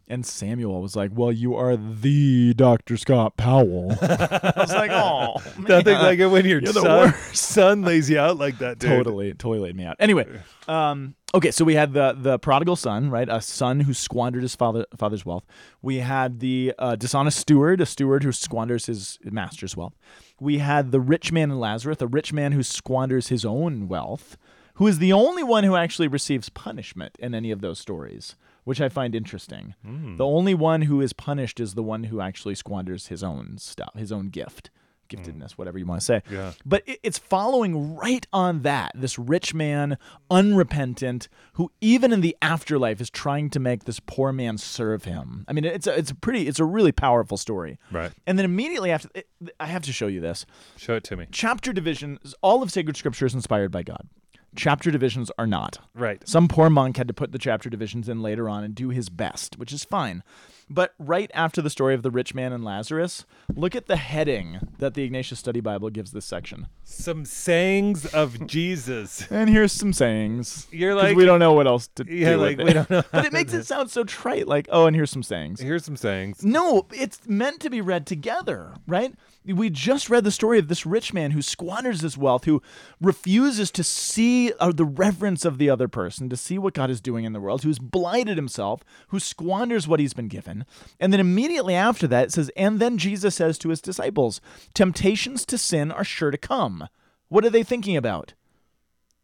And 0.09 0.27
Samuel 0.27 0.83
was 0.83 0.95
like, 0.97 1.11
"Well, 1.15 1.33
you 1.33 1.55
are 1.55 1.77
the 1.77 2.53
Dr. 2.55 2.97
Scott 2.97 3.37
Powell." 3.37 3.93
I 4.03 4.53
was 4.57 4.73
like, 4.73 4.91
"Oh, 4.91 5.37
Nothing 5.59 5.95
man." 5.95 6.03
like 6.03 6.19
it 6.19 6.27
when 6.27 6.45
your 6.45 6.61
You're 6.63 6.73
the 6.73 6.81
son, 6.81 6.99
worst. 7.13 7.37
son 7.37 7.83
lays 7.83 8.11
you 8.11 8.19
out 8.19 8.37
like 8.37 8.59
that, 8.59 8.79
dude. 8.79 8.91
totally 8.91 9.31
totally 9.33 9.61
laid 9.61 9.77
me 9.77 9.85
out 9.85 9.97
anyway 10.01 10.27
um 10.69 11.15
okay 11.35 11.51
so 11.51 11.65
we 11.65 11.75
had 11.75 11.93
the 11.93 12.15
the 12.19 12.39
prodigal 12.39 12.77
son 12.77 13.11
right 13.11 13.29
a 13.29 13.41
son 13.41 13.81
who 13.81 13.95
squandered 13.95 14.43
his 14.43 14.55
father 14.55 14.87
father's 14.97 15.25
wealth 15.27 15.45
we 15.81 15.99
had 15.99 16.41
the 16.41 16.73
uh, 16.79 16.95
dishonest 16.95 17.39
steward 17.39 17.81
a 17.81 17.87
steward 17.87 18.23
who 18.23 18.31
squanders 18.33 18.87
his 18.87 19.19
master's 19.25 19.77
wealth 19.77 19.95
we 20.41 20.59
had 20.59 20.93
the 20.93 21.01
rich 21.01 21.33
man 21.33 21.51
in 21.51 21.59
lazarus 21.59 22.01
a 22.01 22.07
rich 22.07 22.33
man 22.33 22.53
who 22.53 22.63
squanders 22.63 23.29
his 23.29 23.45
own 23.45 23.89
wealth 23.89 24.37
who 24.75 24.87
is 24.87 24.99
the 24.99 25.13
only 25.13 25.43
one 25.43 25.65
who 25.65 25.75
actually 25.77 26.09
receives 26.09 26.49
punishment 26.49 27.17
in 27.19 27.35
any 27.35 27.51
of 27.51 27.61
those 27.61 27.79
stories 27.79 28.37
which 28.65 28.81
i 28.81 28.89
find 28.89 29.15
interesting 29.15 29.75
hmm. 29.85 30.17
the 30.17 30.27
only 30.27 30.55
one 30.55 30.83
who 30.83 31.01
is 31.01 31.13
punished 31.13 31.61
is 31.61 31.75
the 31.75 31.83
one 31.83 32.05
who 32.05 32.21
actually 32.21 32.55
squanders 32.55 33.09
his 33.09 33.23
own 33.23 33.57
stuff 33.59 33.93
his 33.97 34.13
own 34.13 34.29
gift 34.29 34.71
giftedness 35.09 35.51
hmm. 35.53 35.57
whatever 35.57 35.79
you 35.79 35.85
want 35.85 36.01
to 36.01 36.05
say 36.05 36.23
Yeah. 36.31 36.53
but 36.65 36.83
it- 36.87 37.01
it's 37.03 37.19
following 37.19 37.95
right 37.97 38.27
on 38.33 38.63
that. 38.63 38.93
This 38.95 39.19
rich 39.19 39.53
man, 39.53 39.99
unrepentant, 40.31 41.29
who 41.55 41.71
even 41.81 42.13
in 42.13 42.21
the 42.21 42.37
afterlife 42.43 43.01
is 43.01 43.11
trying 43.11 43.51
to 43.51 43.61
make 43.61 43.85
this 43.85 44.01
poor 44.01 44.33
man 44.33 44.59
serve 44.59 45.05
him. 45.05 45.45
I 45.49 45.53
mean, 45.53 45.65
it's 45.65 45.87
a, 45.87 45.97
it's 45.99 46.11
a 46.11 46.15
pretty, 46.15 46.49
it's 46.49 46.59
a 46.61 46.65
really 46.65 46.93
powerful 46.93 47.37
story. 47.37 47.79
Right. 47.91 48.13
And 48.27 48.39
then 48.39 48.45
immediately 48.45 48.91
after, 48.91 49.09
it, 49.15 49.29
I 49.61 49.67
have 49.67 49.83
to 49.83 49.93
show 49.93 50.07
you 50.07 50.21
this. 50.21 50.47
Show 50.77 50.95
it 50.97 51.05
to 51.05 51.17
me. 51.17 51.27
Chapter 51.31 51.73
divisions, 51.73 52.35
all 52.43 52.63
of 52.63 52.71
sacred 52.73 52.97
scripture 52.97 53.27
is 53.27 53.35
inspired 53.35 53.71
by 53.71 53.83
God. 53.83 54.09
Chapter 54.55 54.91
divisions 54.91 55.31
are 55.39 55.47
not. 55.47 55.79
Right. 55.95 56.27
Some 56.29 56.47
poor 56.49 56.69
monk 56.69 56.97
had 56.99 57.09
to 57.09 57.15
put 57.15 57.33
the 57.33 57.39
chapter 57.39 57.71
divisions 57.71 58.09
in 58.09 58.21
later 58.23 58.49
on 58.49 58.65
and 58.65 58.75
do 58.75 58.91
his 58.91 59.09
best, 59.09 59.59
which 59.59 59.73
is 59.73 59.85
fine. 59.85 60.23
But 60.71 60.95
right 60.99 61.31
after 61.35 61.61
the 61.61 61.69
story 61.69 61.95
of 61.95 62.03
the 62.03 62.11
rich 62.11 62.35
man 62.35 62.53
and 62.53 62.65
Lazarus, 62.65 63.27
look 63.55 63.75
at 63.77 63.87
the 63.87 63.97
heading 63.97 64.59
that 64.79 64.95
the 64.95 65.03
Ignatius 65.03 65.39
Study 65.39 65.61
Bible 65.61 65.91
gives 65.91 66.13
this 66.13 66.25
section. 66.25 66.67
Some 66.85 67.25
sayings 67.25 68.07
of 68.07 68.47
Jesus. 68.47 69.27
And 69.31 69.51
here's 69.51 69.73
some 69.73 69.93
sayings. 69.93 70.67
You're 70.71 70.95
like- 70.95 71.17
we 71.17 71.25
don't 71.27 71.41
know 71.41 71.53
what 71.53 71.67
else 71.67 71.89
to 71.97 72.05
Yeah, 72.09 72.33
do 72.33 72.37
like, 72.39 72.57
with 72.59 72.65
we 72.67 72.71
it. 72.71 72.75
don't 72.75 72.91
know 72.91 73.03
but 73.13 73.25
it 73.27 73.33
makes 73.33 73.53
it 73.53 73.65
sound 73.67 73.91
so 73.91 74.05
trite. 74.05 74.47
Like, 74.49 74.67
oh, 74.71 74.87
and 74.87 74.97
here's 74.97 75.11
some 75.11 75.23
sayings. 75.23 75.61
Here's 75.61 75.85
some 75.85 75.97
sayings. 75.97 76.43
No, 76.45 76.87
it's 76.93 77.27
meant 77.27 77.61
to 77.61 77.71
be 77.71 77.81
read 77.81 78.07
together, 78.07 78.73
right? 78.87 79.15
We 79.45 79.71
just 79.71 80.09
read 80.09 80.23
the 80.23 80.31
story 80.31 80.59
of 80.61 80.69
this 80.69 80.87
rich 80.87 81.13
man 81.13 81.33
who 81.33 81.43
squanders 81.43 82.01
his 82.03 82.17
wealth, 82.17 82.45
who 82.45 82.63
refuses 83.01 83.73
to 83.73 83.83
see 83.83 84.53
uh, 84.61 84.71
the 84.71 84.85
reverence 84.85 85.45
of 85.45 85.59
the 85.59 85.69
other 85.69 85.89
person, 85.89 86.29
to 86.29 86.37
see 86.37 86.59
what 86.59 86.75
God 86.75 86.91
is 86.91 87.01
doing 87.01 87.25
in 87.25 87.33
the 87.33 87.41
world, 87.41 87.65
who's 87.65 87.81
blinded 87.81 88.37
himself, 88.37 88.85
who 89.09 89.19
squanders 89.19 89.89
what 89.89 89.99
he's 89.99 90.15
been 90.15 90.29
given. 90.29 90.65
And 91.01 91.13
then 91.13 91.19
immediately 91.19 91.75
after 91.75 92.07
that, 92.07 92.27
it 92.27 92.33
says, 92.33 92.51
And 92.57 92.79
then 92.79 92.99
Jesus 92.99 93.35
says 93.35 93.59
to 93.59 93.71
his 93.71 93.81
disciples, 93.81 94.41
Temptations 94.75 95.45
to 95.47 95.59
sin 95.59 95.91
are 95.91 96.05
sure 96.05 96.31
to 96.31 96.39
come. 96.39 96.89
What 97.29 97.45
are 97.45 97.51
they 97.51 97.65
thinking 97.65 97.97
about? 97.97 98.35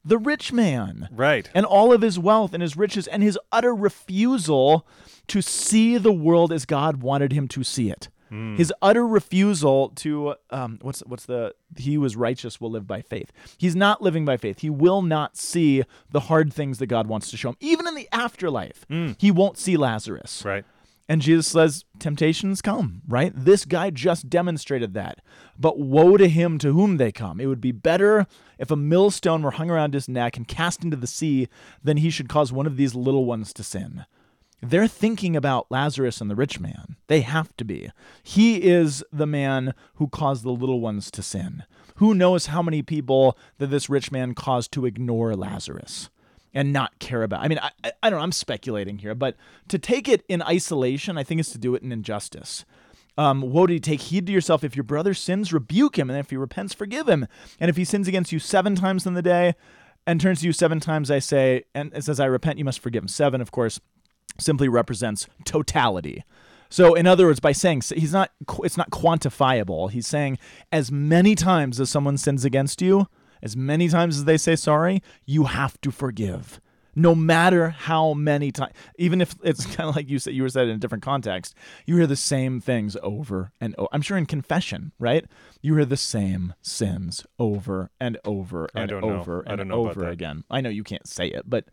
The 0.05 0.19
rich 0.19 0.53
man 0.53 1.09
Right. 1.13 1.51
and 1.55 1.67
all 1.67 1.93
of 1.93 2.01
his 2.03 2.19
wealth 2.19 2.55
and 2.55 2.63
his 2.63 2.77
riches 2.77 3.07
and 3.07 3.23
his 3.23 3.39
utter 3.53 3.75
refusal 3.75 4.87
to 5.29 5.43
see 5.43 5.99
the 5.99 6.13
world 6.13 6.53
as 6.53 6.65
God 6.65 7.03
wanted 7.03 7.33
him 7.33 7.47
to 7.49 7.63
see 7.63 7.91
it. 7.91 8.09
His 8.31 8.73
utter 8.83 9.07
refusal 9.07 9.91
to 9.97 10.35
um, 10.51 10.79
what's 10.83 11.01
what's 11.01 11.27
the 11.27 11.55
he 11.77 11.97
was 11.99 12.17
righteous 12.17 12.61
will 12.61 12.71
live 12.71 12.87
by 12.87 13.03
faith. 13.03 13.33
He's 13.57 13.77
not 13.77 14.03
living 14.03 14.25
by 14.25 14.37
faith. 14.37 14.61
He 14.61 14.71
will 14.71 15.03
not 15.03 15.37
see 15.37 15.85
the 16.11 16.21
hard 16.21 16.53
things 16.53 16.79
that 16.79 16.87
God 16.87 17.07
wants 17.07 17.31
to 17.31 17.37
show 17.37 17.51
him. 17.51 17.57
Even 17.61 17.87
in 17.87 17.95
the 17.95 18.09
afterlife, 18.13 18.87
he 19.19 19.31
won't 19.31 19.59
see 19.59 19.77
Lazarus. 19.77 20.43
Right. 20.45 20.65
And 21.11 21.23
Jesus 21.23 21.47
says, 21.47 21.87
Temptations 21.99 22.61
come, 22.61 23.01
right? 23.09 23.33
This 23.35 23.65
guy 23.65 23.89
just 23.89 24.29
demonstrated 24.29 24.93
that. 24.93 25.21
But 25.59 25.79
woe 25.79 26.19
to 26.19 26.29
him 26.29 26.59
to 26.59 26.75
whom 26.75 26.99
they 26.99 27.11
come. 27.13 27.41
It 27.41 27.47
would 27.47 27.63
be 27.63 27.73
better 27.73 28.27
if 28.59 28.71
a 28.71 28.77
millstone 28.77 29.43
were 29.43 29.53
hung 29.53 29.71
around 29.71 29.95
his 29.95 30.07
neck 30.07 30.37
and 30.37 30.47
cast 30.47 30.85
into 30.85 30.99
the 30.99 31.07
sea 31.07 31.49
than 31.83 31.97
he 31.97 32.11
should 32.11 32.29
cause 32.29 32.53
one 32.53 32.67
of 32.67 32.77
these 32.77 32.95
little 32.95 33.25
ones 33.25 33.55
to 33.55 33.65
sin. 33.65 34.05
They're 34.61 34.89
thinking 34.89 35.37
about 35.37 35.71
Lazarus 35.71 36.21
and 36.21 36.31
the 36.31 36.37
rich 36.37 36.59
man. 36.59 36.97
They 37.07 37.21
have 37.21 37.57
to 37.57 37.65
be. 37.65 37.91
He 38.23 38.57
is 38.57 39.05
the 39.13 39.27
man 39.27 39.75
who 39.95 40.09
caused 40.09 40.43
the 40.43 40.51
little 40.51 40.81
ones 40.81 41.11
to 41.13 41.23
sin. 41.23 41.65
Who 41.97 42.15
knows 42.15 42.47
how 42.47 42.63
many 42.63 42.83
people 42.83 43.39
that 43.59 43.69
this 43.69 43.89
rich 43.89 44.11
man 44.11 44.35
caused 44.35 44.73
to 44.73 44.87
ignore 44.87 45.37
Lazarus? 45.37 46.11
and 46.55 46.73
not 46.73 46.99
care 46.99 47.23
about. 47.23 47.43
I 47.43 47.49
mean, 47.49 47.59
I, 47.59 47.71
I, 47.85 48.09
don't 48.09 48.19
know. 48.19 48.25
I'm 48.25 48.33
speculating 48.33 48.99
here, 48.99 49.15
but 49.15 49.37
to 49.69 49.79
take 49.79 50.09
it 50.09 50.25
in 50.29 50.43
isolation, 50.43 51.19
I 51.19 51.23
think 51.23 51.41
is 51.41 51.51
to 51.51 51.59
do 51.59 51.75
it 51.75 51.83
in 51.83 51.93
injustice. 51.93 52.65
Um, 53.19 53.43
woe 53.43 53.67
to 53.67 53.75
you, 53.75 53.79
take 53.81 54.01
heed 54.01 54.27
to 54.27 54.33
yourself. 54.33 54.65
If 54.65 54.75
your 54.75 54.85
brother 54.85 55.13
sins, 55.13 55.53
rebuke 55.53 55.99
him, 55.99 56.09
and 56.09 56.19
if 56.19 56.31
he 56.31 56.37
repents, 56.37 56.73
forgive 56.73 57.09
him. 57.09 57.27
And 57.61 57.69
if 57.69 57.77
he 57.77 57.85
sins 57.85 58.09
against 58.09 58.33
you 58.33 58.39
seven 58.39 58.75
times 58.77 59.07
in 59.07 59.15
the 59.15 59.23
day, 59.23 59.55
and 60.07 60.21
turns 60.21 60.41
to 60.41 60.47
you 60.47 60.53
seven 60.53 60.81
times, 60.81 61.11
I 61.11 61.19
say, 61.19 61.65
and 61.75 61.93
says, 62.03 62.19
I 62.19 62.25
repent, 62.25 62.59
you 62.59 62.65
must 62.65 62.81
forgive 62.81 63.03
him. 63.03 63.09
Seven, 63.09 63.43
of 63.43 63.51
course, 63.51 63.79
simply 64.39 64.69
represents 64.69 65.27
totality. 65.45 66.25
So, 66.71 66.95
in 66.95 67.07
other 67.07 67.27
words, 67.27 67.41
by 67.41 67.53
saying 67.53 67.83
he's 67.95 68.13
not, 68.13 68.31
it's 68.63 68.77
not 68.77 68.91
quantifiable. 68.91 69.91
He's 69.91 70.07
saying 70.07 70.39
as 70.71 70.93
many 70.93 71.35
times 71.35 71.81
as 71.81 71.89
someone 71.89 72.19
sins 72.19 72.45
against 72.45 72.83
you, 72.83 73.07
as 73.43 73.57
many 73.57 73.89
times 73.89 74.19
as 74.19 74.25
they 74.25 74.37
say 74.37 74.57
sorry, 74.57 75.03
you 75.25 75.45
have 75.45 75.81
to 75.81 75.91
forgive. 75.91 76.61
No 76.95 77.15
matter 77.15 77.71
how 77.71 78.13
many 78.13 78.51
times, 78.51 78.73
even 78.99 79.21
if 79.21 79.37
it's 79.43 79.65
kind 79.77 79.89
of 79.89 79.97
like 79.97 80.11
you 80.11 80.19
said, 80.19 80.35
you 80.35 80.43
were 80.43 80.49
said 80.49 80.69
in 80.69 80.75
a 80.75 80.79
different 80.79 81.05
context, 81.05 81.55
you 81.87 81.97
hear 81.97 82.09
the 82.09 82.17
same 82.17 82.61
things 82.61 82.97
over 83.03 83.53
and 83.61 83.75
over. 83.79 83.89
I'm 83.93 84.03
sure 84.03 84.19
in 84.19 84.27
confession, 84.27 84.93
right? 84.99 85.25
You 85.63 85.77
hear 85.77 85.85
the 85.85 85.97
same 85.97 86.55
sins 86.61 87.25
over 87.39 87.91
and 88.01 88.19
over 88.25 88.69
and 88.75 88.91
know. 88.91 89.01
over 89.01 89.45
I 89.47 89.55
and 89.55 89.69
know 89.69 89.89
over 89.89 90.09
again. 90.09 90.45
I 90.51 90.61
know 90.61 90.71
you 90.71 90.85
can't 90.85 91.07
say 91.07 91.29
it, 91.29 91.45
but 91.49 91.67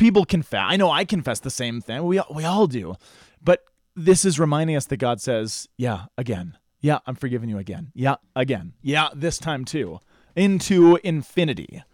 people 0.00 0.24
confess. 0.24 0.64
I 0.66 0.76
know 0.76 0.90
I 0.90 1.04
confess 1.04 1.38
the 1.40 1.50
same 1.50 1.80
thing. 1.80 2.02
We 2.04 2.20
we 2.34 2.44
all 2.44 2.66
do, 2.66 2.96
but 3.40 3.62
this 3.94 4.24
is 4.24 4.40
reminding 4.40 4.74
us 4.76 4.86
that 4.86 4.96
God 4.96 5.20
says, 5.20 5.68
"Yeah, 5.76 6.06
again. 6.18 6.56
Yeah, 6.80 7.00
I'm 7.06 7.14
forgiving 7.14 7.50
you 7.50 7.58
again. 7.58 7.92
Yeah, 7.94 8.16
again. 8.34 8.72
Yeah, 8.82 9.10
this 9.14 9.38
time 9.38 9.64
too, 9.64 10.00
into 10.34 10.98
infinity." 11.04 11.84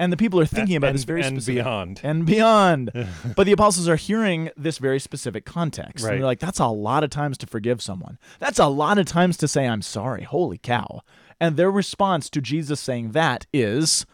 And 0.00 0.12
the 0.12 0.16
people 0.16 0.38
are 0.38 0.46
thinking 0.46 0.76
about 0.76 0.90
and, 0.90 0.94
this 0.94 1.04
very 1.04 1.22
and 1.22 1.42
specific 1.42 1.64
beyond. 1.64 2.00
and 2.04 2.24
beyond. 2.24 2.92
but 3.36 3.46
the 3.46 3.52
apostles 3.52 3.88
are 3.88 3.96
hearing 3.96 4.48
this 4.56 4.78
very 4.78 5.00
specific 5.00 5.44
context. 5.44 6.04
Right. 6.04 6.12
And 6.12 6.20
they're 6.20 6.26
like, 6.26 6.38
that's 6.38 6.60
a 6.60 6.68
lot 6.68 7.02
of 7.02 7.10
times 7.10 7.36
to 7.38 7.48
forgive 7.48 7.82
someone. 7.82 8.16
That's 8.38 8.60
a 8.60 8.68
lot 8.68 8.98
of 8.98 9.06
times 9.06 9.36
to 9.38 9.48
say, 9.48 9.66
I'm 9.66 9.82
sorry. 9.82 10.22
Holy 10.22 10.56
cow. 10.56 11.00
And 11.40 11.56
their 11.56 11.70
response 11.72 12.30
to 12.30 12.40
Jesus 12.40 12.78
saying 12.78 13.10
that 13.10 13.46
is, 13.52 14.06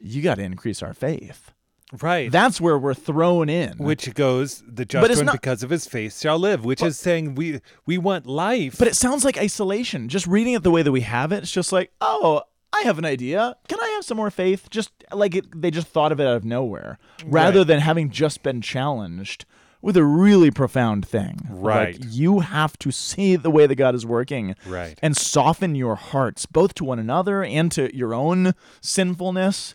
you 0.00 0.20
got 0.20 0.34
to 0.34 0.42
increase 0.42 0.82
our 0.82 0.94
faith. 0.94 1.53
Right. 2.02 2.30
That's 2.30 2.60
where 2.60 2.78
we're 2.78 2.94
thrown 2.94 3.48
in. 3.48 3.78
which 3.78 4.12
goes 4.14 4.62
the 4.66 4.84
just 4.84 5.00
But 5.08 5.16
one 5.16 5.26
not- 5.26 5.32
because 5.32 5.62
of 5.62 5.70
his 5.70 5.86
faith 5.86 6.20
shall 6.20 6.38
live, 6.38 6.64
which 6.64 6.82
is 6.82 6.98
saying 6.98 7.34
we 7.34 7.60
we 7.86 7.98
want 7.98 8.26
life. 8.26 8.76
But 8.78 8.88
it 8.88 8.96
sounds 8.96 9.24
like 9.24 9.38
isolation. 9.38 10.08
Just 10.08 10.26
reading 10.26 10.54
it 10.54 10.62
the 10.62 10.70
way 10.70 10.82
that 10.82 10.92
we 10.92 11.02
have 11.02 11.32
it, 11.32 11.42
it's 11.44 11.52
just 11.52 11.72
like, 11.72 11.92
oh, 12.00 12.42
I 12.72 12.82
have 12.82 12.98
an 12.98 13.04
idea. 13.04 13.56
Can 13.68 13.78
I 13.80 13.88
have 13.90 14.04
some 14.04 14.16
more 14.16 14.30
faith? 14.30 14.68
Just 14.70 14.90
like 15.12 15.36
it, 15.36 15.46
they 15.60 15.70
just 15.70 15.86
thought 15.86 16.10
of 16.10 16.18
it 16.20 16.26
out 16.26 16.36
of 16.36 16.44
nowhere, 16.44 16.98
rather 17.24 17.60
Right. 17.60 17.66
than 17.68 17.80
having 17.80 18.10
just 18.10 18.42
been 18.42 18.60
challenged 18.60 19.44
with 19.80 19.96
a 19.96 20.02
really 20.04 20.50
profound 20.50 21.06
thing. 21.06 21.46
Right. 21.48 22.00
Like 22.00 22.10
you 22.12 22.40
have 22.40 22.76
to 22.78 22.90
see 22.90 23.36
the 23.36 23.50
way 23.50 23.66
that 23.66 23.74
God 23.76 23.94
is 23.94 24.04
working, 24.06 24.56
Right. 24.66 24.98
and 25.02 25.14
soften 25.16 25.74
your 25.74 25.94
hearts 25.94 26.46
both 26.46 26.74
to 26.74 26.84
one 26.84 26.98
another 26.98 27.44
and 27.44 27.70
to 27.72 27.94
your 27.94 28.12
own 28.14 28.54
sinfulness 28.80 29.74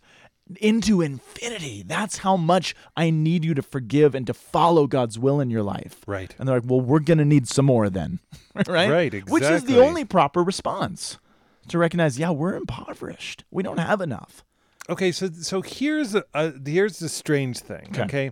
into 0.62 1.02
infinity. 1.02 1.84
That's 1.86 2.18
how 2.20 2.36
much 2.38 2.76
I 2.98 3.10
need 3.10 3.46
you 3.46 3.54
to 3.54 3.62
forgive 3.62 4.16
and 4.16 4.26
to 4.28 4.34
follow 4.34 4.88
God's 4.88 5.20
will 5.20 5.40
in 5.40 5.50
your 5.50 5.64
life. 5.64 5.98
Right. 6.08 6.34
And 6.40 6.48
they're 6.48 6.60
like, 6.60 6.70
well, 6.70 6.82
we're 6.82 7.00
going 7.00 7.20
to 7.20 7.26
need 7.26 7.48
some 7.48 7.66
more 7.66 7.90
then. 7.90 8.20
right? 8.68 8.90
Right, 8.90 9.14
exactly. 9.14 9.32
Which 9.34 9.44
is 9.44 9.66
the 9.66 9.80
only 9.84 10.06
proper 10.06 10.44
response 10.44 11.20
to 11.68 11.78
recognize, 11.78 12.18
yeah, 12.18 12.32
we're 12.32 12.56
impoverished. 12.56 13.44
We 13.52 13.62
don't 13.64 13.78
have 13.78 14.02
enough. 14.02 14.44
Okay, 14.90 15.12
so 15.12 15.30
so 15.32 15.62
here's 15.62 16.16
a, 16.16 16.24
uh, 16.34 16.52
here's 16.66 16.98
the 16.98 17.10
strange 17.10 17.60
thing. 17.60 17.88
Okay. 17.92 18.04
Okay. 18.04 18.32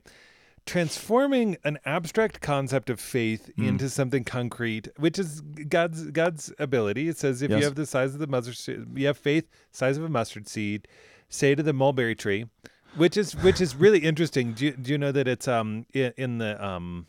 transforming 0.66 1.56
an 1.64 1.80
abstract 1.86 2.42
concept 2.42 2.90
of 2.90 3.00
faith 3.00 3.50
Hmm. 3.56 3.64
into 3.70 3.90
something 3.90 4.26
concrete, 4.26 4.90
which 4.98 5.18
is 5.18 5.40
God's 5.70 6.06
God's 6.12 6.52
ability. 6.60 7.08
It 7.08 7.18
says 7.18 7.42
if 7.42 7.50
Yes. 7.52 7.60
you 7.60 7.66
have 7.66 7.76
the 7.76 7.86
size 7.86 8.14
of 8.14 8.20
the 8.20 8.28
mustard, 8.28 8.86
you 8.98 9.08
have 9.08 9.18
faith 9.18 9.48
size 9.72 9.98
of 9.98 10.04
a 10.04 10.10
mustard 10.10 10.48
seed, 10.50 10.88
say 11.30 11.56
to 11.56 11.64
the 11.64 11.74
mulberry 11.74 12.16
tree, 12.16 12.46
which 12.96 13.18
is 13.18 13.36
which 13.36 13.62
is 13.62 13.76
really 13.76 14.00
interesting. 14.00 14.54
Do 14.54 14.66
you, 14.66 14.72
do 14.72 14.92
you 14.92 14.98
know 14.98 15.12
that 15.12 15.28
it's 15.28 15.48
um 15.48 15.86
in, 15.94 16.14
in 16.18 16.38
the 16.38 16.64
um 16.66 17.08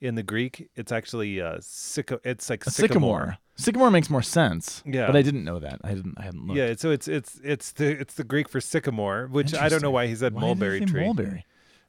in 0.00 0.14
the 0.14 0.22
Greek 0.22 0.68
it's 0.74 0.92
actually 0.92 1.40
uh 1.40 1.58
syco- 1.58 2.20
it's 2.24 2.50
like 2.50 2.66
A 2.66 2.70
sycamore. 2.70 3.38
Sycamore 3.56 3.90
makes 3.90 4.08
more 4.10 4.22
sense. 4.22 4.82
Yeah. 4.86 5.06
But 5.06 5.16
I 5.16 5.22
didn't 5.22 5.44
know 5.44 5.58
that. 5.58 5.80
I 5.84 5.94
didn't. 5.94 6.14
I 6.18 6.22
hadn't 6.22 6.46
looked. 6.46 6.58
Yeah, 6.58 6.74
so 6.76 6.90
it's 6.90 7.06
it's 7.06 7.38
it's 7.44 7.72
the 7.72 8.00
it's 8.00 8.14
the 8.14 8.24
Greek 8.24 8.48
for 8.48 8.60
sycamore, 8.60 9.28
which 9.30 9.54
I 9.54 9.68
don't 9.68 9.82
know 9.82 9.90
why 9.90 10.06
he 10.06 10.14
said 10.14 10.34
Why 10.34 10.40
did 10.40 10.44
he 10.44 10.46
mulberry 10.46 10.78
say 10.80 10.84
tree. 10.86 11.04
Mulberry. 11.04 11.46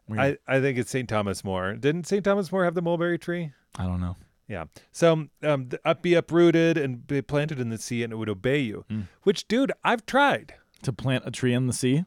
Weird. 0.08 0.40
I, 0.48 0.58
I 0.58 0.60
think 0.60 0.78
it's 0.78 0.92
St. 0.92 1.08
Thomas 1.08 1.44
More. 1.46 1.74
Didn't 1.76 2.06
St. 2.06 2.24
Thomas 2.24 2.52
More 2.52 2.66
have 2.66 2.76
the 2.76 2.82
mulberry 2.82 3.18
tree? 3.18 3.54
I 3.78 3.86
don't 3.86 4.02
know. 4.02 4.18
Yeah. 4.48 4.66
So 4.92 5.28
um, 5.42 5.70
be 6.02 6.14
uprooted 6.14 6.78
and 6.78 7.08
be 7.08 7.22
planted 7.22 7.60
in 7.60 7.70
the 7.70 7.78
sea, 7.78 8.04
and 8.04 8.12
it 8.12 8.18
would 8.18 8.30
obey 8.30 8.60
you. 8.60 8.86
Mm. 8.92 9.08
Which, 9.24 9.48
dude, 9.48 9.72
I've 9.84 10.06
tried. 10.06 10.56
To 10.84 10.94
plant 10.94 11.24
a 11.26 11.32
tree 11.32 11.54
in 11.54 11.68
the 11.68 11.74
sea. 11.74 12.06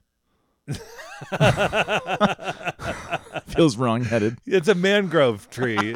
Feels 3.47 3.77
wrong-headed. 3.77 4.39
It's 4.47 4.69
a 4.69 4.75
mangrove 4.75 5.49
tree. 5.51 5.95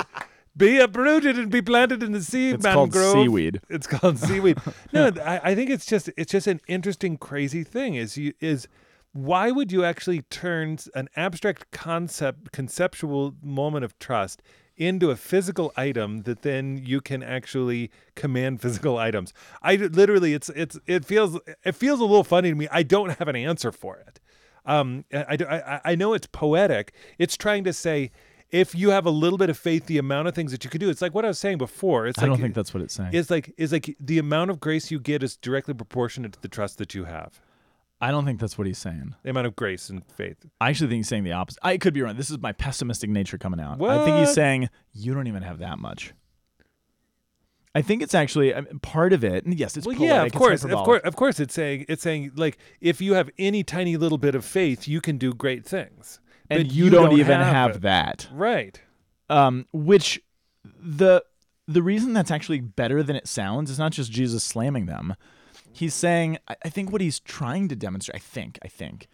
be 0.56 0.78
uprooted 0.78 1.38
and 1.38 1.50
be 1.50 1.62
planted 1.62 2.02
in 2.02 2.12
the 2.12 2.22
sea. 2.22 2.50
It's 2.50 2.64
called 2.64 2.94
seaweed. 2.94 3.60
It's 3.68 3.86
called 3.86 4.18
seaweed. 4.18 4.58
no, 4.92 5.10
I, 5.24 5.50
I 5.50 5.54
think 5.54 5.70
it's 5.70 5.86
just 5.86 6.10
it's 6.16 6.32
just 6.32 6.46
an 6.46 6.60
interesting, 6.68 7.16
crazy 7.16 7.64
thing. 7.64 7.94
Is 7.94 8.16
you 8.16 8.32
is 8.40 8.68
why 9.12 9.50
would 9.50 9.72
you 9.72 9.84
actually 9.84 10.22
turn 10.22 10.78
an 10.94 11.08
abstract 11.16 11.70
concept, 11.72 12.52
conceptual 12.52 13.34
moment 13.42 13.84
of 13.84 13.98
trust 13.98 14.42
into 14.80 15.10
a 15.10 15.16
physical 15.16 15.72
item 15.76 16.22
that 16.22 16.42
then 16.42 16.80
you 16.84 17.00
can 17.00 17.22
actually 17.22 17.90
command 18.16 18.60
physical 18.60 18.98
items? 18.98 19.32
I 19.62 19.76
literally, 19.76 20.34
it's 20.34 20.48
it's 20.48 20.76
it 20.86 21.04
feels 21.04 21.38
it 21.64 21.76
feels 21.76 22.00
a 22.00 22.04
little 22.04 22.24
funny 22.24 22.48
to 22.50 22.56
me. 22.56 22.66
I 22.72 22.82
don't 22.82 23.10
have 23.18 23.28
an 23.28 23.36
answer 23.36 23.70
for 23.70 23.98
it. 23.98 24.18
Um, 24.66 25.04
I, 25.12 25.36
I, 25.48 25.80
I- 25.92 25.94
know 25.94 26.12
it's 26.14 26.26
poetic. 26.26 26.92
It's 27.18 27.36
trying 27.36 27.62
to 27.64 27.72
say. 27.72 28.10
If 28.52 28.74
you 28.74 28.90
have 28.90 29.06
a 29.06 29.10
little 29.10 29.38
bit 29.38 29.48
of 29.48 29.56
faith, 29.56 29.86
the 29.86 29.96
amount 29.98 30.26
of 30.26 30.34
things 30.34 30.50
that 30.50 30.64
you 30.64 30.70
could 30.70 30.80
do, 30.80 30.90
it's 30.90 31.00
like 31.00 31.14
what 31.14 31.24
I 31.24 31.28
was 31.28 31.38
saying 31.38 31.58
before. 31.58 32.08
It's 32.08 32.18
I 32.18 32.22
like 32.22 32.30
don't 32.32 32.40
think 32.40 32.54
that's 32.56 32.74
what 32.74 32.82
it's 32.82 32.94
saying. 32.94 33.10
It's 33.12 33.30
like 33.30 33.54
is 33.56 33.70
like 33.70 33.94
the 34.00 34.18
amount 34.18 34.50
of 34.50 34.58
grace 34.58 34.90
you 34.90 34.98
get 34.98 35.22
is 35.22 35.36
directly 35.36 35.72
proportionate 35.72 36.32
to 36.32 36.42
the 36.42 36.48
trust 36.48 36.78
that 36.78 36.92
you 36.92 37.04
have. 37.04 37.40
I 38.00 38.10
don't 38.10 38.24
think 38.24 38.40
that's 38.40 38.56
what 38.56 38.66
he's 38.66 38.78
saying. 38.78 39.14
The 39.22 39.30
amount 39.30 39.46
of 39.46 39.54
grace 39.56 39.90
and 39.90 40.02
faith. 40.06 40.46
I 40.60 40.70
actually 40.70 40.88
think 40.88 41.00
he's 41.00 41.08
saying 41.08 41.24
the 41.24 41.32
opposite. 41.32 41.60
I 41.62 41.76
could 41.76 41.92
be 41.92 42.00
wrong. 42.00 42.16
This 42.16 42.30
is 42.30 42.38
my 42.38 42.52
pessimistic 42.52 43.10
nature 43.10 43.36
coming 43.36 43.60
out. 43.60 43.78
What? 43.78 43.90
I 43.90 44.04
think 44.04 44.16
he's 44.18 44.32
saying 44.32 44.70
you 44.92 45.12
don't 45.12 45.26
even 45.26 45.42
have 45.42 45.58
that 45.58 45.78
much. 45.78 46.14
I 47.74 47.82
think 47.82 48.02
it's 48.02 48.14
actually 48.14 48.54
I 48.54 48.62
mean, 48.62 48.80
part 48.80 49.12
of 49.12 49.22
it. 49.22 49.44
And 49.44 49.58
yes, 49.58 49.76
it's 49.76 49.86
well, 49.86 49.94
poetic, 49.94 50.10
yeah, 50.10 50.24
of 50.24 50.32
course, 50.32 50.64
of 50.64 50.70
course, 50.70 51.02
of 51.04 51.14
course. 51.16 51.38
It's 51.38 51.54
saying 51.54 51.84
it's 51.88 52.02
saying 52.02 52.32
like 52.36 52.58
if 52.80 53.00
you 53.00 53.14
have 53.14 53.30
any 53.38 53.62
tiny 53.62 53.96
little 53.96 54.18
bit 54.18 54.34
of 54.34 54.44
faith, 54.44 54.88
you 54.88 55.00
can 55.00 55.18
do 55.18 55.32
great 55.32 55.64
things. 55.64 56.20
and 56.48 56.64
But 56.64 56.72
you, 56.74 56.90
don't, 56.90 57.12
even 57.12 57.38
have, 57.38 57.72
have 57.72 57.80
that. 57.82 58.28
Right. 58.32 58.80
um, 59.28 59.66
which 59.72 60.20
the 60.64 61.22
the 61.68 61.82
reason 61.82 62.12
that's 62.12 62.32
actually 62.32 62.60
better 62.60 63.02
than 63.04 63.14
it 63.14 63.28
sounds 63.28 63.70
is 63.70 63.78
not 63.78 63.92
just 63.92 64.10
Jesus 64.10 64.42
slamming 64.42 64.86
them. 64.86 65.14
He's 65.72 65.94
saying, 65.94 66.38
I, 66.48 66.68
think 66.68 66.90
what 66.90 67.00
he's 67.00 67.20
trying 67.20 67.68
to 67.68 67.76
demonstrate, 67.76 68.16
I 68.16 68.18
think, 68.18 68.58
I 68.62 68.68
think, 68.68 69.08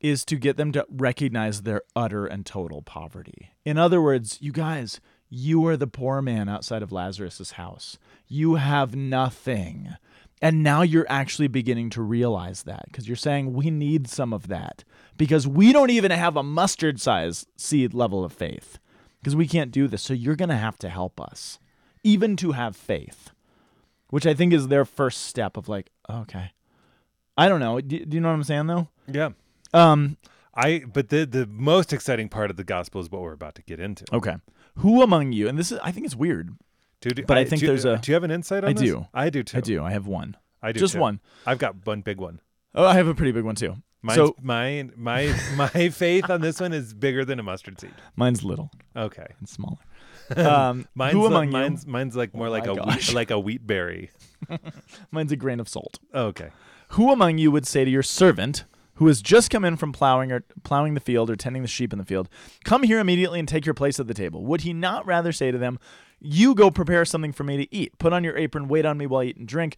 is 0.00 0.24
to 0.24 0.36
get 0.36 0.56
them 0.56 0.72
to 0.72 0.86
recognize 0.88 1.62
their 1.62 1.82
utter 1.94 2.26
and 2.26 2.46
total 2.46 2.82
poverty. 2.82 3.50
In 3.64 3.78
other 3.78 4.00
words, 4.00 4.38
you 4.40 4.50
guys, 4.50 5.00
you 5.28 5.64
are 5.66 5.76
the 5.76 5.86
poor 5.86 6.22
man 6.22 6.48
outside 6.48 6.82
of 6.82 6.90
Lazarus's 6.90 7.52
house. 7.52 7.98
You 8.26 8.54
have 8.56 8.96
nothing. 8.96 9.94
And 10.42 10.62
now 10.62 10.82
you're 10.82 11.06
actually 11.08 11.48
beginning 11.48 11.90
to 11.90 12.02
realize 12.02 12.62
that 12.62 12.84
because 12.86 13.06
you're 13.06 13.16
saying 13.16 13.52
we 13.52 13.70
need 13.70 14.08
some 14.08 14.32
of 14.32 14.48
that 14.48 14.84
because 15.18 15.46
we 15.46 15.70
don't 15.72 15.90
even 15.90 16.10
have 16.10 16.36
a 16.36 16.42
mustard 16.42 16.98
size 16.98 17.46
seed 17.56 17.92
level 17.92 18.24
of 18.24 18.32
faith 18.32 18.78
because 19.20 19.36
we 19.36 19.46
can't 19.46 19.70
do 19.70 19.86
this. 19.86 20.02
So 20.02 20.14
you're 20.14 20.36
going 20.36 20.48
to 20.48 20.56
have 20.56 20.78
to 20.78 20.88
help 20.88 21.20
us, 21.20 21.58
even 22.02 22.36
to 22.36 22.52
have 22.52 22.74
faith, 22.74 23.32
which 24.10 24.26
I 24.26 24.34
think 24.34 24.52
is 24.52 24.68
their 24.68 24.84
first 24.84 25.22
step 25.22 25.56
of 25.56 25.68
like, 25.68 25.90
okay. 26.08 26.52
I 27.36 27.48
don't 27.48 27.60
know. 27.60 27.80
Do, 27.80 28.04
do 28.04 28.14
you 28.16 28.20
know 28.20 28.28
what 28.28 28.34
I'm 28.34 28.44
saying 28.44 28.66
though? 28.66 28.88
Yeah. 29.06 29.30
Um, 29.72 30.16
I. 30.54 30.82
But 30.92 31.08
the 31.08 31.24
the 31.24 31.46
most 31.46 31.92
exciting 31.92 32.28
part 32.28 32.50
of 32.50 32.56
the 32.56 32.64
gospel 32.64 33.00
is 33.00 33.10
what 33.10 33.22
we're 33.22 33.32
about 33.32 33.54
to 33.54 33.62
get 33.62 33.80
into. 33.80 34.04
okay. 34.12 34.36
Who 34.76 35.02
among 35.02 35.32
you, 35.32 35.48
and 35.48 35.58
this 35.58 35.72
is, 35.72 35.78
I 35.82 35.90
think 35.90 36.06
it's 36.06 36.14
weird. 36.16 36.56
Dude, 37.00 37.26
But 37.26 37.38
I 37.38 37.44
think 37.44 37.60
do 37.60 37.66
there's 37.66 37.84
a- 37.86 37.96
Do 37.98 38.10
you 38.10 38.14
have 38.14 38.24
an 38.24 38.30
insight 38.30 38.62
on 38.62 38.70
I 38.70 38.72
this? 38.74 38.82
do. 38.82 39.06
I 39.14 39.30
do 39.30 39.42
too. 39.42 39.56
I 39.56 39.60
do. 39.60 39.82
I 39.82 39.90
have 39.92 40.06
one. 40.06 40.36
I 40.62 40.72
do. 40.72 40.80
Just 40.80 40.94
too. 40.94 41.00
one. 41.00 41.20
I've 41.46 41.58
got 41.58 41.86
one 41.86 42.02
big 42.02 42.18
one. 42.18 42.40
Oh, 42.74 42.84
I 42.84 42.94
have 42.94 43.08
a 43.08 43.14
pretty 43.14 43.32
big 43.32 43.44
one 43.44 43.54
too. 43.56 43.76
Mine's, 44.02 44.16
so 44.16 44.34
my 44.40 44.88
my 44.96 45.34
my 45.56 45.68
faith 45.90 46.28
on 46.30 46.40
this 46.40 46.60
one 46.60 46.72
is 46.72 46.94
bigger 46.94 47.24
than 47.24 47.38
a 47.38 47.42
mustard 47.42 47.80
seed. 47.80 47.94
mine's 48.16 48.42
little 48.44 48.70
Okay. 48.96 49.26
and 49.38 49.48
smaller. 49.48 49.78
Um, 50.36 50.86
Mine's 50.94 51.12
who 51.14 51.22
like- 51.28 51.48
among 51.48 51.52
you? 51.70 51.78
mine's 51.86 52.16
like 52.16 52.34
more 52.34 52.48
Oh 52.48 52.50
like 52.50 52.66
a 52.66 52.74
gosh. 52.74 53.08
wheat, 53.08 53.14
like 53.14 53.30
a 53.30 53.38
wheat 53.38 53.66
berry. 53.66 54.10
Mine's 55.10 55.32
a 55.32 55.36
grain 55.36 55.60
of 55.60 55.68
salt. 55.68 55.98
Okay. 56.14 56.50
Who 56.90 57.12
among 57.12 57.38
you 57.38 57.50
would 57.50 57.66
say 57.66 57.84
to 57.84 57.90
your 57.90 58.02
servant, 58.02 58.64
who 58.94 59.06
has 59.06 59.22
just 59.22 59.50
come 59.50 59.64
in 59.64 59.76
from 59.76 59.92
plowing 59.92 60.32
or 60.32 60.44
plowing 60.62 60.94
the 60.94 61.00
field 61.00 61.30
or 61.30 61.36
tending 61.36 61.62
the 61.62 61.68
sheep 61.68 61.92
in 61.92 61.98
the 61.98 62.04
field, 62.04 62.28
"Come 62.64 62.82
here 62.82 62.98
immediately 62.98 63.38
and 63.38 63.48
take 63.48 63.64
your 63.64 63.74
place 63.74 63.98
at 64.00 64.06
the 64.08 64.14
table"? 64.14 64.44
Would 64.44 64.62
he 64.62 64.72
not 64.72 65.06
rather 65.06 65.32
say 65.32 65.50
to 65.50 65.58
them, 65.58 65.78
"You 66.20 66.54
go 66.54 66.70
prepare 66.70 67.04
something 67.04 67.32
for 67.32 67.44
me 67.44 67.56
to 67.58 67.74
eat. 67.74 67.98
Put 67.98 68.12
on 68.12 68.24
your 68.24 68.36
apron, 68.36 68.68
wait 68.68 68.84
on 68.84 68.98
me 68.98 69.06
while 69.06 69.22
I 69.22 69.26
eat 69.26 69.36
and 69.36 69.46
drink." 69.48 69.76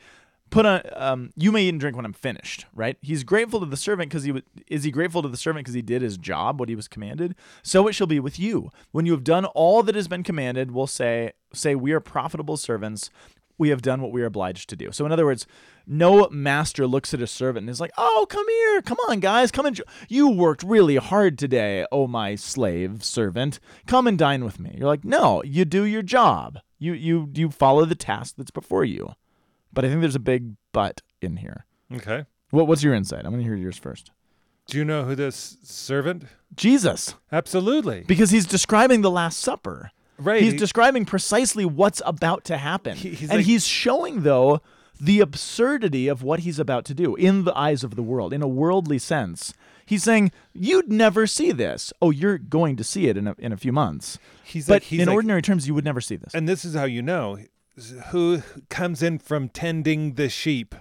Put 0.53 0.67
on. 0.67 0.83
Um, 0.95 1.31
you 1.35 1.51
may 1.51 1.65
eat 1.65 1.71
and 1.71 1.81
drink 1.81 1.97
when 1.97 2.05
I'm 2.05 2.13
finished. 2.13 2.67
Right? 2.75 2.97
He's 3.01 3.25
grateful 3.25 3.59
to 3.61 3.67
the 3.67 3.77
servant 3.77 4.11
because 4.11 4.23
he 4.23 4.41
is 4.69 4.85
he 4.85 4.91
grateful 4.91 5.23
to 5.23 5.29
the 5.29 5.37
servant 5.37 5.65
because 5.65 5.75
he 5.75 5.83
did 5.83 6.03
his 6.03 6.17
job, 6.17 6.61
what 6.61 6.69
he 6.69 6.77
was 6.77 6.87
commanded. 6.87 7.35
So 7.63 7.89
it 7.89 7.95
shall 7.95 8.07
be 8.07 8.21
with 8.21 8.39
you 8.39 8.71
when 8.93 9.07
you 9.07 9.13
have 9.13 9.25
done 9.25 9.47
all 9.47 9.83
that 9.83 9.97
has 9.97 10.07
been 10.07 10.23
commanded. 10.23 10.71
We'll 10.71 10.87
say, 10.87 11.33
say 11.53 11.75
we 11.75 11.93
are 11.93 12.01
profitable 12.01 12.57
servants 12.57 13.11
we 13.59 13.69
have 13.69 13.83
done 13.83 14.01
what 14.01 14.11
we 14.11 14.23
are 14.23 14.27
obliged 14.27 14.69
to 14.71 14.77
do. 14.77 14.91
So, 14.91 15.07
in 15.07 15.13
other 15.13 15.25
words, 15.25 15.47
no 15.87 16.29
master 16.31 16.85
looks 16.87 17.15
at 17.15 17.23
a 17.23 17.29
servant 17.29 17.65
and 17.65 17.71
is 17.71 17.81
like, 17.81 17.93
"Oh, 17.97 18.27
come 18.29 18.49
here, 18.49 18.83
come 18.83 18.99
on, 19.09 19.21
guys, 19.21 19.53
come 19.53 19.67
and 19.67 19.81
you 20.09 20.29
worked 20.29 20.65
really 20.65 20.97
hard 20.97 21.39
today, 21.39 21.87
oh 21.93 22.07
my 22.07 22.35
slave 22.35 23.05
servant, 23.05 23.61
come 23.87 24.07
and 24.07 24.19
dine 24.19 24.45
with 24.45 24.59
me." 24.59 24.75
You're 24.77 24.89
like, 24.89 25.05
"No, 25.05 25.43
you 25.45 25.65
do 25.65 25.85
your 25.85 26.03
job. 26.03 26.59
You 26.79 26.93
you 26.93 27.31
you 27.35 27.51
follow 27.51 27.85
the 27.85 27.95
task 27.95 28.35
that's 28.37 28.51
before 28.51 28.85
you." 28.85 29.15
But 29.73 29.85
I 29.85 29.89
think 29.89 30.01
there's 30.01 30.15
a 30.17 30.21
big 30.21 30.55
but 30.73 31.01
in 31.21 31.37
here. 31.39 31.67
Okay. 31.95 32.25
What 32.51 32.67
what's 32.67 32.83
your 32.83 32.95
insight? 32.95 33.25
I'm 33.25 33.31
going 33.33 33.39
to 33.43 33.45
hear 33.45 33.55
yours 33.57 33.79
first. 33.79 34.11
Do 34.67 34.79
you 34.79 34.85
know 34.85 35.05
who 35.05 35.15
this 35.15 35.57
servant? 35.63 36.25
Jesus, 36.55 37.15
Absolutely. 37.33 38.05
because 38.07 38.31
he's 38.31 38.47
describing 38.47 39.01
the 39.01 39.11
Last 39.11 39.41
Supper. 39.41 39.91
Right. 40.19 40.43
He's 40.43 40.53
he- 40.53 40.59
describing 40.59 41.05
precisely 41.05 41.65
what's 41.65 42.01
about 42.05 42.45
to 42.45 42.59
happen. 42.59 42.97
He- 42.97 43.11
he's 43.11 43.31
and 43.31 43.39
like- 43.39 43.47
he's 43.47 43.67
showing, 43.67 44.23
though, 44.23 44.61
the 45.01 45.19
absurdity 45.21 46.07
of 46.07 46.23
what 46.23 46.41
he's 46.41 46.59
about 46.61 46.85
to 46.85 46.95
do 46.95 47.17
in 47.17 47.43
the 47.45 47.57
eyes 47.59 47.83
of 47.83 47.97
the 47.97 48.03
world, 48.03 48.33
in 48.33 48.41
a 48.43 48.47
worldly 48.47 48.99
sense. 48.99 49.53
He's 49.85 50.05
saying, 50.05 50.31
You'd 50.53 50.89
never 50.93 51.27
see 51.27 51.51
this. 51.51 51.93
Oh, 52.01 52.11
you're 52.11 52.39
going 52.39 52.77
to 52.77 52.85
see 52.85 53.09
it 53.09 53.17
in 53.17 53.27
a, 53.27 53.35
in 53.39 53.53
a 53.53 53.57
few 53.57 53.73
months. 53.73 54.19
he's 54.45 54.67
But 54.67 54.75
like 54.75 54.83
he's 54.85 55.01
in 55.01 55.09
like, 55.09 55.15
ordinary 55.15 55.43
terms, 55.43 55.67
you 55.67 55.75
would 55.75 55.85
never 55.85 56.01
see 56.01 56.15
this. 56.17 56.35
and 56.35 56.49
this 56.49 56.65
is 56.65 56.75
how 56.75 56.85
you 56.85 57.03
know 57.03 57.39
who 58.11 58.43
comes 58.69 59.03
in 59.03 59.19
from 59.19 59.49
tending 59.49 60.15
the 60.15 60.29
sheep. 60.29 60.75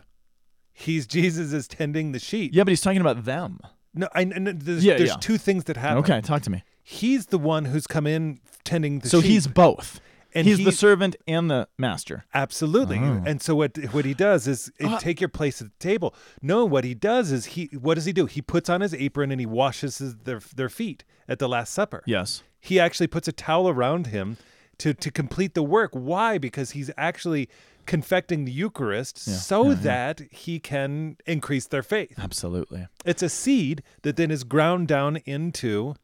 He's 0.74 1.06
Jesus 1.08 1.54
is 1.54 1.68
tending 1.68 2.12
the 2.12 2.20
sheep. 2.20 2.52
yeah, 2.54 2.64
but 2.64 2.70
he's 2.72 2.82
talking 2.82 3.02
about 3.02 3.26
them. 3.26 3.60
No, 3.94 4.08
I, 4.16 4.24
no, 4.24 4.52
there's, 4.54 4.84
Yeah, 4.86 4.98
there's 4.98 5.10
yeah. 5.10 5.16
two 5.20 5.38
things 5.38 5.66
that 5.66 5.78
happen. 5.78 5.98
Okay, 6.00 6.22
talk 6.22 6.42
to 6.44 6.50
me. 6.50 6.64
He's 6.82 7.28
the 7.28 7.38
one 7.38 7.66
who's 7.66 7.88
come 7.88 8.08
in 8.08 8.40
tending 8.64 9.00
the 9.00 9.10
so 9.10 9.22
sheep. 9.22 9.30
he's 9.32 9.48
both. 9.48 10.00
And 10.34 10.48
he's 10.48 10.60
he- 10.60 10.64
the 10.64 10.72
servant 10.72 11.18
and 11.28 11.52
the 11.52 11.68
master. 11.78 12.24
Absolutely. 12.34 13.00
Oh. 13.00 13.22
And 13.26 13.42
so 13.42 13.54
what 13.54 13.78
what 13.92 14.06
he 14.06 14.14
does 14.14 14.48
is 14.48 14.72
Uh, 14.82 14.98
take 14.98 15.20
your 15.20 15.28
place 15.28 15.62
at 15.62 15.68
the 15.68 15.78
table. 15.80 16.16
No, 16.42 16.64
what 16.66 16.86
he 16.86 16.94
does 16.94 17.32
is 17.34 17.46
he 17.48 17.66
what 17.80 17.96
does 17.96 18.06
he 18.06 18.14
do? 18.14 18.26
He 18.28 18.42
puts 18.42 18.70
on 18.70 18.80
his 18.80 18.94
apron 18.94 19.30
and 19.32 19.42
he 19.42 19.46
washes 19.46 19.98
his, 19.98 20.16
their 20.24 20.40
their 20.56 20.70
feet 20.70 21.04
at 21.28 21.40
the 21.40 21.50
last 21.50 21.74
supper. 21.74 22.02
Yes. 22.06 22.44
He 22.62 22.80
actually 22.80 23.08
puts 23.08 23.28
a 23.28 23.34
towel 23.34 23.68
around 23.68 24.08
him 24.08 24.38
to 24.82 24.94
to 24.94 25.10
complete 25.12 25.54
the 25.54 25.64
work. 25.64 25.92
Why? 25.94 26.38
Because 26.38 26.72
he's 26.72 26.92
actually 26.98 27.50
confecting 27.86 28.46
the 28.46 28.52
Eucharist 28.52 29.28
Yeah, 29.28 29.36
so 29.38 29.64
yeah, 29.64 29.70
yeah. 29.70 29.76
that 29.84 30.22
he 30.32 30.60
can 30.60 31.18
increase 31.26 31.66
their 31.68 31.82
faith. 31.84 32.14
Absolutely. 32.18 32.88
It's 33.06 33.24
a 33.24 33.30
seed 33.30 33.82
that 34.04 34.16
then 34.18 34.30
is 34.32 34.44
ground 34.44 34.88
down 34.88 35.18
into 35.26 35.96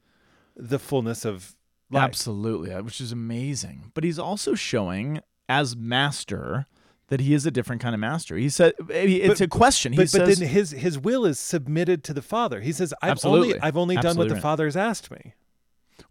the 0.55 0.79
fullness 0.79 1.23
of 1.23 1.55
life. 1.91 2.03
Absolutely, 2.03 2.73
uh, 2.73 2.81
which 2.81 2.99
is 2.99 3.11
amazing. 3.11 3.91
But 3.93 4.03
he's 4.03 4.17
also 4.19 4.55
showing 4.55 5.21
as 5.47 5.75
master 5.75 6.65
that 7.09 7.21
he 7.21 7.33
is 7.33 7.45
a 7.45 7.51
different 7.51 7.81
kind 7.81 7.93
of 7.95 8.01
master. 8.01 8.35
He 8.37 8.49
said 8.49 8.73
it's 8.89 9.27
But- 9.39 9.41
a 9.41 9.47
question. 9.47 9.93
He 9.93 9.97
But, 9.97 10.11
but 10.11 10.25
says, 10.25 10.39
then 10.39 10.47
his 10.49 10.71
his 10.71 10.97
will 10.99 11.25
is 11.25 11.39
submitted 11.39 12.03
to 12.05 12.13
the 12.13 12.23
Father. 12.23 12.59
He 12.61 12.71
says, 12.73 12.93
"I've 13.03 13.11
Absolutely. 13.11 13.53
only 13.53 13.59
I've 13.61 13.77
only 13.77 13.95
done 13.95 14.03
what 14.17 14.25
Absolutely 14.25 14.35
the. 14.35 14.41
Father 14.41 14.65
has 14.65 14.75
asked 14.77 15.11
me." 15.11 15.33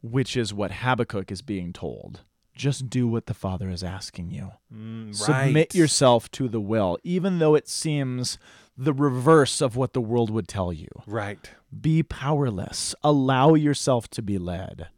which 0.03 0.37
is 0.37 0.53
what 0.53 0.73
Habakkuk 0.73 1.31
is 1.31 1.43
being 1.43 1.73
told. 1.73 2.23
Just 2.57 2.89
do 2.89 3.07
what 3.07 3.27
the 3.27 3.35
Father 3.35 3.69
is 3.69 3.85
asking 3.85 4.31
you. 4.31 4.53
Mm, 4.75 5.15
Submit 5.15 5.55
right. 5.55 5.75
yourself 5.75 6.31
to 6.33 6.49
the 6.49 6.61
will, 6.61 6.99
even 7.05 7.39
though 7.39 7.55
it 7.55 7.69
seems 7.69 8.39
the 8.77 8.95
reverse 8.95 9.61
of 9.61 9.77
what 9.77 9.93
the 9.93 10.01
world 10.01 10.31
would 10.31 10.49
tell 10.49 10.73
you. 10.73 10.89
Right. 11.07 11.51
Be 11.79 12.03
powerless. 12.03 12.95
Allow 13.05 13.55
yourself 13.55 14.09
to 14.11 14.23
be 14.23 14.39
led. 14.39 14.89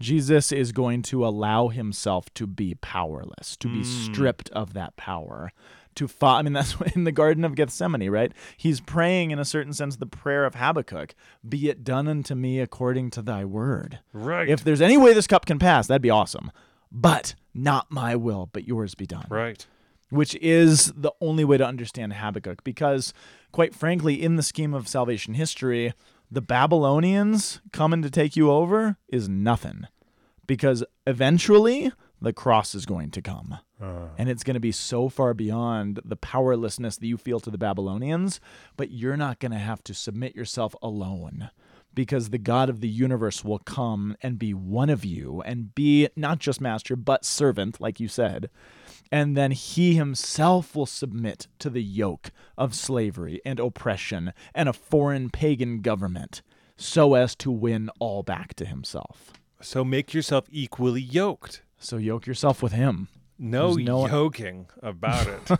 Jesus 0.00 0.50
is 0.50 0.72
going 0.72 1.02
to 1.02 1.26
allow 1.26 1.68
himself 1.68 2.32
to 2.34 2.46
be 2.46 2.74
powerless, 2.74 3.56
to 3.58 3.68
be 3.68 3.80
mm. 3.80 3.84
stripped 3.84 4.50
of 4.50 4.74
that 4.74 4.96
power. 4.96 5.52
To 5.96 6.08
fo- 6.08 6.26
I 6.26 6.42
mean, 6.42 6.52
that's 6.54 6.74
in 6.94 7.04
the 7.04 7.12
Garden 7.12 7.44
of 7.44 7.54
Gethsemane, 7.54 8.10
right? 8.10 8.32
He's 8.56 8.80
praying, 8.80 9.30
in 9.30 9.38
a 9.38 9.44
certain 9.44 9.72
sense, 9.72 9.96
the 9.96 10.06
prayer 10.06 10.44
of 10.44 10.56
Habakkuk 10.56 11.14
Be 11.48 11.68
it 11.68 11.84
done 11.84 12.08
unto 12.08 12.34
me 12.34 12.60
according 12.60 13.10
to 13.10 13.22
thy 13.22 13.44
word. 13.44 14.00
Right. 14.12 14.48
If 14.48 14.64
there's 14.64 14.82
any 14.82 14.96
way 14.96 15.12
this 15.12 15.26
cup 15.26 15.46
can 15.46 15.58
pass, 15.58 15.86
that'd 15.86 16.02
be 16.02 16.10
awesome. 16.10 16.50
But 16.96 17.34
not 17.52 17.90
my 17.90 18.14
will, 18.14 18.48
but 18.52 18.68
yours 18.68 18.94
be 18.94 19.06
done 19.06 19.26
right. 19.28 19.66
which 20.10 20.36
is 20.36 20.92
the 20.96 21.12
only 21.20 21.44
way 21.44 21.58
to 21.58 21.66
understand 21.66 22.12
Habakkuk. 22.14 22.62
Because, 22.62 23.12
quite 23.52 23.74
frankly, 23.74 24.22
in 24.22 24.36
the 24.36 24.42
scheme 24.44 24.72
of 24.72 24.86
salvation 24.86 25.34
history, 25.34 25.92
the 26.30 26.40
Babylonians 26.40 27.60
coming 27.72 28.00
to 28.02 28.10
take 28.10 28.36
you 28.36 28.50
over 28.50 28.96
is 29.08 29.28
nothing. 29.28 29.88
Because 30.46 30.84
eventually, 31.06 31.90
the 32.20 32.32
cross 32.32 32.74
is 32.74 32.86
going 32.86 33.10
to 33.10 33.22
come. 33.22 33.58
Uh. 33.82 34.08
And 34.16 34.28
it's 34.28 34.44
going 34.44 34.54
to 34.54 34.60
be 34.60 34.72
so 34.72 35.08
far 35.08 35.34
beyond 35.34 36.00
the 36.04 36.16
powerlessness 36.16 36.96
that 36.98 37.06
you 37.06 37.16
feel 37.16 37.40
to 37.40 37.50
the 37.50 37.58
Babylonians, 37.58 38.40
but 38.76 38.90
you're 38.92 39.16
not 39.16 39.40
going 39.40 39.52
to 39.52 39.58
have 39.58 39.82
to 39.84 39.94
submit 39.94 40.36
yourself 40.36 40.76
alone 40.80 41.50
because 41.94 42.30
the 42.30 42.38
God 42.38 42.68
of 42.68 42.80
the 42.80 42.88
universe 42.88 43.44
will 43.44 43.58
come 43.58 44.16
and 44.22 44.38
be 44.38 44.52
one 44.52 44.90
of 44.90 45.04
you 45.04 45.42
and 45.42 45.74
be 45.74 46.08
not 46.16 46.38
just 46.38 46.60
master, 46.60 46.96
but 46.96 47.24
servant, 47.24 47.80
like 47.80 48.00
you 48.00 48.08
said. 48.08 48.50
And 49.12 49.36
then 49.36 49.52
he 49.52 49.94
himself 49.94 50.74
will 50.74 50.86
submit 50.86 51.46
to 51.60 51.70
the 51.70 51.82
yoke 51.82 52.30
of 52.58 52.74
slavery 52.74 53.40
and 53.44 53.60
oppression 53.60 54.32
and 54.54 54.68
a 54.68 54.72
foreign 54.72 55.30
pagan 55.30 55.80
government 55.82 56.42
so 56.76 57.14
as 57.14 57.34
to 57.36 57.50
win 57.50 57.90
all 58.00 58.22
back 58.22 58.54
to 58.54 58.64
himself. 58.64 59.32
So 59.60 59.84
make 59.84 60.12
yourself 60.12 60.46
equally 60.50 61.00
yoked. 61.00 61.62
So 61.78 61.96
yoke 61.96 62.26
yourself 62.26 62.62
with 62.62 62.72
him. 62.72 63.08
No, 63.38 63.74
no- 63.74 64.06
yoking 64.06 64.66
about 64.82 65.26
it. 65.26 65.58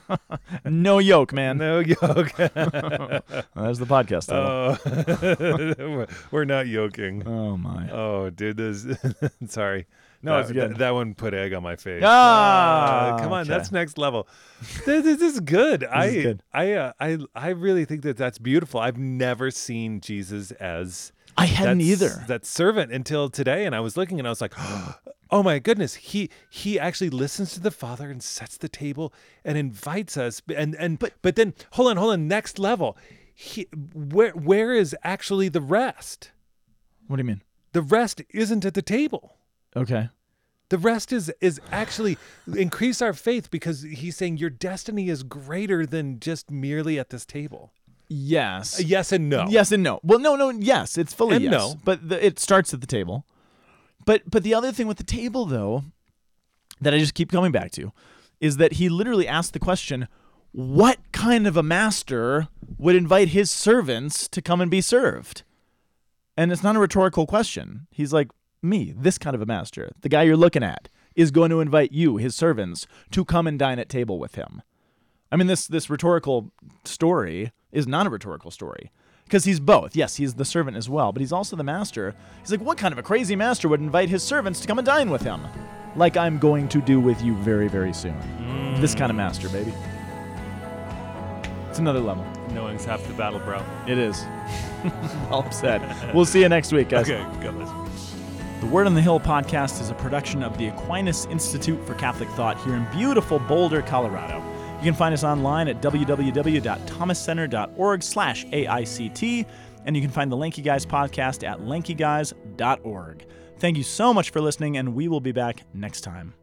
No 0.64 0.98
yoke, 0.98 1.32
man. 1.32 1.58
no 1.58 1.80
yoke. 1.80 1.98
There's 2.36 3.78
the 3.78 3.86
podcast 3.86 4.28
title. 4.28 5.76
oh, 5.78 6.06
we're 6.30 6.44
not 6.44 6.66
yoking. 6.66 7.26
Oh 7.26 7.56
my. 7.56 7.90
Oh, 7.90 8.30
dude, 8.30 8.56
this. 8.56 8.86
sorry. 9.48 9.86
No, 10.22 10.34
that, 10.36 10.40
it's 10.42 10.52
good. 10.52 10.70
That, 10.72 10.78
that 10.78 10.90
one 10.94 11.14
put 11.14 11.34
egg 11.34 11.52
on 11.52 11.62
my 11.62 11.76
face. 11.76 12.02
Ah, 12.04 13.14
Uh, 13.14 13.18
come 13.18 13.32
on, 13.32 13.40
okay. 13.42 13.50
that's 13.50 13.70
next 13.72 13.98
level. 13.98 14.26
this, 14.86 15.04
this 15.04 15.20
is 15.20 15.40
good. 15.40 15.84
I, 15.84 16.06
is 16.06 16.22
good. 16.22 16.42
I, 16.52 16.72
uh, 16.72 16.92
I, 16.98 17.18
I 17.34 17.48
really 17.50 17.84
think 17.84 18.02
that 18.02 18.16
that's 18.16 18.38
beautiful. 18.38 18.80
I've 18.80 18.96
never 18.96 19.50
seen 19.50 20.00
Jesus 20.00 20.50
as 20.52 21.12
I 21.36 21.46
hadn't 21.46 21.78
that 21.78 21.84
either. 21.84 22.24
that 22.28 22.46
servant 22.46 22.92
until 22.92 23.28
today, 23.28 23.66
and 23.66 23.74
I 23.74 23.80
was 23.80 23.96
looking 23.96 24.18
and 24.18 24.26
I 24.26 24.30
was 24.30 24.40
like, 24.40 24.54
oh 25.30 25.42
my 25.42 25.58
goodness, 25.58 25.94
he 25.94 26.30
he 26.48 26.78
actually 26.78 27.10
listens 27.10 27.52
to 27.54 27.60
the 27.60 27.70
Father 27.70 28.10
and 28.10 28.22
sets 28.22 28.56
the 28.56 28.68
table 28.68 29.12
and 29.44 29.58
invites 29.58 30.16
us, 30.16 30.42
and 30.54 30.74
and 30.76 30.98
but 30.98 31.14
but 31.22 31.36
then 31.36 31.54
hold 31.72 31.90
on, 31.90 31.96
hold 31.96 32.12
on, 32.12 32.28
next 32.28 32.58
level. 32.58 32.96
He, 33.34 33.66
where 33.94 34.30
where 34.30 34.72
is 34.72 34.96
actually 35.02 35.48
the 35.48 35.60
rest? 35.60 36.30
What 37.06 37.16
do 37.16 37.20
you 37.20 37.26
mean? 37.26 37.42
The 37.72 37.82
rest 37.82 38.22
isn't 38.30 38.64
at 38.64 38.74
the 38.74 38.82
table. 38.82 39.36
Okay. 39.74 40.08
The 40.68 40.78
rest 40.78 41.12
is 41.12 41.32
is 41.40 41.60
actually 41.70 42.16
increase 42.56 43.02
our 43.02 43.12
faith 43.12 43.50
because 43.50 43.82
he's 43.82 44.16
saying 44.16 44.38
your 44.38 44.50
destiny 44.50 45.08
is 45.08 45.22
greater 45.22 45.84
than 45.84 46.20
just 46.20 46.50
merely 46.50 46.98
at 46.98 47.10
this 47.10 47.26
table. 47.26 47.72
Yes. 48.08 48.82
Yes 48.82 49.12
and 49.12 49.28
no. 49.28 49.46
Yes 49.48 49.72
and 49.72 49.82
no. 49.82 50.00
Well, 50.02 50.18
no, 50.18 50.36
no. 50.36 50.50
Yes, 50.50 50.98
it's 50.98 51.14
fully 51.14 51.36
And 51.36 51.44
yes. 51.44 51.52
no. 51.52 51.74
But 51.84 52.08
the, 52.08 52.24
it 52.24 52.38
starts 52.38 52.74
at 52.74 52.80
the 52.80 52.86
table. 52.86 53.26
But 54.04 54.22
but 54.30 54.42
the 54.42 54.54
other 54.54 54.72
thing 54.72 54.86
with 54.86 54.98
the 54.98 55.04
table, 55.04 55.46
though, 55.46 55.84
that 56.80 56.94
I 56.94 56.98
just 56.98 57.14
keep 57.14 57.32
coming 57.32 57.52
back 57.52 57.70
to, 57.72 57.92
is 58.40 58.58
that 58.58 58.74
he 58.74 58.88
literally 58.88 59.26
asked 59.26 59.52
the 59.54 59.58
question, 59.58 60.08
"What 60.52 60.98
kind 61.12 61.46
of 61.46 61.56
a 61.56 61.62
master 61.62 62.48
would 62.76 62.96
invite 62.96 63.28
his 63.28 63.50
servants 63.50 64.28
to 64.28 64.42
come 64.42 64.60
and 64.60 64.70
be 64.70 64.80
served?" 64.80 65.42
And 66.36 66.52
it's 66.52 66.62
not 66.62 66.76
a 66.76 66.80
rhetorical 66.80 67.26
question. 67.26 67.86
He's 67.90 68.12
like, 68.12 68.28
"Me, 68.62 68.92
this 68.96 69.18
kind 69.18 69.34
of 69.34 69.40
a 69.40 69.46
master, 69.46 69.92
the 70.02 70.08
guy 70.08 70.24
you're 70.24 70.36
looking 70.36 70.62
at, 70.62 70.88
is 71.14 71.30
going 71.30 71.50
to 71.50 71.60
invite 71.60 71.92
you, 71.92 72.18
his 72.18 72.34
servants, 72.34 72.86
to 73.12 73.24
come 73.24 73.46
and 73.46 73.58
dine 73.58 73.78
at 73.78 73.88
table 73.88 74.18
with 74.18 74.34
him." 74.34 74.60
I 75.32 75.36
mean, 75.36 75.46
this 75.46 75.66
this 75.66 75.88
rhetorical 75.88 76.52
story 76.84 77.52
is 77.74 77.86
not 77.86 78.06
a 78.06 78.10
rhetorical 78.10 78.50
story 78.50 78.90
because 79.24 79.44
he's 79.44 79.60
both. 79.60 79.96
Yes, 79.96 80.16
he's 80.16 80.34
the 80.34 80.44
servant 80.44 80.76
as 80.76 80.88
well, 80.88 81.12
but 81.12 81.20
he's 81.20 81.32
also 81.32 81.56
the 81.56 81.64
master. 81.64 82.14
He's 82.40 82.50
like, 82.50 82.60
what 82.60 82.78
kind 82.78 82.92
of 82.92 82.98
a 82.98 83.02
crazy 83.02 83.36
master 83.36 83.68
would 83.68 83.80
invite 83.80 84.08
his 84.08 84.22
servants 84.22 84.60
to 84.60 84.66
come 84.66 84.78
and 84.78 84.86
dine 84.86 85.10
with 85.10 85.22
him? 85.22 85.40
Like 85.96 86.16
I'm 86.16 86.38
going 86.38 86.68
to 86.68 86.80
do 86.80 87.00
with 87.00 87.20
you 87.22 87.34
very, 87.36 87.68
very 87.68 87.92
soon. 87.92 88.18
This 88.80 88.94
kind 88.94 89.10
of 89.10 89.16
master, 89.16 89.48
baby. 89.48 89.72
It's 91.68 91.78
another 91.78 92.00
level. 92.00 92.24
Knowing's 92.52 92.84
half 92.84 93.04
the 93.06 93.14
battle, 93.14 93.40
bro. 93.40 93.60
It 93.86 93.98
is. 93.98 94.24
well 95.30 95.50
said. 95.50 96.14
We'll 96.14 96.24
see 96.24 96.40
you 96.40 96.48
next 96.48 96.72
week, 96.72 96.88
guys. 96.88 97.10
Okay, 97.10 97.22
God 97.42 97.54
bless. 97.54 98.14
The 98.60 98.66
Word 98.66 98.86
on 98.86 98.94
the 98.94 99.02
Hill 99.02 99.20
podcast 99.20 99.80
is 99.80 99.90
a 99.90 99.94
production 99.94 100.42
of 100.42 100.56
the 100.56 100.68
Aquinas 100.68 101.26
Institute 101.26 101.84
for 101.86 101.94
Catholic 101.94 102.28
Thought 102.30 102.58
here 102.60 102.74
in 102.74 102.86
beautiful 102.92 103.38
Boulder, 103.40 103.82
Colorado. 103.82 104.42
You 104.84 104.90
can 104.90 104.98
find 104.98 105.14
us 105.14 105.24
online 105.24 105.68
at 105.68 105.80
www.thomascenter.org 105.80 108.02
slash 108.02 108.44
AICT, 108.44 109.46
and 109.86 109.96
you 109.96 110.02
can 110.02 110.10
find 110.10 110.30
the 110.30 110.36
Lanky 110.36 110.60
Guys 110.60 110.84
podcast 110.84 111.42
at 111.42 111.60
lankyguys.org. 111.60 113.26
Thank 113.58 113.78
you 113.78 113.82
so 113.82 114.12
much 114.12 114.28
for 114.28 114.42
listening, 114.42 114.76
and 114.76 114.94
we 114.94 115.08
will 115.08 115.22
be 115.22 115.32
back 115.32 115.62
next 115.72 116.02
time. 116.02 116.34